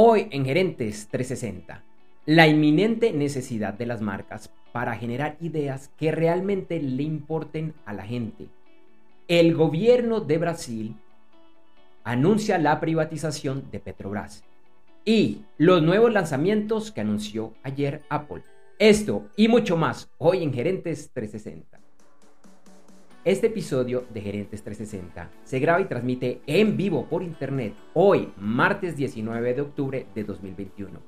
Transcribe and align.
Hoy 0.00 0.28
en 0.30 0.44
Gerentes 0.44 1.08
360, 1.10 1.82
la 2.24 2.46
inminente 2.46 3.12
necesidad 3.12 3.74
de 3.74 3.84
las 3.84 4.00
marcas 4.00 4.48
para 4.70 4.94
generar 4.94 5.36
ideas 5.40 5.90
que 5.98 6.12
realmente 6.12 6.80
le 6.80 7.02
importen 7.02 7.74
a 7.84 7.94
la 7.94 8.04
gente. 8.04 8.46
El 9.26 9.56
gobierno 9.56 10.20
de 10.20 10.38
Brasil 10.38 10.96
anuncia 12.04 12.58
la 12.58 12.78
privatización 12.78 13.72
de 13.72 13.80
Petrobras 13.80 14.44
y 15.04 15.40
los 15.56 15.82
nuevos 15.82 16.12
lanzamientos 16.12 16.92
que 16.92 17.00
anunció 17.00 17.54
ayer 17.64 18.02
Apple. 18.08 18.44
Esto 18.78 19.26
y 19.34 19.48
mucho 19.48 19.76
más 19.76 20.12
hoy 20.18 20.44
en 20.44 20.54
Gerentes 20.54 21.10
360. 21.12 21.87
Este 23.24 23.48
episodio 23.48 24.04
de 24.14 24.20
Gerentes 24.20 24.62
360 24.62 25.28
se 25.42 25.58
graba 25.58 25.80
y 25.80 25.86
transmite 25.86 26.40
en 26.46 26.76
vivo 26.76 27.06
por 27.06 27.24
internet 27.24 27.74
hoy, 27.92 28.28
martes 28.38 28.96
19 28.96 29.54
de 29.54 29.60
octubre 29.60 30.06
de 30.14 30.22
2021. 30.22 31.00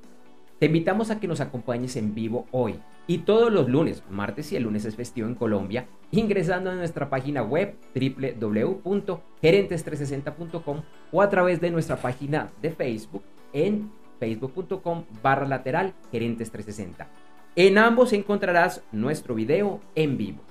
Te 0.59 0.65
invitamos 0.65 1.09
a 1.09 1.21
que 1.21 1.29
nos 1.29 1.39
acompañes 1.39 1.95
en 1.95 2.13
vivo 2.13 2.47
hoy 2.51 2.75
y 3.07 3.19
todos 3.19 3.49
los 3.51 3.69
lunes, 3.69 4.03
martes 4.09 4.51
y 4.51 4.57
el 4.57 4.63
lunes 4.63 4.83
es 4.83 4.97
festivo 4.97 5.25
en 5.25 5.35
Colombia, 5.35 5.87
ingresando 6.11 6.69
a 6.69 6.75
nuestra 6.75 7.09
página 7.09 7.43
web 7.43 7.75
www.gerentes360.com 7.95 10.81
o 11.13 11.21
a 11.21 11.29
través 11.29 11.61
de 11.61 11.71
nuestra 11.71 11.95
página 11.95 12.51
de 12.61 12.71
Facebook 12.71 13.23
en 13.53 13.89
facebook.com 14.19 15.05
barra 15.23 15.47
lateral 15.47 15.93
gerentes 16.11 16.51
360. 16.51 17.07
En 17.55 17.77
ambos 17.77 18.11
encontrarás 18.11 18.83
nuestro 18.91 19.33
video 19.33 19.79
en 19.95 20.17
vivo. 20.17 20.50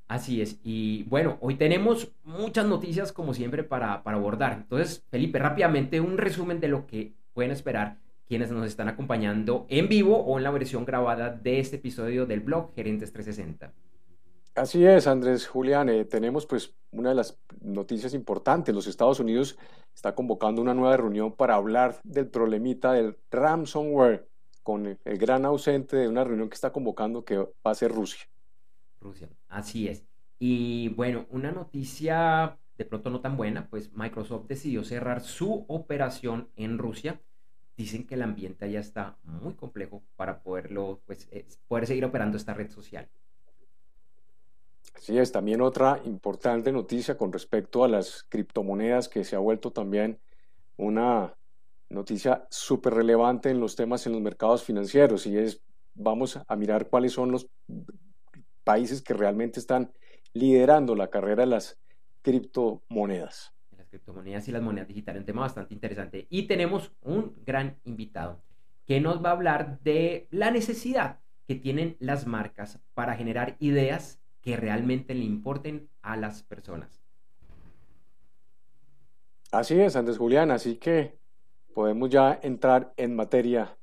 Así 0.09 0.41
es. 0.41 0.59
Y 0.65 1.03
bueno, 1.05 1.37
hoy 1.43 1.57
tenemos 1.57 2.11
muchas 2.25 2.65
noticias 2.67 3.13
como 3.13 3.35
siempre 3.35 3.63
para, 3.63 3.93
abordar. 3.93 4.55
Entonces, 4.55 5.05
Felipe, 5.11 5.39
rápidamente 5.39 6.01
un 6.01 6.17
resumen 6.17 6.61
de 6.61 6.69
lo 6.69 6.87
que 6.87 7.13
pueden 7.35 7.53
esperar 7.53 7.99
quienes 8.27 8.51
nos 8.51 8.67
están 8.67 8.89
acompañando 8.89 9.67
en 9.69 9.89
vivo 9.89 10.19
o 10.19 10.39
en 10.39 10.45
la 10.45 10.51
versión 10.51 10.87
grabada 10.87 11.31
de 11.31 11.61
este 11.61 11.77
episodio 11.77 12.25
del 12.25 12.41
blog 12.41 12.75
Gerentes 12.75 13.13
360. 13.13 13.73
Así 14.55 14.85
es, 14.85 15.07
Andrés 15.07 15.47
Julián. 15.47 15.91
Eh, 15.91 16.05
tenemos 16.07 16.47
pues 16.47 16.75
una 16.91 17.11
de 17.11 17.15
las 17.15 17.39
noticias 17.61 18.15
importantes. 18.15 18.75
Los 18.75 18.87
Estados 18.87 19.21
Unidos 19.21 19.59
está 19.95 20.15
convocando 20.15 20.63
una 20.63 20.75
nueva 20.75 20.97
reunión 20.97 21.33
para 21.33 21.55
hablar 21.55 22.01
del 22.03 22.29
problemita 22.29 22.93
del 22.93 23.17
ransomware 23.31 24.27
con 24.63 24.99
el 25.05 25.19
gran 25.19 25.45
ausente 25.45 25.97
de 25.97 26.09
una 26.09 26.25
reunión 26.25 26.49
que 26.49 26.55
está 26.55 26.73
convocando 26.73 27.25
que 27.25 27.37
va 27.37 27.71
a 27.71 27.75
ser 27.75 27.93
Rusia. 27.93 28.27
Rusia. 29.01 29.29
Así 29.49 29.89
es. 29.89 30.05
Y 30.39 30.89
bueno, 30.91 31.27
una 31.31 31.51
noticia 31.51 32.59
de 32.79 32.85
pronto 32.85 33.11
no 33.11 33.21
tan 33.21 33.37
buena, 33.37 33.69
pues 33.69 33.93
Microsoft 33.93 34.47
decidió 34.47 34.85
cerrar 34.85 35.21
su 35.21 35.65
operación 35.67 36.49
en 36.55 36.79
Rusia. 36.79 37.21
Dicen 37.77 38.07
que 38.07 38.15
el 38.15 38.23
ambiente 38.23 38.65
allá 38.65 38.81
está 38.81 39.19
muy 39.25 39.55
complejo 39.55 40.03
para 40.17 40.43
poderlo, 40.43 41.01
pues, 41.05 41.29
poder 41.67 41.87
seguir 41.87 42.05
operando 42.05 42.37
esta 42.37 42.55
red 42.55 42.71
social. 42.71 43.09
Así 44.95 45.19
es, 45.19 45.31
también 45.33 45.61
otra 45.61 46.01
importante 46.05 46.73
noticia 46.73 47.17
con 47.17 47.33
respecto 47.33 47.85
a 47.85 47.89
las 47.89 48.25
criptomonedas 48.29 49.09
que 49.09 49.25
se 49.25 49.37
ha 49.37 49.41
vuelto 49.41 49.73
también 49.73 50.19
una 50.77 51.37
noticia 51.89 52.47
súper 52.51 52.95
relevante 52.95 53.51
en 53.51 53.61
los 53.61 53.77
temas 53.77 54.07
en 54.07 54.13
los 54.13 54.21
mercados 54.21 54.63
financieros 54.63 55.27
y 55.27 55.37
es, 55.37 55.63
vamos 55.95 56.39
a 56.47 56.57
mirar 56.57 56.89
cuáles 56.89 57.13
son 57.13 57.31
los 57.33 57.49
países 58.69 59.01
que 59.01 59.15
realmente 59.15 59.61
están 59.61 59.95
liderando 60.34 60.95
la 60.95 61.09
carrera 61.09 61.45
de 61.45 61.47
las 61.47 61.79
criptomonedas. 62.21 63.55
Las 63.75 63.89
criptomonedas 63.89 64.47
y 64.47 64.53
las 64.53 64.61
monedas 64.61 64.88
digitales, 64.88 65.20
un 65.20 65.25
tema 65.25 65.41
bastante 65.41 65.73
interesante. 65.73 66.26
Y 66.29 66.43
tenemos 66.43 66.93
un 67.00 67.35
gran 67.47 67.79
invitado 67.85 68.43
que 68.85 69.00
nos 69.00 69.25
va 69.25 69.31
a 69.31 69.32
hablar 69.32 69.81
de 69.81 70.29
la 70.31 70.50
necesidad 70.50 71.20
que 71.47 71.55
tienen 71.55 71.97
las 71.99 72.26
marcas 72.26 72.79
para 72.93 73.17
generar 73.17 73.56
ideas 73.59 74.20
que 74.43 74.59
realmente 74.59 75.15
le 75.15 75.25
importen 75.25 75.88
a 76.03 76.19
las 76.19 76.43
personas. 76.43 77.00
Así 79.50 79.81
es, 79.81 79.97
Andrés 79.97 80.19
Julián, 80.19 80.50
así 80.50 80.76
que 80.76 81.17
podemos 81.73 82.11
ya 82.11 82.38
entrar 82.43 82.93
en 82.99 83.17
materia 83.17 83.78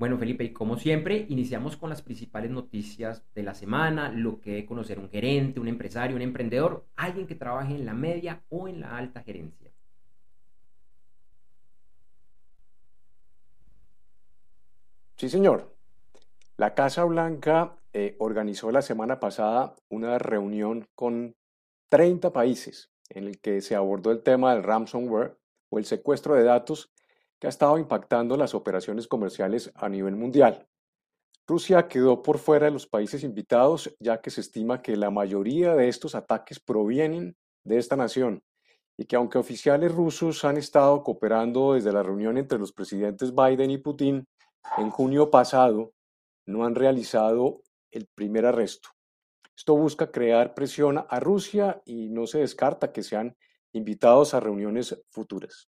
Bueno, 0.00 0.16
Felipe, 0.16 0.44
y 0.44 0.54
como 0.54 0.78
siempre, 0.78 1.26
iniciamos 1.28 1.76
con 1.76 1.90
las 1.90 2.00
principales 2.00 2.50
noticias 2.50 3.22
de 3.34 3.42
la 3.42 3.52
semana, 3.52 4.08
lo 4.08 4.40
que 4.40 4.52
debe 4.52 4.64
conocer 4.64 4.98
un 4.98 5.10
gerente, 5.10 5.60
un 5.60 5.68
empresario, 5.68 6.16
un 6.16 6.22
emprendedor, 6.22 6.86
alguien 6.96 7.26
que 7.26 7.34
trabaje 7.34 7.74
en 7.74 7.84
la 7.84 7.92
media 7.92 8.42
o 8.48 8.66
en 8.66 8.80
la 8.80 8.96
alta 8.96 9.22
gerencia. 9.22 9.70
Sí, 15.16 15.28
señor. 15.28 15.76
La 16.56 16.72
Casa 16.74 17.04
Blanca 17.04 17.76
eh, 17.92 18.16
organizó 18.20 18.70
la 18.70 18.80
semana 18.80 19.20
pasada 19.20 19.74
una 19.90 20.18
reunión 20.18 20.88
con 20.94 21.36
30 21.90 22.32
países 22.32 22.90
en 23.10 23.24
el 23.24 23.38
que 23.38 23.60
se 23.60 23.76
abordó 23.76 24.12
el 24.12 24.22
tema 24.22 24.54
del 24.54 24.62
ransomware 24.62 25.36
o 25.68 25.78
el 25.78 25.84
secuestro 25.84 26.36
de 26.36 26.44
datos 26.44 26.90
que 27.40 27.46
ha 27.46 27.50
estado 27.50 27.78
impactando 27.78 28.36
las 28.36 28.54
operaciones 28.54 29.08
comerciales 29.08 29.72
a 29.74 29.88
nivel 29.88 30.14
mundial. 30.14 30.68
Rusia 31.46 31.88
quedó 31.88 32.22
por 32.22 32.38
fuera 32.38 32.66
de 32.66 32.72
los 32.72 32.86
países 32.86 33.24
invitados 33.24 33.92
ya 33.98 34.20
que 34.20 34.30
se 34.30 34.42
estima 34.42 34.82
que 34.82 34.96
la 34.96 35.10
mayoría 35.10 35.74
de 35.74 35.88
estos 35.88 36.14
ataques 36.14 36.60
provienen 36.60 37.36
de 37.64 37.78
esta 37.78 37.96
nación 37.96 38.42
y 38.96 39.06
que 39.06 39.16
aunque 39.16 39.38
oficiales 39.38 39.90
rusos 39.90 40.44
han 40.44 40.58
estado 40.58 41.02
cooperando 41.02 41.72
desde 41.72 41.92
la 41.92 42.02
reunión 42.02 42.36
entre 42.36 42.58
los 42.58 42.72
presidentes 42.72 43.34
Biden 43.34 43.70
y 43.70 43.78
Putin 43.78 44.28
en 44.76 44.90
junio 44.90 45.30
pasado, 45.30 45.94
no 46.46 46.66
han 46.66 46.74
realizado 46.74 47.62
el 47.90 48.06
primer 48.14 48.44
arresto. 48.44 48.90
Esto 49.56 49.74
busca 49.74 50.10
crear 50.10 50.54
presión 50.54 51.04
a 51.08 51.20
Rusia 51.20 51.80
y 51.86 52.10
no 52.10 52.26
se 52.26 52.40
descarta 52.40 52.92
que 52.92 53.02
sean 53.02 53.34
invitados 53.72 54.34
a 54.34 54.40
reuniones 54.40 55.02
futuras. 55.10 55.69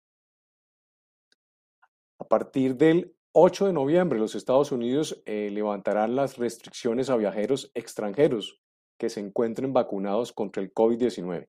A 2.32 2.38
partir 2.38 2.76
del 2.78 3.14
8 3.32 3.66
de 3.66 3.72
noviembre, 3.74 4.18
los 4.18 4.34
Estados 4.34 4.72
Unidos 4.72 5.22
eh, 5.26 5.50
levantarán 5.52 6.16
las 6.16 6.38
restricciones 6.38 7.10
a 7.10 7.16
viajeros 7.16 7.70
extranjeros 7.74 8.62
que 8.98 9.10
se 9.10 9.20
encuentren 9.20 9.74
vacunados 9.74 10.32
contra 10.32 10.62
el 10.62 10.72
COVID-19. 10.72 11.46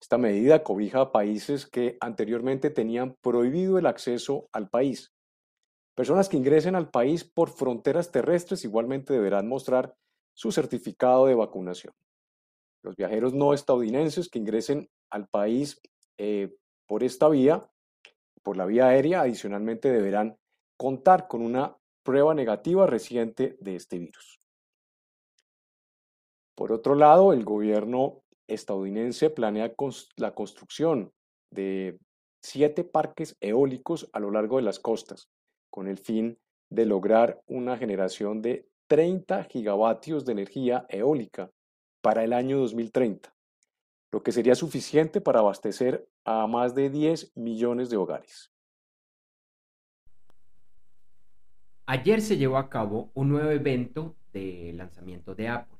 Esta 0.00 0.16
medida 0.16 0.62
cobija 0.62 1.02
a 1.02 1.12
países 1.12 1.66
que 1.66 1.98
anteriormente 2.00 2.70
tenían 2.70 3.14
prohibido 3.20 3.76
el 3.76 3.84
acceso 3.84 4.48
al 4.52 4.70
país. 4.70 5.12
Personas 5.94 6.30
que 6.30 6.38
ingresen 6.38 6.76
al 6.76 6.88
país 6.88 7.22
por 7.22 7.50
fronteras 7.50 8.10
terrestres 8.10 8.64
igualmente 8.64 9.12
deberán 9.12 9.48
mostrar 9.48 9.94
su 10.32 10.50
certificado 10.50 11.26
de 11.26 11.34
vacunación. 11.34 11.92
Los 12.82 12.96
viajeros 12.96 13.34
no 13.34 13.52
estadounidenses 13.52 14.30
que 14.30 14.38
ingresen 14.38 14.88
al 15.10 15.28
país 15.28 15.78
eh, 16.16 16.56
por 16.86 17.04
esta 17.04 17.28
vía, 17.28 17.70
por 18.44 18.56
la 18.56 18.66
vía 18.66 18.86
aérea, 18.88 19.22
adicionalmente 19.22 19.90
deberán 19.90 20.36
contar 20.76 21.26
con 21.26 21.42
una 21.42 21.76
prueba 22.04 22.34
negativa 22.34 22.86
reciente 22.86 23.56
de 23.58 23.74
este 23.74 23.98
virus. 23.98 24.38
Por 26.54 26.70
otro 26.70 26.94
lado, 26.94 27.32
el 27.32 27.44
gobierno 27.44 28.22
estadounidense 28.46 29.30
planea 29.30 29.72
la 30.16 30.34
construcción 30.34 31.10
de 31.50 31.98
siete 32.42 32.84
parques 32.84 33.36
eólicos 33.40 34.08
a 34.12 34.20
lo 34.20 34.30
largo 34.30 34.58
de 34.58 34.62
las 34.62 34.78
costas, 34.78 35.28
con 35.70 35.88
el 35.88 35.98
fin 35.98 36.38
de 36.70 36.86
lograr 36.86 37.40
una 37.46 37.76
generación 37.76 38.42
de 38.42 38.68
30 38.88 39.44
gigavatios 39.44 40.24
de 40.24 40.32
energía 40.32 40.84
eólica 40.88 41.50
para 42.02 42.22
el 42.22 42.34
año 42.34 42.58
2030, 42.58 43.33
lo 44.14 44.22
que 44.22 44.30
sería 44.30 44.54
suficiente 44.54 45.20
para 45.20 45.40
abastecer 45.40 46.08
a 46.24 46.46
más 46.46 46.72
de 46.76 46.88
10 46.88 47.32
millones 47.36 47.90
de 47.90 47.96
hogares. 47.96 48.52
Ayer 51.84 52.22
se 52.22 52.36
llevó 52.36 52.58
a 52.58 52.70
cabo 52.70 53.10
un 53.14 53.30
nuevo 53.30 53.50
evento 53.50 54.14
de 54.32 54.72
lanzamiento 54.72 55.34
de 55.34 55.48
Apple. 55.48 55.78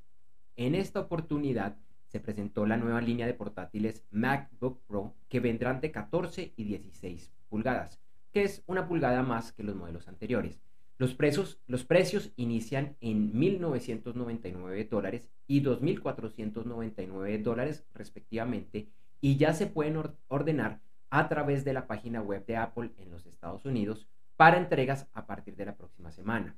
En 0.57 0.75
esta 0.75 0.99
oportunidad 0.99 1.77
se 2.09 2.19
presentó 2.19 2.67
la 2.67 2.77
nueva 2.77 3.01
línea 3.01 3.29
de 3.29 3.35
portátiles 3.35 4.05
MacBook 4.11 4.83
Pro 4.85 5.15
que 5.29 5.39
vendrán 5.39 5.81
de 5.81 5.93
14 5.93 6.55
y 6.57 6.65
16 6.65 7.33
pulgadas, 7.49 8.01
que 8.33 8.43
es 8.43 8.65
una 8.67 8.89
pulgada 8.89 9.23
más 9.23 9.53
que 9.53 9.63
los 9.63 9.77
modelos 9.77 10.09
anteriores. 10.09 10.61
Los 10.97 11.15
precios, 11.15 12.33
inician 12.37 12.97
en 13.01 13.33
1.999 13.33 14.89
dólares 14.89 15.31
y 15.47 15.63
2.499 15.63 17.43
dólares 17.43 17.85
respectivamente 17.95 18.89
y 19.21 19.37
ya 19.37 19.55
se 19.55 19.67
pueden 19.67 20.01
ordenar 20.29 20.81
a 21.11 21.29
través 21.29 21.65
de 21.65 21.73
la 21.73 21.87
página 21.87 22.23
web 22.23 22.47
de 22.47 22.57
Apple 22.57 22.93
en 22.97 23.11
los 23.11 23.27
Estados 23.27 23.65
Unidos 23.65 24.09
para 24.37 24.59
entregas 24.59 25.09
a 25.13 25.27
partir 25.27 25.57
de 25.57 25.67
la 25.67 25.77
próxima 25.77 26.13
semana. 26.13 26.57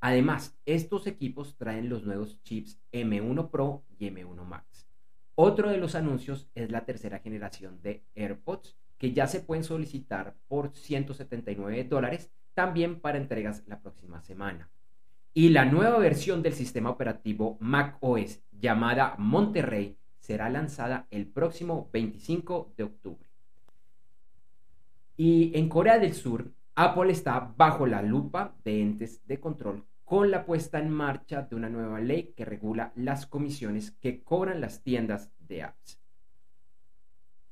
Además, 0.00 0.58
estos 0.64 1.06
equipos 1.06 1.56
traen 1.56 1.88
los 1.88 2.04
nuevos 2.04 2.42
chips 2.42 2.80
M1 2.92 3.50
Pro 3.50 3.84
y 3.98 4.06
M1 4.10 4.44
Max. 4.44 4.88
Otro 5.34 5.70
de 5.70 5.78
los 5.78 5.94
anuncios 5.94 6.48
es 6.54 6.70
la 6.70 6.84
tercera 6.84 7.18
generación 7.18 7.80
de 7.82 8.02
AirPods, 8.14 8.76
que 8.98 9.12
ya 9.12 9.26
se 9.26 9.40
pueden 9.40 9.64
solicitar 9.64 10.36
por 10.48 10.74
179 10.74 11.84
dólares, 11.84 12.30
también 12.54 13.00
para 13.00 13.18
entregas 13.18 13.62
la 13.66 13.80
próxima 13.80 14.20
semana. 14.22 14.70
Y 15.32 15.50
la 15.50 15.64
nueva 15.64 15.98
versión 15.98 16.42
del 16.42 16.54
sistema 16.54 16.90
operativo 16.90 17.56
macOS, 17.60 18.40
llamada 18.50 19.14
Monterrey, 19.18 19.96
será 20.18 20.48
lanzada 20.50 21.06
el 21.10 21.26
próximo 21.26 21.88
25 21.92 22.74
de 22.76 22.84
octubre. 22.84 23.30
Y 25.16 25.52
en 25.58 25.68
Corea 25.68 25.98
del 25.98 26.14
Sur, 26.14 26.50
Apple 26.74 27.12
está 27.12 27.52
bajo 27.56 27.86
la 27.86 28.02
lupa 28.02 28.54
de 28.64 28.80
entes 28.80 29.26
de 29.26 29.38
control 29.38 29.84
con 30.04 30.30
la 30.30 30.44
puesta 30.44 30.78
en 30.78 30.90
marcha 30.90 31.42
de 31.42 31.54
una 31.54 31.68
nueva 31.68 32.00
ley 32.00 32.32
que 32.36 32.44
regula 32.44 32.92
las 32.96 33.26
comisiones 33.26 33.92
que 33.92 34.24
cobran 34.24 34.60
las 34.60 34.82
tiendas 34.82 35.30
de 35.38 35.62
apps. 35.62 36.00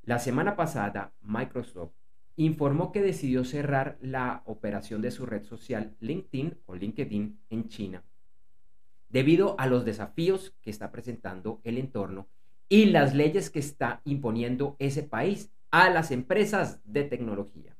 La 0.03 0.19
semana 0.19 0.56
pasada, 0.56 1.12
Microsoft 1.21 1.93
informó 2.38 2.93
que 2.93 3.02
decidió 3.02 3.44
cerrar 3.44 3.99
la 4.00 4.43
operación 4.46 5.02
de 5.02 5.11
su 5.11 5.26
red 5.26 5.44
social 5.44 5.96
LinkedIn 6.00 6.56
o 6.67 6.76
LinkedIn 6.76 7.40
en 7.50 7.69
China 7.69 8.05
debido 9.08 9.58
a 9.58 9.67
los 9.67 9.85
desafíos 9.85 10.55
que 10.61 10.70
está 10.70 10.93
presentando 10.93 11.61
el 11.64 11.79
entorno 11.79 12.29
y 12.69 12.87
las 12.87 13.14
leyes 13.14 13.50
que 13.50 13.58
está 13.58 14.02
imponiendo 14.05 14.76
ese 14.79 15.02
país 15.02 15.50
a 15.70 15.90
las 15.90 16.11
empresas 16.12 16.81
de 16.85 17.05
tecnología. 17.05 17.76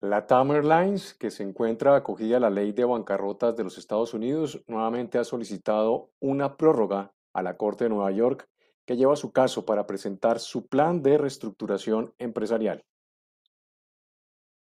La 0.00 0.26
Tam 0.26 0.50
Airlines, 0.52 1.14
que 1.14 1.30
se 1.30 1.42
encuentra 1.42 1.94
acogida 1.94 2.38
a 2.38 2.40
la 2.40 2.50
ley 2.50 2.72
de 2.72 2.84
bancarrotas 2.84 3.56
de 3.56 3.64
los 3.64 3.78
Estados 3.78 4.14
Unidos, 4.14 4.64
nuevamente 4.66 5.18
ha 5.18 5.24
solicitado 5.24 6.10
una 6.20 6.56
prórroga 6.56 7.12
a 7.32 7.42
la 7.42 7.56
Corte 7.56 7.84
de 7.84 7.90
Nueva 7.90 8.10
York 8.10 8.48
que 8.88 8.96
lleva 8.96 9.16
su 9.16 9.32
caso 9.32 9.66
para 9.66 9.86
presentar 9.86 10.40
su 10.40 10.66
plan 10.66 11.02
de 11.02 11.18
reestructuración 11.18 12.14
empresarial. 12.16 12.86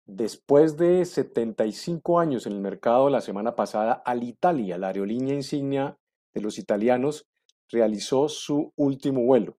Después 0.06 0.76
de 0.76 1.04
75 1.04 2.20
años 2.20 2.46
en 2.46 2.52
el 2.52 2.60
mercado, 2.60 3.10
la 3.10 3.20
semana 3.20 3.56
pasada 3.56 3.94
Alitalia, 3.94 4.78
la 4.78 4.86
aerolínea 4.86 5.34
insignia 5.34 5.98
de 6.34 6.40
los 6.40 6.58
italianos, 6.58 7.26
realizó 7.68 8.28
su 8.28 8.72
último 8.76 9.24
vuelo. 9.24 9.56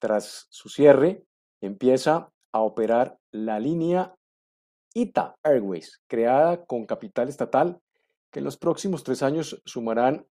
Tras 0.00 0.48
su 0.50 0.68
cierre, 0.68 1.24
empieza 1.60 2.32
a 2.50 2.62
operar 2.62 3.16
la 3.30 3.60
línea 3.60 4.16
ITA 4.92 5.36
Airways, 5.44 6.00
creada 6.08 6.64
con 6.64 6.84
capital 6.84 7.28
estatal, 7.28 7.80
que 8.32 8.40
en 8.40 8.44
los 8.44 8.56
próximos 8.56 9.04
tres 9.04 9.22
años 9.22 9.62
sumarán 9.64 10.26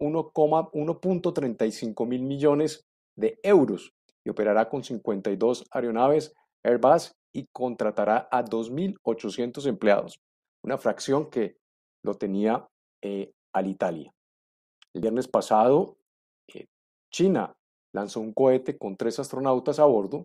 1,1.35 0.00 2.06
mil 2.06 2.24
millones 2.24 2.84
de 3.20 3.38
euros 3.42 3.94
y 4.24 4.30
operará 4.30 4.68
con 4.68 4.82
52 4.82 5.66
aeronaves 5.70 6.34
Airbus 6.62 7.14
y 7.32 7.46
contratará 7.52 8.28
a 8.30 8.44
2.800 8.44 9.66
empleados, 9.66 10.20
una 10.62 10.78
fracción 10.78 11.30
que 11.30 11.56
lo 12.02 12.14
tenía 12.14 12.68
eh, 13.02 13.32
Alitalia. 13.52 14.12
El 14.92 15.02
viernes 15.02 15.28
pasado, 15.28 15.96
eh, 16.48 16.66
China 17.12 17.54
lanzó 17.92 18.20
un 18.20 18.32
cohete 18.32 18.76
con 18.76 18.96
tres 18.96 19.18
astronautas 19.18 19.78
a 19.78 19.84
bordo 19.84 20.24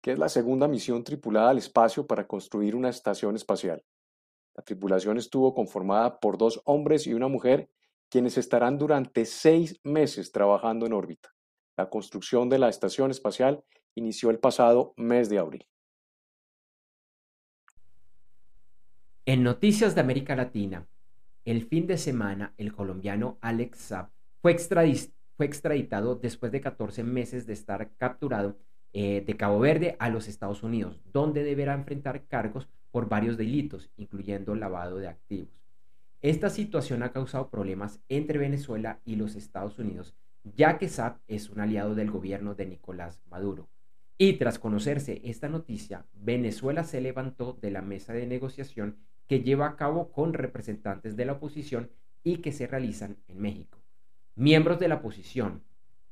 que 0.00 0.12
es 0.12 0.18
la 0.18 0.28
segunda 0.28 0.68
misión 0.68 1.02
tripulada 1.02 1.50
al 1.50 1.58
espacio 1.58 2.06
para 2.06 2.26
construir 2.26 2.76
una 2.76 2.88
estación 2.88 3.34
espacial. 3.34 3.82
La 4.54 4.62
tripulación 4.62 5.18
estuvo 5.18 5.54
conformada 5.54 6.20
por 6.20 6.38
dos 6.38 6.60
hombres 6.64 7.06
y 7.06 7.14
una 7.14 7.28
mujer, 7.28 7.68
quienes 8.08 8.38
estarán 8.38 8.78
durante 8.78 9.24
seis 9.24 9.78
meses 9.82 10.32
trabajando 10.32 10.86
en 10.86 10.92
órbita. 10.92 11.30
La 11.78 11.88
construcción 11.88 12.48
de 12.48 12.58
la 12.58 12.68
estación 12.68 13.12
espacial 13.12 13.62
inició 13.94 14.30
el 14.30 14.40
pasado 14.40 14.94
mes 14.96 15.28
de 15.28 15.38
abril. 15.38 15.64
En 19.24 19.44
noticias 19.44 19.94
de 19.94 20.00
América 20.00 20.34
Latina, 20.34 20.88
el 21.44 21.64
fin 21.64 21.86
de 21.86 21.96
semana 21.96 22.52
el 22.56 22.72
colombiano 22.72 23.38
Alex 23.42 23.78
Saab 23.78 24.10
fue, 24.42 24.56
extraditado 25.38 26.16
después 26.16 26.50
de 26.50 26.60
14 26.60 27.04
meses 27.04 27.46
de 27.46 27.52
estar 27.52 27.92
capturado 27.96 28.58
eh, 28.92 29.22
de 29.24 29.36
Cabo 29.36 29.60
Verde 29.60 29.94
a 30.00 30.08
los 30.08 30.26
Estados 30.26 30.64
Unidos, 30.64 31.00
donde 31.12 31.44
deberá 31.44 31.74
enfrentar 31.74 32.26
cargos 32.26 32.68
por 32.90 33.08
varios 33.08 33.36
delitos, 33.36 33.88
incluyendo 33.96 34.56
lavado 34.56 34.96
de 34.96 35.06
activos. 35.06 35.54
Esta 36.22 36.50
situación 36.50 37.04
ha 37.04 37.12
causado 37.12 37.50
problemas 37.50 38.00
entre 38.08 38.38
Venezuela 38.38 39.00
y 39.04 39.14
los 39.14 39.36
Estados 39.36 39.78
Unidos, 39.78 40.16
ya 40.56 40.78
que 40.78 40.88
SAP 40.88 41.20
es 41.26 41.50
un 41.50 41.60
aliado 41.60 41.94
del 41.94 42.10
gobierno 42.10 42.54
de 42.54 42.66
Nicolás 42.66 43.20
Maduro. 43.30 43.68
Y 44.16 44.34
tras 44.34 44.58
conocerse 44.58 45.20
esta 45.24 45.48
noticia, 45.48 46.06
Venezuela 46.12 46.84
se 46.84 47.00
levantó 47.00 47.56
de 47.60 47.70
la 47.70 47.82
mesa 47.82 48.12
de 48.12 48.26
negociación 48.26 48.96
que 49.28 49.42
lleva 49.42 49.66
a 49.66 49.76
cabo 49.76 50.10
con 50.10 50.32
representantes 50.32 51.16
de 51.16 51.24
la 51.24 51.34
oposición 51.34 51.90
y 52.24 52.38
que 52.38 52.52
se 52.52 52.66
realizan 52.66 53.18
en 53.28 53.40
México. 53.40 53.78
Miembros 54.34 54.78
de 54.78 54.88
la 54.88 54.96
oposición 54.96 55.62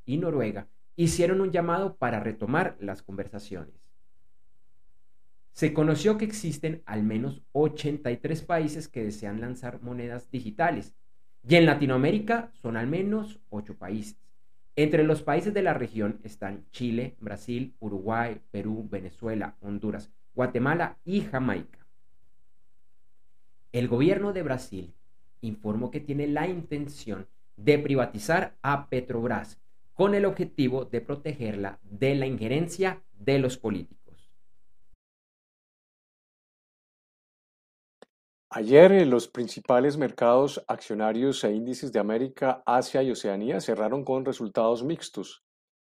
y 0.05 0.19
Noruega 0.19 0.69
hicieron 0.95 1.41
un 1.41 1.51
llamado 1.51 1.97
para 1.97 2.21
retomar 2.21 2.77
las 2.81 3.03
conversaciones. 3.03 3.75
Se 5.53 5.73
conoció 5.73 6.19
que 6.19 6.27
existen 6.27 6.83
al 6.87 7.03
menos 7.03 7.43
83 7.53 8.43
países 8.43 8.89
que 8.89 9.03
desean 9.03 9.41
lanzar 9.41 9.83
monedas 9.83 10.31
digitales 10.31 10.95
y 11.49 11.55
en 11.55 11.67
Latinoamérica 11.67 12.51
son 12.55 12.77
al 12.77 12.87
menos 12.87 13.41
8 13.49 13.79
países. 13.79 14.26
Entre 14.79 15.05
los 15.05 15.23
países 15.23 15.55
de 15.55 15.63
la 15.63 15.73
región 15.73 16.21
están 16.23 16.67
Chile, 16.71 17.17
Brasil, 17.19 17.75
Uruguay, 17.81 18.43
Perú, 18.51 18.87
Venezuela, 18.91 19.57
Honduras, 19.63 20.11
Guatemala 20.35 20.99
y 21.03 21.23
Jamaica. 21.23 21.87
El 23.73 23.89
gobierno 23.89 24.35
de 24.35 24.43
Brasil 24.43 24.95
informó 25.41 25.91
que 25.91 26.01
tiene 26.01 26.27
la 26.27 26.47
intención 26.47 27.27
de 27.57 27.79
privatizar 27.79 28.55
a 28.61 28.91
Petrobras 28.91 29.59
con 29.95 30.15
el 30.15 30.27
objetivo 30.27 30.85
de 30.85 31.01
protegerla 31.01 31.79
de 31.83 32.15
la 32.15 32.27
injerencia 32.27 33.03
de 33.19 33.39
los 33.39 33.57
políticos. 33.57 34.06
Ayer 38.59 38.91
eh, 38.93 39.05
los 39.05 39.29
principales 39.29 39.99
mercados 39.99 40.65
accionarios 40.67 41.45
e 41.45 41.53
índices 41.53 41.93
de 41.93 41.99
América, 41.99 42.63
Asia 42.65 43.03
y 43.03 43.11
Oceanía 43.11 43.61
cerraron 43.61 44.03
con 44.03 44.25
resultados 44.25 44.83
mixtos 44.83 45.45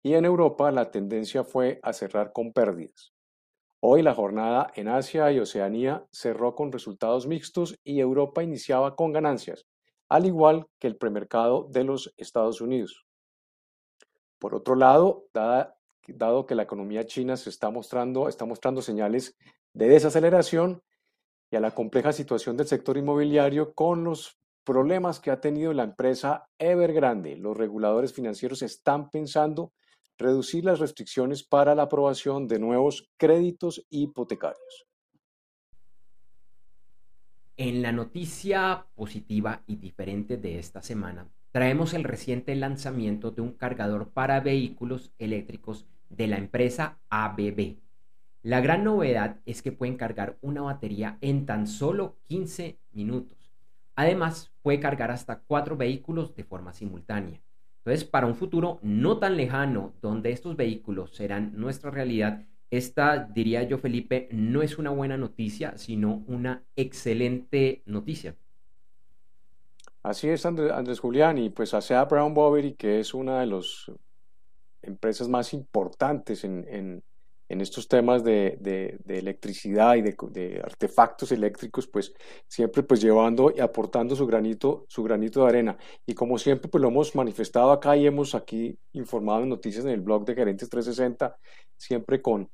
y 0.04 0.16
en 0.16 0.26
Europa 0.26 0.70
la 0.70 0.92
tendencia 0.92 1.46
fue 1.46 1.80
a 1.84 1.94
cerrar 1.94 2.34
con 2.34 2.52
pérdidas. 2.52 3.14
Hoy 3.80 4.02
la 4.02 4.14
jornada 4.14 4.74
en 4.76 4.90
Asia 4.90 5.32
y 5.32 5.40
Oceanía 5.40 6.06
cerró 6.12 6.54
con 6.54 6.74
resultados 6.74 7.28
mixtos 7.28 7.80
y 7.82 8.02
Europa 8.02 8.44
iniciaba 8.44 8.98
con 8.98 9.14
ganancias, 9.14 9.66
al 10.10 10.26
igual 10.26 10.68
que 10.80 10.88
el 10.88 10.98
premercado 10.98 11.66
de 11.72 11.86
los 11.86 12.14
Estados 12.18 12.60
Unidos. 12.60 13.06
Por 14.38 14.54
otro 14.54 14.76
lado, 14.76 15.28
dado 15.32 16.46
que 16.46 16.56
la 16.56 16.64
economía 16.64 17.06
china 17.06 17.36
está 17.36 17.70
mostrando 17.70 18.82
señales 18.82 19.38
de 19.72 19.88
desaceleración, 19.88 20.84
y 21.52 21.56
a 21.56 21.60
la 21.60 21.72
compleja 21.72 22.12
situación 22.14 22.58
del 22.58 22.68
sector 22.68 22.98
inmobiliario 22.98 23.74
con 23.74 24.04
los 24.04 24.40
problemas 24.64 25.20
que 25.20 25.32
ha 25.32 25.42
tenido 25.42 25.74
la 25.74 25.84
empresa 25.84 26.48
Evergrande. 26.60 27.36
Los 27.38 27.58
reguladores 27.58 28.14
financieros 28.14 28.62
están 28.62 29.10
pensando 29.10 29.74
reducir 30.18 30.66
las 30.66 30.80
restricciones 30.80 31.44
para 31.44 31.74
la 31.74 31.84
aprobación 31.84 32.48
de 32.48 32.60
nuevos 32.60 33.10
créditos 33.18 33.86
hipotecarios. 33.90 34.86
En 37.58 37.82
la 37.82 37.92
noticia 37.92 38.86
positiva 38.96 39.64
y 39.66 39.78
diferente 39.78 40.38
de 40.38 40.60
esta 40.60 40.82
semana, 40.82 41.30
traemos 41.52 41.94
el 41.94 42.04
reciente 42.04 42.56
lanzamiento 42.56 43.32
de 43.32 43.42
un 43.42 43.54
cargador 43.54 44.12
para 44.12 44.40
vehículos 44.40 45.14
eléctricos 45.18 45.88
de 46.10 46.28
la 46.28 46.38
empresa 46.38 47.00
ABB. 47.10 47.78
La 48.42 48.62
gran 48.62 48.86
novedad 48.86 49.42
es 49.46 49.62
que 49.62 49.74
pueden 49.74 49.98
cargar 49.98 50.38
una 50.42 50.62
batería 50.62 51.18
en 51.20 51.46
tan 51.46 51.68
solo 51.68 52.18
15 52.28 52.80
minutos. 52.94 53.52
Además, 53.96 54.54
puede 54.62 54.80
cargar 54.80 55.12
hasta 55.12 55.42
cuatro 55.42 55.76
vehículos 55.76 56.34
de 56.36 56.46
forma 56.46 56.72
simultánea. 56.72 57.42
Entonces, 57.80 58.06
para 58.06 58.28
un 58.28 58.36
futuro 58.36 58.80
no 58.82 59.18
tan 59.20 59.36
lejano, 59.36 59.94
donde 60.02 60.32
estos 60.32 60.56
vehículos 60.56 61.16
serán 61.16 61.52
nuestra 61.58 61.92
realidad, 61.92 62.46
esta, 62.72 63.26
diría 63.26 63.64
yo, 63.64 63.78
Felipe, 63.78 64.30
no 64.32 64.62
es 64.62 64.78
una 64.78 64.92
buena 64.92 65.18
noticia, 65.18 65.78
sino 65.78 66.24
una 66.28 66.64
excelente 66.78 67.84
noticia. 67.86 68.38
Así 70.02 70.30
es, 70.30 70.46
Andrés, 70.46 71.00
Julián, 71.00 71.38
y 71.38 71.50
pues 71.50 71.74
ASEA 71.74 72.06
Brown 72.06 72.34
Boveri, 72.34 72.74
que 72.76 73.02
es 73.02 73.14
una 73.14 73.42
de 73.42 73.48
las 73.48 73.92
empresas 74.82 75.28
más 75.28 75.54
importantes 75.54 76.46
en 76.46 77.04
estos 77.62 77.88
temas 77.88 78.24
de, 78.24 79.00
electricidad 79.08 79.96
y 79.96 80.02
de, 80.04 80.62
artefactos 80.64 81.32
eléctricos, 81.32 81.88
pues 81.88 82.14
siempre 82.48 82.84
pues 82.84 83.02
llevando 83.02 83.52
y 83.56 83.60
aportando 83.60 84.16
su 84.16 84.28
granito, 84.28 84.86
su 84.88 85.04
granito 85.04 85.42
de 85.42 85.50
arena. 85.50 85.78
Y 86.06 86.14
como 86.14 86.38
siempre 86.38 86.70
pues 86.70 86.82
lo 86.82 86.90
hemos 86.90 87.16
manifestado 87.16 87.72
acá 87.72 87.98
y 87.98 88.06
hemos 88.06 88.36
aquí 88.36 88.78
informado 88.94 89.44
en 89.44 89.50
noticias 89.50 89.84
en 89.86 89.92
el 89.92 90.02
blog 90.02 90.26
de 90.26 90.36
Gerentes 90.36 90.70
360, 90.70 91.36
siempre 91.76 92.22
con 92.22 92.50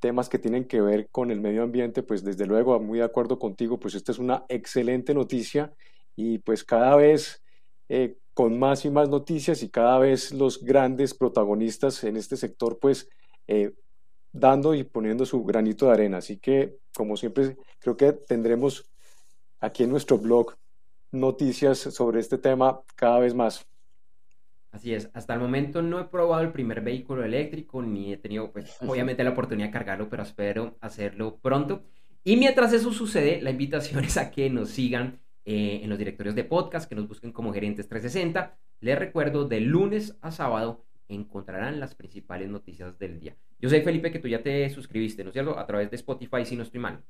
temas 0.00 0.28
que 0.28 0.40
tienen 0.40 0.64
que 0.66 0.80
ver 0.80 1.08
con 1.10 1.30
el 1.30 1.40
medio 1.40 1.62
ambiente, 1.62 2.02
pues 2.02 2.24
desde 2.24 2.46
luego 2.46 2.78
muy 2.80 2.98
de 2.98 3.04
acuerdo 3.04 3.38
contigo, 3.38 3.78
pues 3.78 3.94
esta 3.94 4.10
es 4.10 4.18
una 4.18 4.44
excelente 4.48 5.14
noticia 5.14 5.72
y 6.16 6.38
pues 6.38 6.64
cada 6.64 6.96
vez 6.96 7.42
eh, 7.88 8.16
con 8.34 8.58
más 8.58 8.84
y 8.84 8.90
más 8.90 9.08
noticias 9.08 9.62
y 9.62 9.70
cada 9.70 9.98
vez 9.98 10.32
los 10.32 10.64
grandes 10.64 11.14
protagonistas 11.14 12.02
en 12.02 12.16
este 12.16 12.36
sector 12.36 12.80
pues 12.80 13.08
eh, 13.46 13.74
dando 14.32 14.74
y 14.74 14.84
poniendo 14.84 15.26
su 15.26 15.44
granito 15.44 15.86
de 15.86 15.92
arena. 15.92 16.18
Así 16.18 16.38
que, 16.38 16.78
como 16.94 17.16
siempre, 17.16 17.56
creo 17.78 17.96
que 17.96 18.12
tendremos 18.12 18.90
aquí 19.60 19.84
en 19.84 19.90
nuestro 19.90 20.18
blog 20.18 20.54
noticias 21.10 21.78
sobre 21.78 22.20
este 22.20 22.38
tema 22.38 22.80
cada 22.96 23.18
vez 23.18 23.34
más. 23.34 23.66
Así 24.70 24.94
es, 24.94 25.10
hasta 25.12 25.34
el 25.34 25.40
momento 25.40 25.82
no 25.82 26.00
he 26.00 26.04
probado 26.04 26.42
el 26.42 26.50
primer 26.50 26.80
vehículo 26.80 27.22
eléctrico 27.22 27.82
ni 27.82 28.14
he 28.14 28.16
tenido, 28.16 28.50
pues, 28.50 28.78
obviamente 28.80 29.22
la 29.22 29.30
oportunidad 29.30 29.68
de 29.68 29.72
cargarlo, 29.72 30.08
pero 30.08 30.22
espero 30.22 30.78
hacerlo 30.80 31.38
pronto. 31.42 31.82
Y 32.24 32.38
mientras 32.38 32.72
eso 32.72 32.90
sucede, 32.92 33.42
la 33.42 33.50
invitación 33.50 34.02
es 34.04 34.16
a 34.16 34.30
que 34.30 34.48
nos 34.48 34.70
sigan 34.70 35.20
eh, 35.44 35.80
en 35.82 35.90
los 35.90 35.98
directorios 35.98 36.34
de 36.34 36.44
podcast, 36.44 36.88
que 36.88 36.94
nos 36.94 37.06
busquen 37.06 37.32
como 37.32 37.52
Gerentes 37.52 37.86
360. 37.86 38.56
Les 38.80 38.98
recuerdo, 38.98 39.46
de 39.46 39.60
lunes 39.60 40.16
a 40.22 40.30
sábado 40.30 40.86
encontrarán 41.12 41.80
las 41.80 41.94
principales 41.94 42.48
noticias 42.48 42.98
del 42.98 43.20
día. 43.20 43.36
Yo 43.58 43.68
sé, 43.68 43.82
Felipe, 43.82 44.10
que 44.10 44.18
tú 44.18 44.28
ya 44.28 44.42
te 44.42 44.68
suscribiste, 44.70 45.22
¿no 45.22 45.30
es 45.30 45.34
cierto? 45.34 45.58
A 45.58 45.66
través 45.66 45.90
de 45.90 45.96
Spotify, 45.96 46.44
si 46.44 46.56
no 46.56 46.62
estoy 46.62 46.80
mal. 46.80 47.02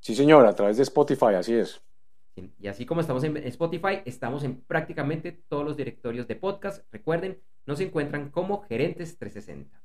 Sí, 0.00 0.14
señor, 0.14 0.46
a 0.46 0.54
través 0.54 0.76
de 0.76 0.82
Spotify, 0.82 1.34
así 1.36 1.54
es. 1.54 1.82
Y 2.58 2.66
así 2.66 2.84
como 2.84 3.00
estamos 3.00 3.22
en 3.24 3.36
Spotify, 3.36 4.02
estamos 4.04 4.42
en 4.42 4.60
prácticamente 4.62 5.32
todos 5.32 5.64
los 5.64 5.76
directorios 5.76 6.26
de 6.26 6.34
podcast. 6.34 6.84
Recuerden, 6.90 7.40
nos 7.64 7.80
encuentran 7.80 8.30
como 8.30 8.62
Gerentes 8.62 9.16
360. 9.18 9.80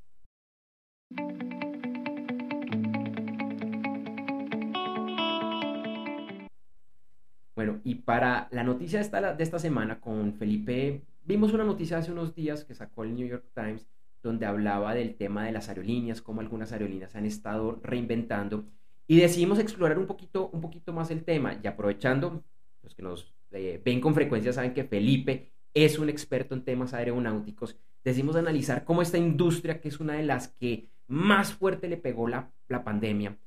Bueno, 7.55 7.81
y 7.83 7.95
para 7.95 8.47
la 8.51 8.63
noticia 8.63 8.99
de 8.99 9.05
esta, 9.05 9.33
de 9.33 9.43
esta 9.43 9.59
semana 9.59 9.99
con 9.99 10.33
Felipe 10.33 11.03
Vimos 11.29 11.53
una 11.53 11.63
noticia 11.63 11.99
hace 11.99 12.11
unos 12.11 12.33
días 12.33 12.65
que 12.65 12.73
sacó 12.73 13.03
el 13.03 13.13
New 13.13 13.27
York 13.27 13.45
Times 13.53 13.87
donde 14.23 14.47
hablaba 14.47 14.95
del 14.95 15.13
tema 15.13 15.45
de 15.45 15.51
las 15.51 15.69
aerolíneas, 15.69 16.23
cómo 16.23 16.41
algunas 16.41 16.71
aerolíneas 16.71 17.15
han 17.15 17.27
estado 17.27 17.79
reinventando 17.83 18.65
y 19.05 19.19
decidimos 19.19 19.59
explorar 19.59 19.99
un 19.99 20.07
poquito, 20.07 20.49
un 20.49 20.59
poquito 20.59 20.91
más 20.91 21.11
el 21.11 21.23
tema 21.23 21.59
y 21.63 21.67
aprovechando, 21.67 22.43
los 22.81 22.95
que 22.95 23.03
nos 23.03 23.31
eh, 23.51 23.79
ven 23.85 24.01
con 24.01 24.15
frecuencia 24.15 24.51
saben 24.53 24.73
que 24.73 24.85
Felipe 24.85 25.51
es 25.75 25.99
un 25.99 26.09
experto 26.09 26.55
en 26.55 26.63
temas 26.63 26.95
aeronáuticos, 26.95 27.77
decidimos 28.03 28.35
analizar 28.35 28.83
cómo 28.83 29.03
esta 29.03 29.19
industria, 29.19 29.81
que 29.81 29.89
es 29.89 29.99
una 29.99 30.13
de 30.13 30.23
las 30.23 30.47
que 30.47 30.89
más 31.05 31.53
fuerte 31.53 31.87
le 31.87 31.97
pegó 31.97 32.27
la, 32.27 32.49
la 32.67 32.83
pandemia, 32.83 33.37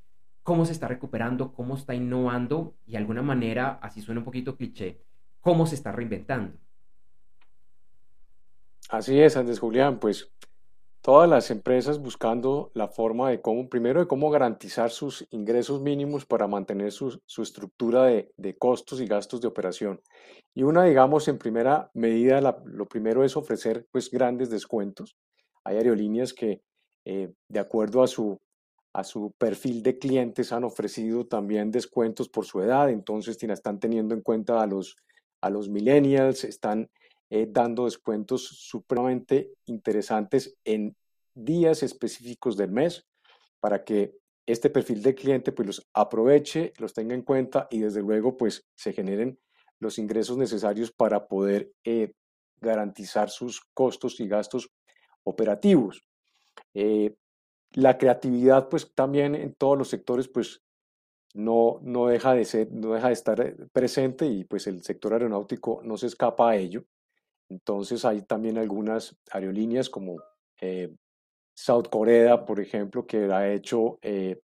cómo 0.44 0.66
se 0.66 0.72
está 0.72 0.86
recuperando, 0.86 1.52
cómo 1.52 1.74
está 1.74 1.96
innovando 1.96 2.76
y 2.86 2.92
de 2.92 2.98
alguna 2.98 3.22
manera, 3.22 3.80
así 3.82 4.00
suena 4.00 4.20
un 4.20 4.24
poquito 4.24 4.56
cliché, 4.56 5.02
cómo 5.40 5.66
se 5.66 5.74
está 5.74 5.90
reinventando. 5.90 6.62
Así 8.92 9.18
es, 9.18 9.38
Andrés 9.38 9.58
Julián, 9.58 9.98
pues 9.98 10.30
todas 11.00 11.26
las 11.26 11.50
empresas 11.50 11.98
buscando 11.98 12.70
la 12.74 12.88
forma 12.88 13.30
de 13.30 13.40
cómo, 13.40 13.66
primero 13.70 14.00
de 14.00 14.06
cómo 14.06 14.28
garantizar 14.28 14.90
sus 14.90 15.26
ingresos 15.30 15.80
mínimos 15.80 16.26
para 16.26 16.46
mantener 16.46 16.92
su, 16.92 17.18
estructura 17.38 18.04
de, 18.04 18.56
costos 18.58 19.00
y 19.00 19.06
gastos 19.06 19.40
de 19.40 19.48
operación. 19.48 20.02
Y 20.52 20.64
una, 20.64 20.84
digamos, 20.84 21.26
en 21.28 21.38
primera 21.38 21.90
medida, 21.94 22.42
lo 22.66 22.86
primero 22.86 23.24
es 23.24 23.34
ofrecer 23.34 23.86
pues 23.90 24.10
grandes 24.10 24.50
descuentos. 24.50 25.16
Hay 25.64 25.78
aerolíneas 25.78 26.34
que, 26.34 26.60
eh, 27.06 27.32
de 27.48 27.60
acuerdo 27.60 28.02
a 28.02 28.06
su, 28.06 28.38
a 28.92 29.04
su 29.04 29.32
perfil 29.38 29.82
de 29.82 29.98
clientes, 29.98 30.52
han 30.52 30.64
ofrecido 30.64 31.26
también 31.26 31.70
descuentos 31.70 32.28
por 32.28 32.44
su 32.44 32.60
edad, 32.60 32.90
entonces 32.90 33.42
están 33.42 33.80
teniendo 33.80 34.14
en 34.14 34.20
cuenta 34.20 34.60
a 34.60 34.66
los, 34.66 34.96
a 35.40 35.48
los 35.48 35.70
millennials, 35.70 36.44
están 36.44 36.90
eh, 37.34 37.48
dando 37.50 37.86
descuentos 37.86 38.46
supremamente 38.46 39.54
interesantes 39.64 40.54
en 40.64 40.94
días 41.34 41.82
específicos 41.82 42.58
del 42.58 42.70
mes 42.70 43.06
para 43.58 43.84
que 43.84 44.18
este 44.44 44.68
perfil 44.68 45.02
de 45.02 45.14
cliente 45.14 45.50
pues 45.50 45.66
los 45.66 45.88
aproveche, 45.94 46.74
los 46.76 46.92
tenga 46.92 47.14
en 47.14 47.22
cuenta 47.22 47.68
y 47.70 47.78
desde 47.78 48.02
luego 48.02 48.36
pues 48.36 48.68
se 48.74 48.92
generen 48.92 49.38
los 49.78 49.96
ingresos 49.98 50.36
necesarios 50.36 50.92
para 50.92 51.26
poder 51.26 51.72
eh, 51.84 52.12
garantizar 52.60 53.30
sus 53.30 53.62
costos 53.72 54.20
y 54.20 54.28
gastos 54.28 54.68
operativos. 55.24 56.02
Eh, 56.74 57.16
la 57.72 57.96
creatividad 57.96 58.68
pues 58.68 58.92
también 58.94 59.34
en 59.36 59.54
todos 59.54 59.78
los 59.78 59.88
sectores 59.88 60.28
pues 60.28 60.60
no, 61.32 61.78
no, 61.80 62.08
deja 62.08 62.34
de 62.34 62.44
ser, 62.44 62.70
no 62.72 62.92
deja 62.92 63.06
de 63.06 63.14
estar 63.14 63.56
presente 63.72 64.26
y 64.26 64.44
pues 64.44 64.66
el 64.66 64.82
sector 64.82 65.14
aeronáutico 65.14 65.80
no 65.82 65.96
se 65.96 66.08
escapa 66.08 66.50
a 66.50 66.56
ello. 66.56 66.84
Entonces 67.52 68.04
hay 68.04 68.22
también 68.22 68.58
algunas 68.58 69.16
aerolíneas 69.30 69.90
como 69.90 70.16
eh, 70.60 70.94
South 71.54 71.88
Korea, 71.90 72.44
por 72.44 72.60
ejemplo, 72.60 73.06
que 73.06 73.24
ha 73.32 73.52
hecho 73.52 73.98
eh, 74.02 74.40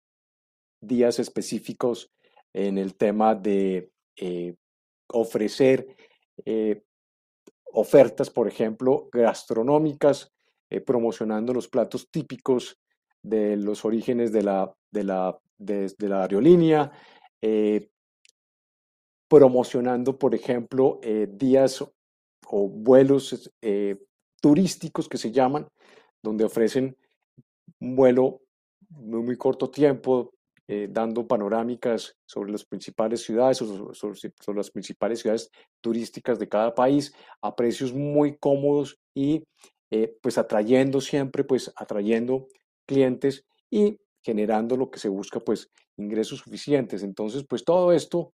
días 0.81 1.19
específicos 1.19 2.11
en 2.53 2.77
el 2.77 2.95
tema 2.95 3.35
de 3.35 3.91
ofrecer 5.09 5.95
ofertas, 7.71 8.29
por 8.31 8.47
ejemplo, 8.47 9.09
gastronómicas, 9.11 10.33
promocionando 10.85 11.53
los 11.53 11.67
platos 11.67 12.09
típicos 12.09 12.79
de 13.21 13.57
los 13.57 13.85
orígenes 13.85 14.31
de 14.31 14.41
la, 14.41 14.73
de 14.91 15.03
la 15.03 15.39
desde 15.57 16.07
la 16.07 16.23
aerolínea, 16.23 16.91
eh, 17.41 17.89
promocionando, 19.27 20.17
por 20.17 20.35
ejemplo, 20.35 20.99
eh, 21.01 21.27
días 21.29 21.83
o 22.49 22.67
vuelos 22.67 23.51
eh, 23.61 23.97
turísticos 24.41 25.07
que 25.09 25.17
se 25.17 25.31
llaman, 25.31 25.67
donde 26.21 26.43
ofrecen 26.43 26.97
un 27.79 27.95
vuelo 27.95 28.41
muy, 28.89 29.21
muy 29.21 29.37
corto 29.37 29.69
tiempo, 29.69 30.33
dando 30.89 31.25
panorámicas 31.25 32.17
sobre 32.25 32.51
las 32.51 32.65
principales 32.65 33.21
ciudades 33.21 33.61
o 33.61 33.93
sobre, 33.93 34.17
sobre, 34.41 34.57
las 34.57 34.69
principales 34.69 35.21
ciudades 35.21 35.49
turísticas 35.79 36.39
de 36.39 36.49
cada 36.49 36.75
país 36.75 37.13
a 37.41 37.55
precios 37.55 37.93
muy 37.93 38.35
cómodos 38.37 38.99
y 39.15 39.45
pues 40.21 40.37
atrayendo 40.37 40.99
siempre, 40.99 41.45
pues 41.45 41.71
atrayendo 41.77 42.49
clientes 42.85 43.45
y 43.69 43.97
generando 44.23 44.75
lo 44.75 44.91
que 44.91 44.99
se 44.99 45.09
busca, 45.09 45.39
pues 45.39 45.69
ingresos 45.97 46.39
suficientes. 46.39 47.03
Entonces, 47.03 47.45
pues 47.47 47.63
todo 47.63 47.91
esto 47.91 48.33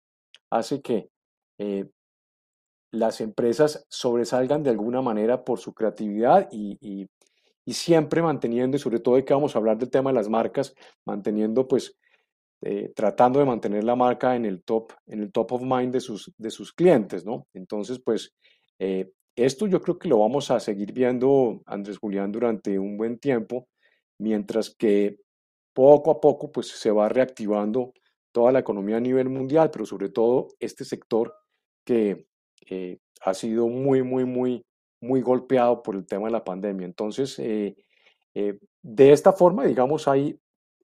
hace 0.50 0.81
que 0.81 1.09
eh, 1.59 1.87
las 2.92 3.20
empresas 3.20 3.87
sobresalgan 3.88 4.62
de 4.62 4.70
alguna 4.70 5.00
manera 5.00 5.44
por 5.44 5.58
su 5.58 5.75
creatividad 5.75 6.49
y, 6.52 7.08
siempre 7.66 8.22
manteniendo, 8.22 8.76
y 8.76 8.80
sobre 8.80 9.00
todo 9.00 9.16
de 9.16 9.25
que 9.25 9.32
vamos 9.32 9.56
a 9.56 9.58
hablar 9.58 9.78
del 9.78 9.90
tema 9.90 10.11
de 10.11 10.14
las 10.14 10.28
marcas, 10.28 10.75
manteniendo 11.06 11.66
pues 11.66 11.96
eh, 12.61 12.92
tratando 12.94 13.40
de 13.40 13.46
mantener 13.46 13.82
la 13.82 13.96
marca 13.96 14.37
en 14.37 14.44
el 14.44 14.62
top, 14.62 14.92
en 15.06 15.22
el 15.22 15.32
top 15.32 15.52
of 15.52 15.62
mind 15.62 15.92
de 15.92 16.00
sus, 16.00 16.32
de 16.37 16.50
sus 16.50 16.72
clientes, 16.72 17.25
¿no? 17.25 17.49
Entonces, 17.54 17.99
pues 17.99 18.34
eh, 18.78 19.11
esto 19.34 19.66
yo 19.66 19.80
creo 19.80 19.99
que 19.99 20.08
lo 20.08 20.18
vamos 20.18 20.50
a 20.50 20.61
seguir 20.61 20.92
viendo, 20.92 21.62
Andrés 21.66 21.99
Julián, 21.99 22.30
durante 22.30 22.78
un 22.78 22.99
buen 22.99 23.18
tiempo, 23.18 23.68
mientras 24.18 24.75
que 24.76 25.16
poco 25.72 26.11
a 26.11 26.20
poco 26.20 26.52
pues 26.52 26.68
se 26.68 26.90
va 26.90 27.08
reactivando 27.08 27.94
toda 28.32 28.52
la 28.52 28.58
economía 28.58 28.99
a 28.99 29.00
nivel 29.00 29.30
mundial, 29.30 29.70
pero 29.70 29.87
sobre 29.87 30.11
todo 30.11 30.49
este 30.61 30.84
sector 30.84 31.34
que 31.84 32.26
eh, 32.69 32.99
ha 33.23 33.35
sido 33.35 33.69
muy, 33.69 34.02
muy, 34.02 34.25
muy, 34.25 34.64
muy 35.00 35.21
golpeado 35.21 35.83
por 35.83 35.97
el 35.97 36.07
tema 36.07 36.26
de 36.26 36.33
la 36.33 36.45
pandemia. 36.45 36.87
Entonces, 36.87 37.38
eh, 37.38 37.76
eh, 38.35 38.59
de 38.83 39.12
esta 39.12 39.33
forma, 39.33 39.64
digamos, 39.64 40.09
hay 40.09 40.38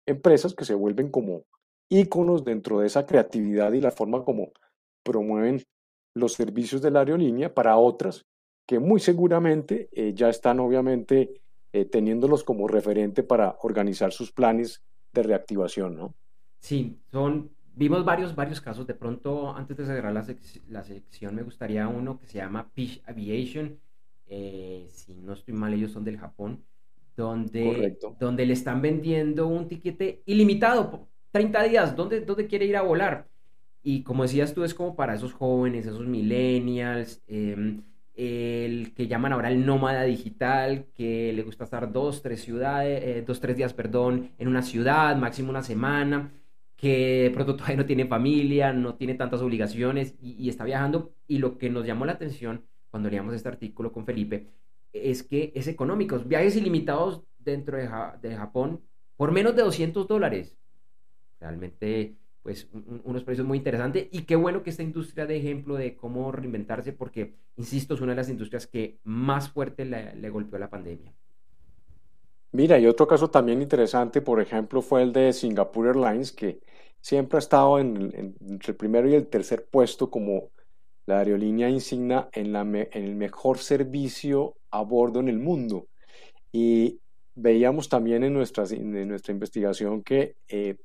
empresas 0.06 0.54
que 0.54 0.64
se 0.64 0.74
vuelven 0.74 1.10
como 1.10 1.44
íconos 1.88 2.44
dentro 2.44 2.80
de 2.80 2.86
esa 2.86 3.06
creatividad 3.06 3.72
y 3.72 3.80
la 3.80 3.90
forma 3.90 4.24
como 4.24 4.52
promueven 5.02 5.62
los 6.14 6.34
servicios 6.34 6.82
de 6.82 6.90
la 6.90 7.00
aerolínea 7.00 7.54
para 7.54 7.76
otras 7.76 8.26
que 8.66 8.78
muy 8.78 9.00
seguramente 9.00 9.88
ya 10.14 10.28
están 10.28 10.60
obviamente 10.60 11.40
teniéndolos 11.90 12.44
como 12.44 12.68
referente 12.68 13.22
para 13.22 13.56
organizar 13.62 14.12
sus 14.12 14.30
planes 14.30 14.82
de 15.14 15.22
reactivación, 15.22 15.96
¿no? 15.96 16.14
Sí, 16.60 16.98
son, 17.10 17.50
vimos 17.78 18.04
varios, 18.04 18.34
varios 18.34 18.60
casos. 18.60 18.86
De 18.86 18.94
pronto, 18.94 19.54
antes 19.56 19.76
de 19.76 19.86
cerrar 19.86 20.12
la, 20.12 20.26
la 20.68 20.84
sección, 20.84 21.34
me 21.34 21.42
gustaría 21.42 21.86
uno 21.88 22.18
que 22.18 22.26
se 22.26 22.38
llama 22.38 22.68
Fish 22.74 23.00
Aviation. 23.06 23.78
Eh, 24.26 24.86
si 24.90 25.14
no 25.14 25.32
estoy 25.32 25.54
mal, 25.54 25.72
ellos 25.72 25.92
son 25.92 26.04
del 26.04 26.18
Japón, 26.18 26.64
donde, 27.16 27.96
donde 28.18 28.44
le 28.44 28.52
están 28.52 28.82
vendiendo 28.82 29.46
un 29.46 29.68
tiquete 29.68 30.22
ilimitado, 30.26 31.08
30 31.30 31.62
días, 31.64 31.96
¿dónde, 31.96 32.20
¿dónde 32.20 32.46
quiere 32.46 32.66
ir 32.66 32.76
a 32.76 32.82
volar? 32.82 33.28
Y 33.82 34.02
como 34.02 34.24
decías 34.24 34.52
tú, 34.52 34.64
es 34.64 34.74
como 34.74 34.96
para 34.96 35.14
esos 35.14 35.32
jóvenes, 35.32 35.86
esos 35.86 36.06
millennials, 36.06 37.22
eh, 37.26 37.80
el 38.14 38.92
que 38.94 39.06
llaman 39.06 39.32
ahora 39.32 39.48
el 39.48 39.64
nómada 39.64 40.02
digital, 40.02 40.86
que 40.94 41.32
le 41.32 41.42
gusta 41.42 41.64
estar 41.64 41.90
dos, 41.92 42.20
tres 42.20 42.42
ciudades, 42.42 43.00
eh, 43.04 43.24
dos, 43.24 43.40
tres 43.40 43.56
días, 43.56 43.72
perdón, 43.72 44.32
en 44.38 44.48
una 44.48 44.62
ciudad, 44.62 45.16
máximo 45.16 45.50
una 45.50 45.62
semana, 45.62 46.30
que 46.78 47.24
de 47.24 47.30
pronto 47.32 47.56
todavía 47.56 47.76
no 47.76 47.86
tiene 47.86 48.06
familia, 48.06 48.72
no 48.72 48.94
tiene 48.94 49.14
tantas 49.14 49.42
obligaciones 49.42 50.14
y, 50.22 50.48
está 50.48 50.64
viajando. 50.64 51.12
Y 51.26 51.38
lo 51.38 51.58
que 51.58 51.68
nos 51.70 51.84
llamó 51.84 52.06
la 52.06 52.12
atención 52.12 52.64
cuando 52.88 53.10
leíamos 53.10 53.34
este 53.34 53.48
artículo 53.48 53.92
con 53.92 54.06
Felipe 54.06 54.46
es 54.92 55.24
que 55.24 55.52
es 55.56 55.66
económico, 55.66 56.18
viajes 56.20 56.56
ilimitados 56.56 57.24
dentro 57.38 57.76
de, 57.76 58.36
Japón 58.36 58.80
por 59.16 59.32
menos 59.32 59.56
de 59.56 59.62
200 59.62 60.06
dólares. 60.06 60.56
Realmente 61.40 62.14
pues 62.42 62.68
unos 63.04 63.24
precios 63.24 63.46
muy 63.46 63.58
interesantes 63.58 64.06
y 64.12 64.22
qué 64.22 64.36
bueno 64.36 64.62
que 64.62 64.70
esta 64.70 64.84
industria 64.84 65.26
de 65.26 65.36
ejemplo 65.36 65.74
de 65.74 65.96
cómo 65.96 66.30
reinventarse 66.30 66.92
porque, 66.92 67.34
insisto, 67.56 67.94
es 67.94 68.00
una 68.00 68.12
de 68.12 68.16
las 68.16 68.30
industrias 68.30 68.68
que 68.68 69.00
más 69.02 69.50
fuerte 69.50 69.84
le, 69.84 70.30
golpeó 70.30 70.58
la 70.58 70.70
pandemia. 70.70 71.12
Mira, 72.52 72.78
y 72.78 72.86
otro 72.86 73.06
caso 73.06 73.28
también 73.30 73.60
interesante, 73.60 74.22
por 74.22 74.40
ejemplo, 74.40 74.80
fue 74.80 75.02
el 75.02 75.12
de 75.12 75.32
Singapore 75.34 75.90
Airlines, 75.90 76.32
que 76.32 76.60
siempre 77.00 77.36
ha 77.36 77.40
estado 77.40 77.78
en, 77.78 78.34
entre 78.40 78.72
el 78.72 78.76
primero 78.76 79.08
y 79.08 79.14
el 79.14 79.26
tercer 79.26 79.66
puesto 79.70 80.10
como 80.10 80.50
la 81.06 81.18
aerolínea 81.18 81.68
insignia 81.68 82.28
en, 82.32 82.52
la 82.52 82.62
en 82.62 83.04
el 83.04 83.16
mejor 83.16 83.58
servicio 83.58 84.56
a 84.70 84.82
bordo 84.82 85.20
en 85.20 85.28
el 85.28 85.38
mundo. 85.38 85.88
Y 86.50 87.00
veíamos 87.34 87.88
también 87.88 88.24
en, 88.24 88.32
nuestras, 88.32 88.72
en 88.72 89.08
nuestra 89.08 89.32
investigación 89.32 90.02
que 90.02 90.36
eh, 90.48 90.76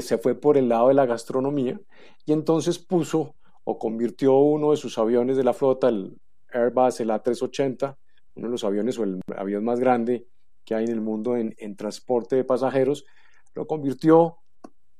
se 0.00 0.18
fue 0.18 0.34
por 0.34 0.58
el 0.58 0.68
lado 0.68 0.88
de 0.88 0.94
la 0.94 1.06
gastronomía 1.06 1.80
y 2.24 2.32
entonces 2.32 2.78
puso 2.78 3.34
o 3.64 3.78
convirtió 3.78 4.36
uno 4.36 4.70
de 4.72 4.76
sus 4.76 4.98
aviones 4.98 5.36
de 5.36 5.44
la 5.44 5.54
flota, 5.54 5.88
el 5.88 6.18
Airbus, 6.52 7.00
el 7.00 7.10
A380, 7.10 7.96
uno 8.36 8.46
de 8.46 8.52
los 8.52 8.64
aviones 8.64 8.98
o 8.98 9.04
el 9.04 9.20
avión 9.36 9.64
más 9.64 9.80
grande 9.80 10.26
que 10.66 10.74
hay 10.74 10.84
en 10.84 10.90
el 10.90 11.00
mundo 11.00 11.36
en, 11.36 11.76
transporte 11.76 12.36
de 12.36 12.44
pasajeros, 12.44 13.06
lo 13.54 13.66
convirtió 13.66 14.38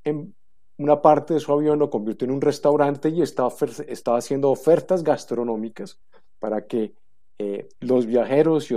en 0.04 0.34
una 0.78 1.02
parte 1.02 1.34
de 1.34 1.40
su 1.40 1.52
avión, 1.52 1.78
lo 1.78 1.90
convirtió 1.90 2.26
en 2.26 2.32
un 2.32 2.40
restaurante 2.40 3.10
y 3.10 3.20
estaba, 3.20 3.52
estaba 3.88 4.18
haciendo 4.18 4.50
ofertas 4.50 5.02
gastronómicas 5.02 6.00
para 6.38 6.66
que 6.66 6.94
eh, 7.38 7.68
los 7.80 8.06
viajeros 8.06 8.68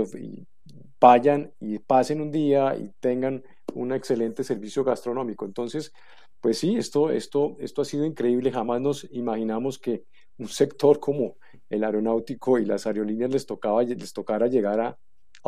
vayan 1.00 1.52
y 1.60 1.78
pasen 1.78 2.20
un 2.20 2.32
día 2.32 2.76
y 2.76 2.90
tengan 2.98 3.44
un 3.72 3.92
excelente 3.92 4.42
servicio 4.42 4.82
gastronómico. 4.82 5.44
Entonces, 5.44 5.92
pues 6.40 6.58
sí, 6.58 6.76
esto, 6.76 7.10
esto, 7.10 7.56
esto 7.60 7.82
ha 7.82 7.84
sido 7.84 8.04
increíble. 8.04 8.50
Jamás 8.50 8.80
nos 8.80 9.04
imaginamos 9.12 9.78
que 9.78 10.04
un 10.38 10.48
sector 10.48 10.98
como 10.98 11.36
el 11.68 11.84
aeronáutico 11.84 12.58
y 12.58 12.64
las 12.64 12.86
aerolíneas 12.86 13.30
les, 13.30 13.46
tocaba, 13.46 13.84
les 13.84 14.12
tocara 14.12 14.48
llegar 14.48 14.80
a, 14.80 14.98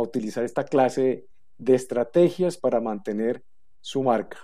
utilizar 0.00 0.44
esta 0.44 0.64
clase 0.64 1.26
de 1.58 1.74
estrategias 1.74 2.56
para 2.56 2.80
mantener 2.80 3.44
su 3.80 4.02
marca. 4.02 4.38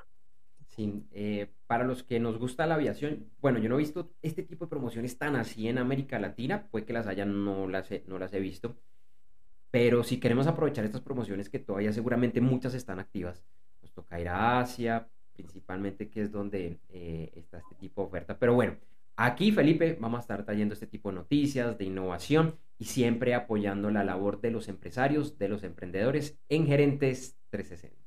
Sí, 0.66 1.06
eh, 1.12 1.48
para 1.66 1.84
los 1.84 2.02
que 2.02 2.20
nos 2.20 2.38
gusta 2.38 2.66
la 2.66 2.74
aviación, 2.74 3.30
bueno, 3.40 3.58
yo 3.58 3.68
no 3.68 3.76
he 3.76 3.78
visto 3.78 4.10
este 4.22 4.42
tipo 4.42 4.66
de 4.66 4.70
promociones 4.70 5.16
tan 5.18 5.34
así 5.36 5.68
en 5.68 5.78
América 5.78 6.18
Latina, 6.18 6.68
puede 6.70 6.84
que 6.84 6.92
las 6.92 7.06
haya, 7.06 7.24
no 7.24 7.66
las 7.66 7.88
no 8.06 8.18
las 8.18 8.32
he 8.34 8.40
visto, 8.40 8.76
pero 9.70 10.04
si 10.04 10.20
queremos 10.20 10.46
aprovechar 10.46 10.84
estas 10.84 11.00
promociones 11.00 11.48
que 11.48 11.58
todavía 11.58 11.92
seguramente 11.92 12.40
muchas 12.40 12.74
están 12.74 13.00
activas, 13.00 13.42
toca 13.98 14.20
ir 14.20 14.28
a 14.28 14.60
Asia, 14.60 15.08
principalmente, 15.32 16.08
que 16.08 16.22
es 16.22 16.30
donde 16.30 16.78
eh, 16.88 17.32
está 17.34 17.58
este 17.58 17.74
tipo 17.74 18.02
de 18.02 18.06
oferta. 18.06 18.38
Pero 18.38 18.54
bueno, 18.54 18.76
aquí, 19.18 19.52
Felipe, 19.52 19.98
vamos 20.00 20.18
a 20.18 20.20
estar 20.22 20.44
trayendo 20.44 20.72
este 20.72 20.86
tipo 20.86 21.10
de 21.10 21.16
noticias, 21.16 21.76
de 21.76 21.84
innovación 21.84 22.58
y 22.78 22.86
siempre 22.86 23.34
apoyando 23.34 23.90
la 23.90 24.04
labor 24.04 24.40
de 24.40 24.50
los 24.50 24.68
empresarios, 24.68 25.38
de 25.38 25.48
los 25.48 25.64
emprendedores 25.64 26.38
en 26.48 26.66
Gerentes 26.66 27.36
360. 27.50 27.98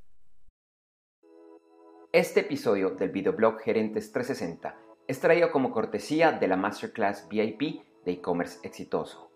Este 2.13 2.39
episodio 2.41 2.91
del 2.91 3.11
videoblog 3.11 3.59
Gerentes 3.59 4.11
360 4.11 4.75
es 5.07 5.19
traído 5.19 5.51
como 5.51 5.71
cortesía 5.71 6.31
de 6.31 6.47
la 6.47 6.55
Masterclass 6.55 7.27
VIP 7.29 7.83
de 8.05 8.11
e-commerce 8.13 8.59
exitoso. 8.63 9.31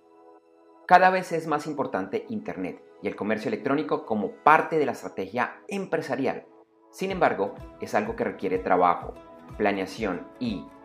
Cada 0.88 1.10
vez 1.10 1.32
es 1.32 1.48
más 1.48 1.68
importante 1.68 2.26
Internet 2.30 2.82
y 3.02 3.08
el 3.08 3.16
comercio 3.16 3.50
electrónico 3.50 4.06
como 4.06 4.32
parte 4.44 4.78
de 4.78 4.86
la 4.86 4.94
estrategia 4.94 5.58
empresarial. 5.68 6.46
Sin 6.92 7.12
embargo, 7.12 7.56
es 7.82 7.96
algo 7.96 8.16
que 8.16 8.24
requiere 8.24 8.60
trabajo, 8.60 9.14
planeación 9.58 10.28
y, 10.40 10.66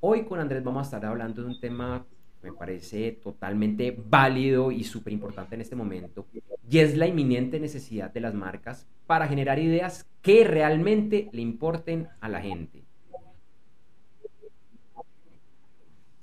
Hoy 0.00 0.24
con 0.24 0.38
Andrés 0.38 0.62
vamos 0.62 0.80
a 0.80 0.84
estar 0.84 1.04
hablando 1.04 1.42
de 1.42 1.48
un 1.48 1.60
tema 1.60 2.04
me 2.42 2.52
parece 2.52 3.12
totalmente 3.12 3.96
válido 3.96 4.70
y 4.70 4.84
súper 4.84 5.12
importante 5.12 5.54
en 5.54 5.60
este 5.60 5.76
momento, 5.76 6.26
y 6.68 6.78
es 6.78 6.96
la 6.96 7.06
inminente 7.06 7.58
necesidad 7.58 8.12
de 8.12 8.20
las 8.20 8.34
marcas 8.34 8.86
para 9.06 9.26
generar 9.26 9.58
ideas 9.58 10.06
que 10.22 10.44
realmente 10.44 11.28
le 11.32 11.42
importen 11.42 12.08
a 12.20 12.28
la 12.28 12.40
gente. 12.40 12.84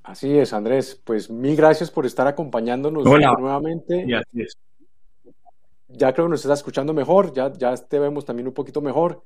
Así 0.04 0.38
es, 0.38 0.52
Andrés. 0.52 1.02
Pues 1.02 1.30
mil 1.30 1.56
gracias 1.56 1.90
por 1.90 2.06
estar 2.06 2.28
acompañándonos 2.28 3.06
nuevamente. 3.06 4.06
Ya 5.88 6.12
creo 6.12 6.26
que 6.26 6.32
nos 6.32 6.42
estás 6.42 6.60
escuchando 6.60 6.94
mejor, 6.94 7.34
ya, 7.34 7.54
ya 7.54 7.76
te 7.76 8.00
vemos 8.00 8.26
también 8.26 8.48
un 8.48 8.54
poquito 8.54 8.82
mejor. 8.82 9.24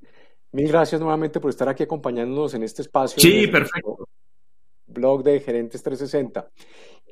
Mil 0.52 0.67
gracias 0.67 1.02
nuevamente 1.02 1.39
por 1.39 1.50
estar 1.50 1.67
aquí 1.67 1.84
acompañándonos 1.84 2.54
en 2.54 2.63
este 2.63 2.84
espacio. 2.84 3.19
Sí, 3.19 3.47
perfecto 3.47 4.08
blog 4.88 5.23
de 5.23 5.39
Gerentes 5.39 5.84
360. 5.84 6.50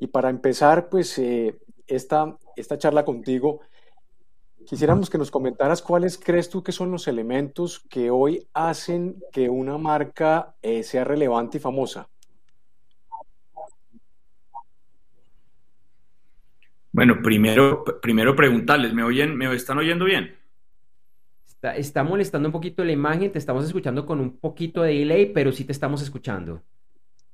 Y 0.00 0.08
para 0.08 0.30
empezar, 0.30 0.88
pues 0.88 1.18
eh, 1.18 1.56
esta, 1.86 2.36
esta 2.56 2.78
charla 2.78 3.04
contigo, 3.04 3.60
quisiéramos 4.66 5.08
que 5.08 5.18
nos 5.18 5.30
comentaras 5.30 5.80
cuáles 5.80 6.18
crees 6.18 6.50
tú 6.50 6.62
que 6.62 6.72
son 6.72 6.90
los 6.90 7.08
elementos 7.08 7.80
que 7.88 8.10
hoy 8.10 8.46
hacen 8.52 9.16
que 9.32 9.48
una 9.48 9.78
marca 9.78 10.54
eh, 10.62 10.82
sea 10.82 11.04
relevante 11.04 11.58
y 11.58 11.60
famosa. 11.60 12.08
Bueno, 16.92 17.20
primero, 17.22 17.84
primero 18.00 18.34
preguntarles, 18.34 18.94
¿me 18.94 19.02
oyen, 19.02 19.36
me 19.36 19.54
están 19.54 19.76
oyendo 19.76 20.06
bien? 20.06 20.34
Está, 21.46 21.76
está 21.76 22.02
molestando 22.02 22.48
un 22.48 22.52
poquito 22.52 22.82
la 22.84 22.92
imagen, 22.92 23.30
te 23.30 23.38
estamos 23.38 23.66
escuchando 23.66 24.06
con 24.06 24.18
un 24.18 24.38
poquito 24.38 24.82
de 24.82 24.94
delay, 24.94 25.26
pero 25.26 25.52
sí 25.52 25.64
te 25.64 25.72
estamos 25.72 26.00
escuchando. 26.00 26.62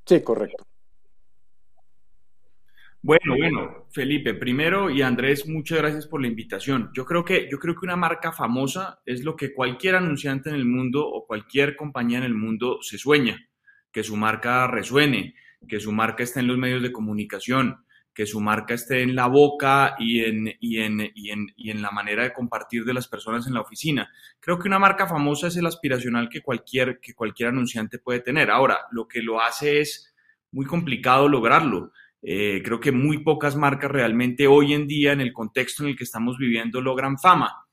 Sí, 0.05 0.23
correcto. 0.23 0.65
Bueno, 3.05 3.37
bueno, 3.37 3.87
Felipe, 3.91 4.33
primero 4.35 4.89
y 4.89 5.03
Andrés, 5.03 5.49
muchas 5.49 5.79
gracias 5.79 6.07
por 6.07 6.21
la 6.21 6.29
invitación. 6.29 6.91
Yo 6.95 7.05
creo 7.05 7.25
que 7.25 7.49
yo 7.51 7.59
creo 7.59 7.75
que 7.75 7.85
una 7.85 7.97
marca 7.97 8.31
famosa 8.31 9.01
es 9.05 9.25
lo 9.25 9.35
que 9.35 9.53
cualquier 9.53 9.97
anunciante 9.97 10.51
en 10.51 10.55
el 10.55 10.65
mundo 10.65 11.05
o 11.05 11.27
cualquier 11.27 11.75
compañía 11.75 12.19
en 12.19 12.25
el 12.25 12.35
mundo 12.35 12.79
se 12.81 12.99
sueña, 12.99 13.45
que 13.91 14.05
su 14.05 14.17
marca 14.17 14.69
resuene, 14.69 15.35
que 15.69 15.81
su 15.81 15.91
marca 15.91 16.23
esté 16.23 16.41
en 16.41 16.47
los 16.47 16.59
medios 16.59 16.81
de 16.81 16.93
comunicación, 16.93 17.85
que 18.15 18.27
su 18.27 18.41
marca 18.41 18.75
esté 18.75 19.03
en 19.03 19.15
la 19.15 19.27
boca 19.27 19.97
y 19.99 20.21
en, 20.25 20.53
y 20.61 20.79
en, 20.79 21.11
y 21.15 21.31
en, 21.31 21.47
y 21.57 21.71
en 21.71 21.83
la 21.83 21.91
manera 21.91 22.25
de 22.25 22.33
compartir 22.33 22.85
de 22.85 22.95
las 22.95 23.09
personas 23.09 23.47
en 23.47 23.55
la 23.55 23.63
oficina. 23.63 24.11
Creo 24.39 24.59
que 24.59 24.69
una 24.69 24.79
marca 24.79 25.07
famosa 25.07 25.47
es 25.47 25.57
el 25.57 25.67
aspiracional 25.67 26.29
que 26.29 26.43
cualquier, 26.43 27.01
que 27.01 27.15
cualquier 27.15 27.49
anunciante 27.49 27.99
puede 27.99 28.21
tener. 28.21 28.51
Ahora, 28.51 28.81
lo 28.91 29.09
que 29.09 29.23
lo 29.23 29.41
hace 29.41 29.81
es 29.81 30.15
muy 30.51 30.67
complicado 30.67 31.29
lograrlo. 31.29 31.93
Eh, 32.23 32.63
creo 32.65 32.79
que 32.79 32.93
muy 32.93 33.19
pocas 33.19 33.57
marcas 33.57 33.91
realmente 33.91 34.47
hoy 34.47 34.75
en 34.75 34.87
día, 34.87 35.13
en 35.13 35.21
el 35.21 35.33
contexto 35.33 35.83
en 35.83 35.91
el 35.91 35.97
que 35.97 36.05
estamos 36.05 36.39
viviendo, 36.39 36.81
logran 36.81 37.19
fama. 37.19 37.67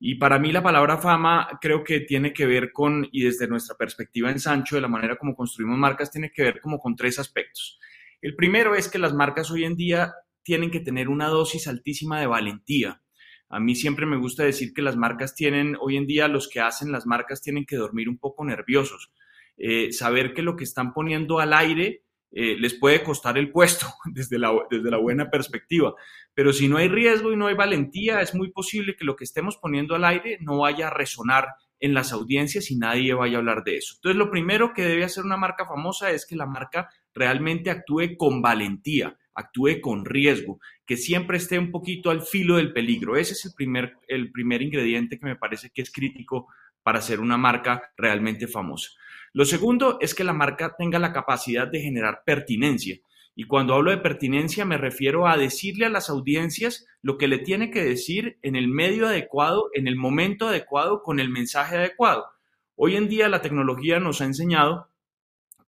Y 0.00 0.16
para 0.16 0.40
mí 0.40 0.50
la 0.50 0.64
palabra 0.64 0.98
fama 0.98 1.58
creo 1.60 1.84
que 1.84 2.00
tiene 2.00 2.32
que 2.32 2.44
ver 2.44 2.72
con, 2.72 3.08
y 3.12 3.22
desde 3.22 3.46
nuestra 3.46 3.76
perspectiva 3.76 4.30
en 4.30 4.40
Sancho, 4.40 4.74
de 4.74 4.82
la 4.82 4.88
manera 4.88 5.16
como 5.16 5.36
construimos 5.36 5.78
marcas, 5.78 6.10
tiene 6.10 6.32
que 6.32 6.42
ver 6.42 6.60
como 6.60 6.80
con 6.80 6.96
tres 6.96 7.20
aspectos. 7.20 7.78
El 8.22 8.36
primero 8.36 8.76
es 8.76 8.88
que 8.88 9.00
las 9.00 9.12
marcas 9.12 9.50
hoy 9.50 9.64
en 9.64 9.74
día 9.74 10.14
tienen 10.44 10.70
que 10.70 10.80
tener 10.80 11.08
una 11.08 11.26
dosis 11.26 11.66
altísima 11.66 12.20
de 12.20 12.28
valentía. 12.28 13.02
A 13.48 13.58
mí 13.58 13.74
siempre 13.74 14.06
me 14.06 14.16
gusta 14.16 14.44
decir 14.44 14.72
que 14.72 14.80
las 14.80 14.96
marcas 14.96 15.34
tienen, 15.34 15.76
hoy 15.80 15.96
en 15.96 16.06
día 16.06 16.28
los 16.28 16.48
que 16.48 16.60
hacen 16.60 16.92
las 16.92 17.04
marcas 17.04 17.42
tienen 17.42 17.66
que 17.66 17.76
dormir 17.76 18.08
un 18.08 18.18
poco 18.18 18.44
nerviosos. 18.44 19.12
Eh, 19.56 19.92
saber 19.92 20.34
que 20.34 20.42
lo 20.42 20.56
que 20.56 20.64
están 20.64 20.92
poniendo 20.92 21.40
al 21.40 21.52
aire 21.52 22.04
eh, 22.30 22.56
les 22.58 22.74
puede 22.74 23.02
costar 23.02 23.36
el 23.36 23.50
puesto 23.50 23.86
desde 24.06 24.38
la, 24.38 24.52
desde 24.70 24.90
la 24.90 24.98
buena 24.98 25.28
perspectiva. 25.28 25.92
Pero 26.32 26.52
si 26.52 26.68
no 26.68 26.76
hay 26.76 26.88
riesgo 26.88 27.32
y 27.32 27.36
no 27.36 27.48
hay 27.48 27.54
valentía, 27.54 28.20
es 28.20 28.36
muy 28.36 28.52
posible 28.52 28.94
que 28.96 29.04
lo 29.04 29.16
que 29.16 29.24
estemos 29.24 29.56
poniendo 29.56 29.96
al 29.96 30.04
aire 30.04 30.38
no 30.40 30.58
vaya 30.58 30.86
a 30.86 30.94
resonar 30.94 31.48
en 31.80 31.92
las 31.92 32.12
audiencias 32.12 32.70
y 32.70 32.76
nadie 32.76 33.12
vaya 33.12 33.36
a 33.36 33.40
hablar 33.40 33.64
de 33.64 33.78
eso. 33.78 33.96
Entonces, 33.96 34.16
lo 34.16 34.30
primero 34.30 34.72
que 34.72 34.82
debe 34.82 35.04
hacer 35.04 35.24
una 35.24 35.36
marca 35.36 35.66
famosa 35.66 36.12
es 36.12 36.24
que 36.24 36.36
la 36.36 36.46
marca 36.46 36.88
realmente 37.14 37.70
actúe 37.70 38.16
con 38.16 38.42
valentía, 38.42 39.16
actúe 39.34 39.80
con 39.80 40.04
riesgo, 40.04 40.60
que 40.86 40.96
siempre 40.96 41.38
esté 41.38 41.58
un 41.58 41.70
poquito 41.70 42.10
al 42.10 42.22
filo 42.22 42.56
del 42.56 42.72
peligro. 42.72 43.16
Ese 43.16 43.32
es 43.32 43.44
el 43.44 43.52
primer, 43.54 43.96
el 44.08 44.30
primer 44.30 44.62
ingrediente 44.62 45.18
que 45.18 45.26
me 45.26 45.36
parece 45.36 45.70
que 45.70 45.82
es 45.82 45.90
crítico 45.90 46.48
para 46.82 47.00
ser 47.00 47.20
una 47.20 47.36
marca 47.36 47.92
realmente 47.96 48.46
famosa. 48.46 48.90
Lo 49.32 49.44
segundo 49.44 49.98
es 50.00 50.14
que 50.14 50.24
la 50.24 50.34
marca 50.34 50.74
tenga 50.76 50.98
la 50.98 51.12
capacidad 51.12 51.66
de 51.66 51.80
generar 51.80 52.22
pertinencia. 52.26 52.98
Y 53.34 53.44
cuando 53.44 53.74
hablo 53.74 53.90
de 53.90 53.96
pertinencia 53.96 54.66
me 54.66 54.76
refiero 54.76 55.26
a 55.26 55.38
decirle 55.38 55.86
a 55.86 55.90
las 55.90 56.10
audiencias 56.10 56.86
lo 57.00 57.16
que 57.16 57.28
le 57.28 57.38
tiene 57.38 57.70
que 57.70 57.82
decir 57.82 58.38
en 58.42 58.56
el 58.56 58.68
medio 58.68 59.06
adecuado, 59.06 59.70
en 59.72 59.88
el 59.88 59.96
momento 59.96 60.48
adecuado, 60.48 61.02
con 61.02 61.18
el 61.18 61.30
mensaje 61.30 61.76
adecuado. 61.76 62.26
Hoy 62.76 62.96
en 62.96 63.08
día 63.08 63.30
la 63.30 63.40
tecnología 63.40 64.00
nos 64.00 64.20
ha 64.20 64.26
enseñado 64.26 64.88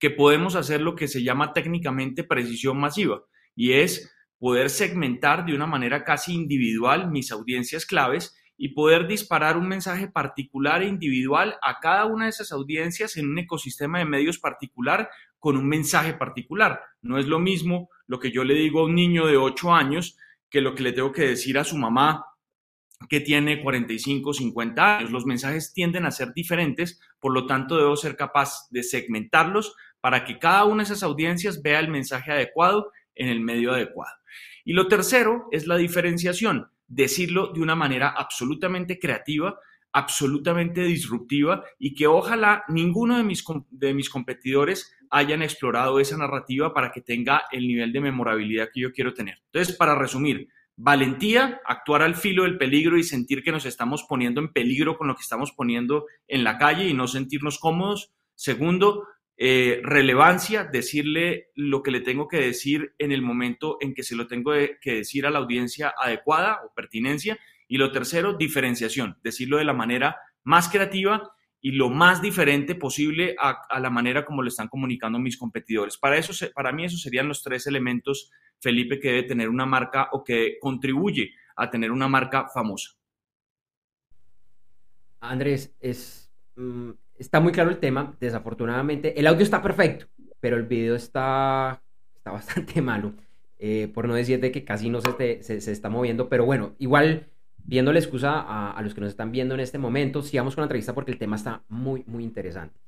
que 0.04 0.10
podemos 0.10 0.54
hacer 0.54 0.82
lo 0.82 0.96
que 0.96 1.08
se 1.08 1.22
llama 1.22 1.54
técnicamente 1.54 2.24
precisión 2.24 2.78
masiva 2.78 3.22
y 3.56 3.72
es 3.72 4.14
poder 4.38 4.68
segmentar 4.68 5.46
de 5.46 5.54
una 5.54 5.66
manera 5.66 6.04
casi 6.04 6.34
individual 6.34 7.10
mis 7.10 7.32
audiencias 7.32 7.86
claves 7.86 8.36
y 8.58 8.74
poder 8.74 9.08
disparar 9.08 9.56
un 9.56 9.66
mensaje 9.66 10.06
particular 10.06 10.82
e 10.82 10.88
individual 10.88 11.56
a 11.62 11.80
cada 11.80 12.04
una 12.04 12.24
de 12.24 12.32
esas 12.32 12.52
audiencias 12.52 13.16
en 13.16 13.30
un 13.30 13.38
ecosistema 13.38 13.98
de 13.98 14.04
medios 14.04 14.38
particular 14.38 15.08
con 15.38 15.56
un 15.56 15.66
mensaje 15.66 16.12
particular. 16.12 16.82
No 17.00 17.16
es 17.16 17.26
lo 17.26 17.38
mismo 17.38 17.88
lo 18.06 18.18
que 18.18 18.30
yo 18.30 18.44
le 18.44 18.52
digo 18.52 18.80
a 18.80 18.84
un 18.84 18.94
niño 18.94 19.26
de 19.26 19.38
8 19.38 19.72
años 19.72 20.18
que 20.50 20.60
lo 20.60 20.74
que 20.74 20.82
le 20.82 20.92
tengo 20.92 21.12
que 21.12 21.28
decir 21.28 21.56
a 21.56 21.64
su 21.64 21.78
mamá 21.78 22.26
que 23.08 23.20
tiene 23.20 23.62
45, 23.62 24.34
50 24.34 24.98
años. 24.98 25.10
Los 25.10 25.24
mensajes 25.24 25.72
tienden 25.72 26.04
a 26.04 26.10
ser 26.10 26.34
diferentes, 26.34 27.00
por 27.20 27.32
lo 27.32 27.46
tanto 27.46 27.78
debo 27.78 27.96
ser 27.96 28.16
capaz 28.16 28.68
de 28.68 28.82
segmentarlos 28.82 29.74
para 30.04 30.22
que 30.22 30.38
cada 30.38 30.66
una 30.66 30.82
de 30.82 30.84
esas 30.84 31.02
audiencias 31.02 31.62
vea 31.62 31.80
el 31.80 31.88
mensaje 31.88 32.30
adecuado 32.30 32.92
en 33.14 33.30
el 33.30 33.40
medio 33.40 33.72
adecuado. 33.72 34.14
Y 34.62 34.74
lo 34.74 34.86
tercero 34.86 35.48
es 35.50 35.66
la 35.66 35.78
diferenciación, 35.78 36.68
decirlo 36.86 37.54
de 37.54 37.62
una 37.62 37.74
manera 37.74 38.10
absolutamente 38.10 38.98
creativa, 38.98 39.58
absolutamente 39.94 40.82
disruptiva 40.82 41.64
y 41.78 41.94
que 41.94 42.06
ojalá 42.06 42.64
ninguno 42.68 43.16
de 43.16 43.24
mis, 43.24 43.42
de 43.70 43.94
mis 43.94 44.10
competidores 44.10 44.94
hayan 45.08 45.40
explorado 45.40 45.98
esa 45.98 46.18
narrativa 46.18 46.74
para 46.74 46.92
que 46.92 47.00
tenga 47.00 47.44
el 47.50 47.66
nivel 47.66 47.90
de 47.90 48.02
memorabilidad 48.02 48.68
que 48.74 48.80
yo 48.80 48.92
quiero 48.92 49.14
tener. 49.14 49.38
Entonces, 49.46 49.74
para 49.74 49.94
resumir, 49.94 50.48
valentía, 50.76 51.62
actuar 51.64 52.02
al 52.02 52.14
filo 52.14 52.42
del 52.42 52.58
peligro 52.58 52.98
y 52.98 53.04
sentir 53.04 53.42
que 53.42 53.52
nos 53.52 53.64
estamos 53.64 54.04
poniendo 54.06 54.42
en 54.42 54.52
peligro 54.52 54.98
con 54.98 55.08
lo 55.08 55.14
que 55.14 55.22
estamos 55.22 55.52
poniendo 55.52 56.04
en 56.28 56.44
la 56.44 56.58
calle 56.58 56.86
y 56.86 56.92
no 56.92 57.08
sentirnos 57.08 57.58
cómodos. 57.58 58.12
Segundo, 58.34 59.06
eh, 59.36 59.80
relevancia, 59.82 60.64
decirle 60.64 61.48
lo 61.54 61.82
que 61.82 61.90
le 61.90 62.00
tengo 62.00 62.28
que 62.28 62.38
decir 62.38 62.94
en 62.98 63.12
el 63.12 63.22
momento 63.22 63.78
en 63.80 63.94
que 63.94 64.02
se 64.02 64.14
lo 64.14 64.26
tengo 64.26 64.52
que 64.80 64.94
decir 64.94 65.26
a 65.26 65.30
la 65.30 65.40
audiencia 65.40 65.92
adecuada 65.98 66.60
o 66.64 66.72
pertinencia. 66.74 67.38
Y 67.66 67.78
lo 67.78 67.90
tercero, 67.92 68.34
diferenciación, 68.34 69.18
decirlo 69.22 69.56
de 69.56 69.64
la 69.64 69.72
manera 69.72 70.16
más 70.44 70.68
creativa 70.68 71.34
y 71.60 71.72
lo 71.72 71.88
más 71.88 72.20
diferente 72.20 72.74
posible 72.74 73.34
a, 73.40 73.80
la 73.80 73.88
manera 73.88 74.26
como 74.26 74.42
lo 74.42 74.48
están 74.48 74.68
comunicando 74.68 75.18
mis 75.18 75.38
competidores. 75.38 75.96
Para, 75.96 76.18
eso, 76.18 76.32
para 76.54 76.72
mí 76.72 76.84
esos 76.84 77.00
serían 77.00 77.26
los 77.26 77.42
tres 77.42 77.66
elementos, 77.66 78.30
Felipe, 78.60 79.00
que 79.00 79.08
debe 79.08 79.22
tener 79.22 79.48
una 79.48 79.64
marca 79.64 80.10
o 80.12 80.22
que 80.22 80.58
contribuye 80.60 81.32
a 81.56 81.70
tener 81.70 81.90
una 81.90 82.06
marca 82.06 82.48
famosa. 82.52 82.90
Andrés, 85.20 85.74
es, 85.80 86.30
mm, 86.56 86.90
está 87.24 87.40
muy 87.40 87.52
claro 87.52 87.70
el 87.70 87.78
tema. 87.78 88.14
Desafortunadamente, 88.20 89.18
el 89.18 89.26
audio 89.26 89.42
está 89.42 89.62
perfecto, 89.62 90.06
pero 90.40 90.56
el 90.56 90.64
video 90.64 90.94
está, 90.94 91.82
está 92.14 92.30
bastante 92.32 92.80
malo. 92.82 93.14
Eh, 93.58 93.88
por 93.94 94.06
no 94.06 94.14
decir 94.14 94.40
de 94.40 94.52
que 94.52 94.64
casi 94.64 94.90
no 94.90 95.00
se, 95.00 95.42
se, 95.42 95.60
se 95.60 95.72
está 95.72 95.88
moviendo, 95.88 96.28
pero 96.28 96.44
bueno, 96.44 96.74
igual 96.78 97.28
viendo 97.64 97.92
la 97.92 97.98
excusa 97.98 98.72
a, 98.72 98.80
los 98.82 98.94
que 98.94 99.00
nos 99.00 99.10
están 99.10 99.32
viendo 99.32 99.54
en 99.54 99.60
este 99.60 99.78
momento, 99.78 100.22
sigamos 100.22 100.54
con 100.54 100.62
la 100.62 100.66
entrevista 100.66 100.94
porque 100.94 101.12
el 101.12 101.18
tema 101.18 101.36
está 101.36 101.64
muy, 101.68 102.04
muy 102.06 102.22
interesante. 102.22 102.78